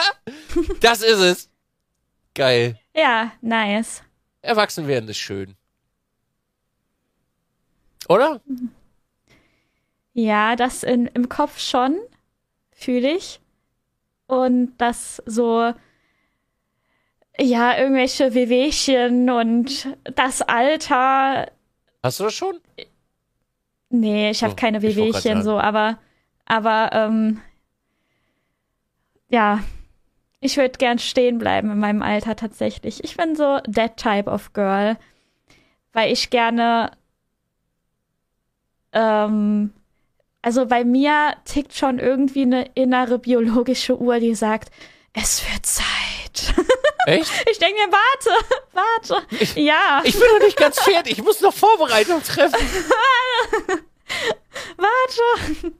das 0.81 1.03
ist 1.03 1.19
es. 1.19 1.49
Geil. 2.33 2.79
Ja, 2.95 3.31
nice. 3.41 4.01
Erwachsen 4.41 4.87
werden 4.87 5.07
ist 5.07 5.19
schön. 5.19 5.55
Oder? 8.09 8.41
Ja, 10.15 10.55
das 10.55 10.81
in, 10.81 11.05
im 11.05 11.29
Kopf 11.29 11.59
schon, 11.59 11.99
fühle 12.71 13.15
ich. 13.15 13.39
Und 14.25 14.75
das 14.79 15.21
so, 15.27 15.75
ja, 17.39 17.77
irgendwelche 17.77 18.33
Wehwehchen 18.33 19.29
und 19.29 19.87
das 20.15 20.41
Alter. 20.41 21.51
Hast 22.03 22.19
du 22.19 22.23
das 22.25 22.33
schon? 22.33 22.59
Nee, 23.89 24.31
ich 24.31 24.43
habe 24.43 24.53
Oh, 24.53 24.55
keine 24.55 24.81
Wehwehchen 24.81 25.43
so, 25.43 25.59
aber, 25.59 25.97
aber, 26.45 26.89
ähm, 26.93 27.41
ja, 29.29 29.63
ich 30.39 30.57
würde 30.57 30.77
gern 30.77 30.99
stehen 30.99 31.37
bleiben 31.37 31.71
in 31.71 31.79
meinem 31.79 32.01
Alter 32.01 32.35
tatsächlich. 32.35 33.03
Ich 33.03 33.17
bin 33.17 33.35
so 33.35 33.59
that 33.73 33.97
type 33.97 34.29
of 34.29 34.53
girl, 34.53 34.97
weil 35.93 36.11
ich 36.11 36.29
gerne, 36.29 36.91
ähm, 38.93 39.73
also 40.41 40.65
bei 40.65 40.83
mir 40.83 41.35
tickt 41.45 41.73
schon 41.73 41.99
irgendwie 41.99 42.43
eine 42.43 42.69
innere 42.75 43.19
biologische 43.19 43.99
Uhr, 43.99 44.19
die 44.19 44.35
sagt, 44.35 44.69
es 45.13 45.43
wird 45.51 45.65
Zeit. 45.65 46.53
Echt? 47.07 47.31
Ich 47.51 47.57
denke 47.57 47.75
mir, 47.75 47.91
warte, 47.91 48.31
warte. 48.73 49.59
ja, 49.59 50.01
Ich 50.03 50.13
bin 50.19 50.27
noch 50.33 50.45
nicht 50.45 50.57
ganz 50.57 50.79
fertig. 50.79 51.13
Ich 51.17 51.23
muss 51.23 51.39
noch 51.41 51.53
Vorbereitung 51.53 52.21
treffen. 52.21 52.59
warte. 54.77 55.73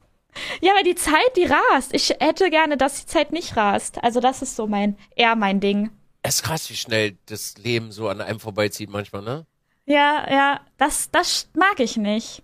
Ja, 0.62 0.74
aber 0.74 0.84
die 0.84 0.96
Zeit, 0.96 1.36
die 1.36 1.46
rast. 1.46 1.94
Ich 1.94 2.10
hätte 2.20 2.50
gerne, 2.50 2.78
dass 2.78 3.02
die 3.02 3.08
Zeit 3.08 3.34
nicht 3.34 3.58
rast. 3.58 4.02
Also 4.04 4.20
das 4.22 4.42
ist 4.42 4.56
so 4.56 4.68
mein, 4.68 4.98
eher 5.16 5.36
mein 5.36 5.60
Ding. 5.60 5.90
Es 6.24 6.36
ist 6.36 6.44
krass, 6.44 6.70
wie 6.70 6.76
schnell 6.76 7.18
das 7.26 7.58
Leben 7.58 7.92
so 7.92 8.08
an 8.08 8.22
einem 8.22 8.40
vorbeizieht 8.40 8.90
manchmal, 8.90 9.22
ne? 9.22 9.46
Ja, 9.86 10.30
ja, 10.30 10.62
das, 10.78 11.12
das 11.12 11.50
mag 11.54 11.80
ich 11.80 11.98
nicht. 11.98 12.44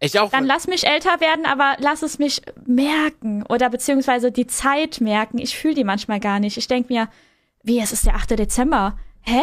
Ich 0.00 0.18
auch. 0.20 0.30
Dann 0.30 0.44
lass 0.46 0.66
mich 0.68 0.86
älter 0.86 1.20
werden, 1.20 1.44
aber 1.46 1.76
lass 1.80 2.02
es 2.02 2.18
mich 2.18 2.42
merken 2.66 3.44
oder 3.48 3.68
beziehungsweise 3.70 4.30
die 4.30 4.46
Zeit 4.46 5.00
merken. 5.00 5.38
Ich 5.38 5.56
fühle 5.56 5.74
die 5.74 5.84
manchmal 5.84 6.20
gar 6.20 6.38
nicht. 6.38 6.56
Ich 6.56 6.68
denke 6.68 6.92
mir, 6.92 7.08
wie, 7.62 7.80
es 7.80 7.92
ist 7.92 8.06
der 8.06 8.14
8. 8.14 8.30
Dezember. 8.30 8.98
Hä? 9.22 9.42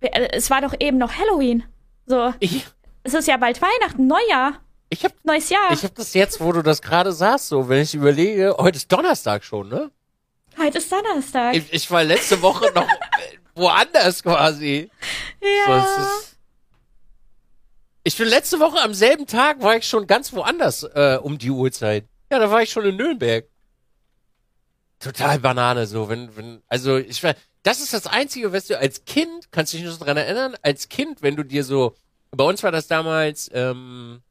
Äh, 0.00 0.28
Es 0.32 0.50
war 0.50 0.60
doch 0.60 0.74
eben 0.78 0.98
noch 0.98 1.12
Halloween. 1.12 1.64
So, 2.06 2.32
ich 2.40 2.66
es 3.04 3.14
ist 3.14 3.28
ja 3.28 3.36
bald 3.36 3.60
Weihnachten, 3.62 4.06
Neujahr, 4.06 4.60
ich 4.90 5.04
habe 5.04 5.14
neues 5.24 5.48
Jahr. 5.50 5.72
ich 5.72 5.84
hab 5.84 5.94
das 5.94 6.14
jetzt, 6.14 6.40
wo 6.40 6.52
du 6.52 6.62
das 6.62 6.82
gerade 6.82 7.12
sagst, 7.12 7.48
so, 7.48 7.68
wenn 7.68 7.82
ich 7.82 7.94
überlege, 7.94 8.54
heute 8.58 8.76
ist 8.76 8.90
Donnerstag 8.90 9.44
schon, 9.44 9.68
ne? 9.68 9.90
Heute 10.58 10.78
ist 10.78 10.90
Donnerstag. 10.90 11.54
Ich, 11.54 11.72
ich 11.72 11.90
war 11.90 12.04
letzte 12.04 12.40
Woche 12.42 12.70
noch 12.74 12.88
äh, 12.88 13.38
woanders 13.54 14.22
quasi. 14.22 14.90
So, 15.40 15.46
ja. 15.46 15.84
es 15.84 15.98
ist, 16.06 16.36
ich 18.04 18.16
bin 18.16 18.28
letzte 18.28 18.58
Woche 18.60 18.80
am 18.82 18.94
selben 18.94 19.26
Tag 19.26 19.62
war 19.62 19.76
ich 19.76 19.86
schon 19.86 20.06
ganz 20.06 20.32
woanders 20.32 20.82
äh, 20.82 21.18
um 21.22 21.38
die 21.38 21.50
Uhrzeit. 21.50 22.06
Ja, 22.30 22.38
da 22.38 22.50
war 22.50 22.62
ich 22.62 22.70
schon 22.70 22.84
in 22.86 22.96
Nürnberg. 22.96 23.46
total 24.98 25.38
Banane 25.38 25.86
so, 25.86 26.08
wenn, 26.08 26.34
wenn, 26.36 26.62
also 26.68 26.96
ich 26.96 27.22
das 27.68 27.80
ist 27.80 27.92
das 27.92 28.06
Einzige, 28.06 28.50
was 28.54 28.66
du 28.66 28.78
als 28.78 29.04
Kind, 29.04 29.52
kannst 29.52 29.74
du 29.74 29.76
dich 29.76 29.84
noch 29.84 29.98
dran 29.98 30.16
erinnern, 30.16 30.56
als 30.62 30.88
Kind, 30.88 31.20
wenn 31.20 31.36
du 31.36 31.42
dir 31.42 31.64
so, 31.64 31.94
bei 32.30 32.42
uns 32.44 32.62
war 32.62 32.72
das 32.72 32.86
damals, 32.86 33.50
ähm, 33.52 34.22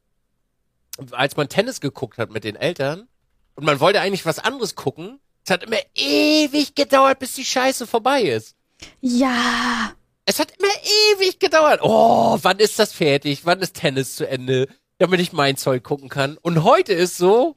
als 1.12 1.36
man 1.36 1.48
Tennis 1.48 1.80
geguckt 1.80 2.18
hat 2.18 2.32
mit 2.32 2.42
den 2.42 2.56
Eltern 2.56 3.06
und 3.54 3.64
man 3.64 3.78
wollte 3.78 4.00
eigentlich 4.00 4.26
was 4.26 4.40
anderes 4.40 4.74
gucken, 4.74 5.20
es 5.44 5.52
hat 5.52 5.62
immer 5.62 5.78
ewig 5.94 6.74
gedauert, 6.74 7.20
bis 7.20 7.34
die 7.34 7.44
Scheiße 7.44 7.86
vorbei 7.86 8.22
ist. 8.22 8.56
Ja. 9.00 9.92
Es 10.24 10.40
hat 10.40 10.52
immer 10.58 10.74
ewig 11.14 11.38
gedauert. 11.38 11.78
Oh, 11.84 12.38
wann 12.42 12.58
ist 12.58 12.80
das 12.80 12.92
fertig? 12.92 13.46
Wann 13.46 13.60
ist 13.60 13.74
Tennis 13.74 14.16
zu 14.16 14.28
Ende? 14.28 14.66
Damit 14.98 15.20
ich 15.20 15.32
mein 15.32 15.56
Zeug 15.56 15.84
gucken 15.84 16.08
kann. 16.08 16.38
Und 16.38 16.64
heute 16.64 16.92
ist 16.92 17.16
so 17.16 17.54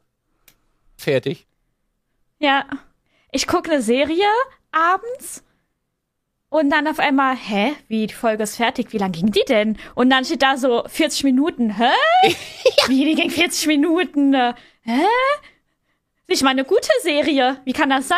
fertig. 0.95 1.47
Ja. 2.37 2.67
Ich 3.31 3.47
gucke 3.47 3.71
eine 3.71 3.81
Serie 3.81 4.27
abends 4.71 5.43
und 6.51 6.69
dann 6.69 6.85
auf 6.85 6.99
einmal, 6.99 7.37
hä, 7.37 7.71
wie 7.87 8.07
die 8.07 8.13
Folge 8.13 8.43
ist 8.43 8.57
fertig, 8.57 8.91
wie 8.91 8.97
lang 8.97 9.13
ging 9.13 9.31
die 9.31 9.45
denn? 9.47 9.77
Und 9.95 10.09
dann 10.09 10.25
steht 10.25 10.43
da 10.43 10.57
so 10.57 10.83
40 10.85 11.23
Minuten, 11.23 11.77
hä? 11.77 11.85
ja. 12.23 12.33
Wie, 12.89 13.05
die 13.05 13.15
ging 13.15 13.29
40 13.29 13.67
Minuten? 13.67 14.33
Äh, 14.33 14.53
hä? 14.81 15.05
Ich 16.27 16.41
meine, 16.41 16.61
eine 16.61 16.67
gute 16.67 16.89
Serie, 17.03 17.61
wie 17.63 17.71
kann 17.71 17.89
das 17.89 18.09
sein? 18.09 18.17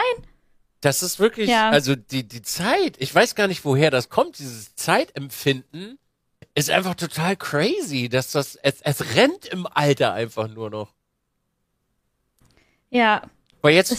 Das 0.82 1.04
ist 1.04 1.20
wirklich, 1.20 1.48
ja. 1.48 1.70
also 1.70 1.96
die, 1.96 2.28
die 2.28 2.42
Zeit, 2.42 2.96
ich 2.98 3.14
weiß 3.14 3.36
gar 3.36 3.48
nicht, 3.48 3.66
woher 3.66 3.92
das 3.92 4.10
kommt, 4.10 4.40
dieses 4.40 4.76
Zeitempfinden 4.76 6.00
ist 6.56 6.72
einfach 6.72 6.96
total 6.96 7.36
crazy, 7.36 8.10
dass 8.10 8.32
das, 8.32 8.56
es, 8.56 8.82
es 8.82 9.16
rennt 9.16 9.46
im 9.46 9.68
Alter 9.68 10.14
einfach 10.14 10.48
nur 10.48 10.72
noch. 10.72 10.92
Ja. 12.90 13.22
Weil 13.64 13.74
jetzt, 13.74 13.92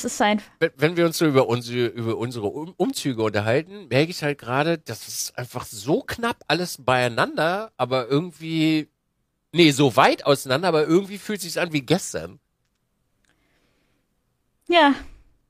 wenn 0.76 0.96
wir 0.96 1.06
uns 1.06 1.18
so 1.18 1.26
über 1.26 1.48
unsere, 1.48 1.86
über 1.86 2.16
unsere 2.16 2.46
Umzüge 2.46 3.22
unterhalten, 3.22 3.88
merke 3.88 4.10
ich 4.10 4.22
halt 4.22 4.38
gerade, 4.38 4.78
das 4.78 5.08
ist 5.08 5.36
einfach 5.36 5.64
so 5.64 6.02
knapp 6.02 6.44
alles 6.46 6.76
beieinander, 6.84 7.72
aber 7.76 8.06
irgendwie, 8.06 8.88
nee, 9.50 9.72
so 9.72 9.96
weit 9.96 10.26
auseinander, 10.26 10.68
aber 10.68 10.86
irgendwie 10.86 11.18
fühlt 11.18 11.38
es 11.38 11.44
sich 11.44 11.60
an 11.60 11.72
wie 11.72 11.80
gestern. 11.82 12.38
Ja, 14.68 14.94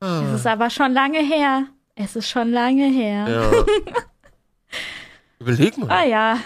Ah. 0.04 0.22
Es 0.26 0.40
ist 0.40 0.46
aber 0.46 0.68
schon 0.68 0.92
lange 0.92 1.20
her. 1.20 1.66
Es 1.94 2.14
ist 2.14 2.28
schon 2.28 2.50
lange 2.50 2.86
her. 2.90 3.26
Ja. 3.26 3.64
Überleg 5.38 5.78
mal. 5.78 5.90
Ah 5.90 6.04
ja. 6.04 6.40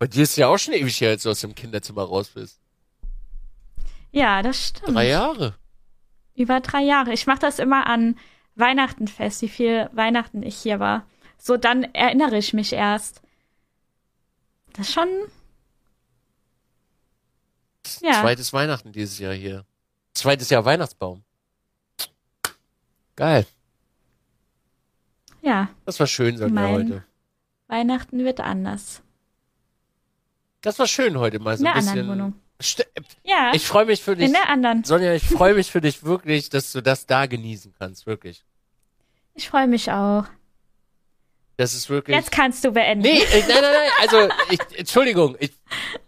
Bei 0.00 0.08
dir 0.08 0.24
ist 0.24 0.36
ja 0.36 0.48
auch 0.48 0.58
schon 0.58 0.74
ewig 0.74 1.00
her, 1.00 1.10
als 1.10 1.22
du 1.22 1.30
aus 1.30 1.40
dem 1.40 1.54
Kinderzimmer 1.54 2.02
raus 2.02 2.30
bist. 2.30 2.58
Ja, 4.10 4.42
das 4.42 4.68
stimmt. 4.68 4.96
Drei 4.96 5.08
Jahre. 5.08 5.54
Über 6.34 6.60
drei 6.60 6.82
Jahre. 6.82 7.12
Ich 7.12 7.26
mache 7.26 7.38
das 7.38 7.58
immer 7.58 7.86
an 7.86 8.18
Weihnachten 8.56 9.08
fest, 9.08 9.42
wie 9.42 9.48
viel 9.48 9.88
Weihnachten 9.92 10.42
ich 10.42 10.56
hier 10.56 10.80
war. 10.80 11.06
So, 11.38 11.56
dann 11.56 11.84
erinnere 11.94 12.38
ich 12.38 12.52
mich 12.52 12.72
erst. 12.72 13.22
Das 14.72 14.88
ist 14.88 14.94
schon. 14.94 15.08
Ja. 18.00 18.20
Zweites 18.20 18.52
Weihnachten 18.52 18.92
dieses 18.92 19.18
Jahr 19.18 19.34
hier. 19.34 19.64
Zweites 20.14 20.50
Jahr 20.50 20.64
Weihnachtsbaum. 20.64 21.22
Geil. 23.16 23.46
Ja. 25.42 25.68
Das 25.84 26.00
war 26.00 26.06
schön, 26.06 26.36
Sonja, 26.36 26.54
mein 26.54 26.74
heute. 26.74 27.04
Weihnachten 27.68 28.24
wird 28.24 28.40
anders. 28.40 29.02
Das 30.62 30.78
war 30.78 30.86
schön 30.86 31.18
heute 31.18 31.38
mal 31.38 31.56
so 31.58 31.66
ein 31.66 31.74
bisschen. 31.74 32.08
Wohnung. 32.08 32.34
St 32.62 32.86
ja. 33.24 33.52
Ich 33.54 33.66
freue 33.66 33.84
mich 33.84 34.02
für 34.02 34.16
dich. 34.16 34.26
In 34.26 34.32
der 34.32 34.48
anderen. 34.48 34.84
Sonja, 34.84 35.14
ich 35.14 35.24
freue 35.24 35.54
mich 35.54 35.70
für 35.70 35.80
dich 35.80 36.04
wirklich, 36.04 36.50
dass 36.50 36.72
du 36.72 36.80
das 36.80 37.06
da 37.06 37.26
genießen 37.26 37.74
kannst, 37.78 38.06
wirklich. 38.06 38.44
Ich 39.34 39.48
freue 39.48 39.66
mich 39.66 39.90
auch. 39.90 40.24
Das 41.56 41.74
ist 41.74 41.88
wirklich. 41.88 42.16
Jetzt 42.16 42.32
kannst 42.32 42.64
du 42.64 42.72
beenden. 42.72 43.02
Nee, 43.02 43.22
äh, 43.22 43.40
nein, 43.40 43.48
nein, 43.48 43.62
nein. 43.62 43.90
Also, 44.00 44.28
ich, 44.50 44.78
Entschuldigung, 44.78 45.36
ich, 45.38 45.52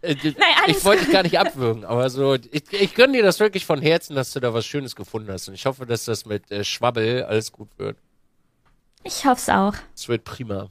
äh, 0.02 0.14
nein, 0.22 0.34
ich 0.66 0.84
wollte 0.84 1.04
dich 1.04 1.12
gar 1.12 1.22
nicht 1.22 1.38
abwürgen, 1.38 1.84
aber 1.84 2.10
so, 2.10 2.34
ich, 2.34 2.64
ich 2.72 2.94
gönne 2.94 3.12
dir 3.12 3.22
das 3.22 3.38
wirklich 3.38 3.64
von 3.64 3.80
Herzen, 3.80 4.16
dass 4.16 4.32
du 4.32 4.40
da 4.40 4.52
was 4.54 4.66
Schönes 4.66 4.96
gefunden 4.96 5.30
hast. 5.30 5.46
Und 5.46 5.54
ich 5.54 5.66
hoffe, 5.66 5.86
dass 5.86 6.04
das 6.04 6.26
mit 6.26 6.50
äh, 6.50 6.64
Schwabbel 6.64 7.22
alles 7.24 7.52
gut 7.52 7.68
wird. 7.78 7.96
Ich 9.04 9.24
hoffe 9.24 9.40
es 9.40 9.48
auch. 9.48 9.74
Es 9.94 10.08
wird 10.08 10.24
prima. 10.24 10.68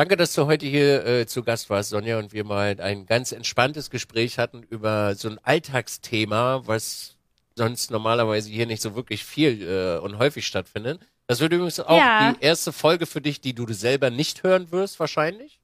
Danke, 0.00 0.16
dass 0.16 0.32
du 0.32 0.46
heute 0.46 0.64
hier 0.64 1.04
äh, 1.04 1.26
zu 1.26 1.42
Gast 1.42 1.68
warst, 1.68 1.90
Sonja, 1.90 2.18
und 2.18 2.32
wir 2.32 2.42
mal 2.42 2.74
ein 2.80 3.04
ganz 3.04 3.32
entspanntes 3.32 3.90
Gespräch 3.90 4.38
hatten 4.38 4.62
über 4.62 5.14
so 5.14 5.28
ein 5.28 5.38
Alltagsthema, 5.42 6.62
was 6.64 7.18
sonst 7.54 7.90
normalerweise 7.90 8.48
hier 8.48 8.64
nicht 8.64 8.80
so 8.80 8.96
wirklich 8.96 9.26
viel 9.26 9.60
äh, 9.60 9.98
und 10.02 10.16
häufig 10.16 10.46
stattfindet. 10.46 11.02
Das 11.26 11.40
wird 11.40 11.52
übrigens 11.52 11.80
auch 11.80 11.98
ja. 11.98 12.32
die 12.32 12.42
erste 12.42 12.72
Folge 12.72 13.04
für 13.04 13.20
dich, 13.20 13.42
die 13.42 13.52
du 13.52 13.70
selber 13.74 14.08
nicht 14.08 14.42
hören 14.42 14.72
wirst, 14.72 14.98
wahrscheinlich. 15.00 15.60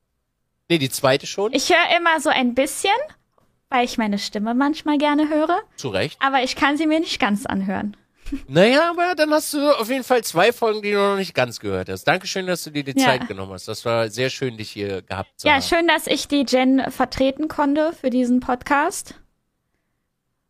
Nee, 0.68 0.76
die 0.76 0.90
zweite 0.90 1.26
schon. 1.26 1.54
Ich 1.54 1.70
höre 1.70 1.96
immer 1.96 2.20
so 2.20 2.28
ein 2.28 2.54
bisschen, 2.54 2.90
weil 3.70 3.86
ich 3.86 3.96
meine 3.96 4.18
Stimme 4.18 4.52
manchmal 4.52 4.98
gerne 4.98 5.30
höre. 5.30 5.62
Zu 5.76 5.88
Recht. 5.88 6.18
Aber 6.20 6.42
ich 6.42 6.56
kann 6.56 6.76
sie 6.76 6.86
mir 6.86 7.00
nicht 7.00 7.18
ganz 7.18 7.46
anhören. 7.46 7.96
Naja, 8.48 8.90
aber 8.90 9.14
dann 9.14 9.30
hast 9.30 9.54
du 9.54 9.70
auf 9.70 9.88
jeden 9.88 10.04
Fall 10.04 10.22
zwei 10.24 10.52
Folgen, 10.52 10.82
die 10.82 10.92
du 10.92 10.98
noch 10.98 11.16
nicht 11.16 11.34
ganz 11.34 11.60
gehört 11.60 11.88
hast. 11.88 12.04
Dankeschön, 12.04 12.46
dass 12.46 12.64
du 12.64 12.70
dir 12.70 12.84
die 12.84 12.98
ja. 12.98 13.06
Zeit 13.06 13.28
genommen 13.28 13.52
hast. 13.52 13.68
Das 13.68 13.84
war 13.84 14.08
sehr 14.10 14.30
schön, 14.30 14.56
dich 14.56 14.70
hier 14.70 15.02
gehabt 15.02 15.30
zu 15.36 15.46
ja, 15.46 15.54
haben. 15.54 15.60
Ja, 15.60 15.66
schön, 15.66 15.88
dass 15.88 16.06
ich 16.06 16.28
die 16.28 16.44
Jen 16.46 16.90
vertreten 16.90 17.48
konnte 17.48 17.92
für 17.92 18.10
diesen 18.10 18.40
Podcast. 18.40 19.14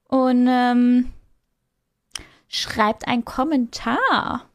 Und 0.09 0.47
ähm, 0.49 1.12
schreibt 2.49 3.09
einen 3.09 3.24
Kommentar. 3.24 4.49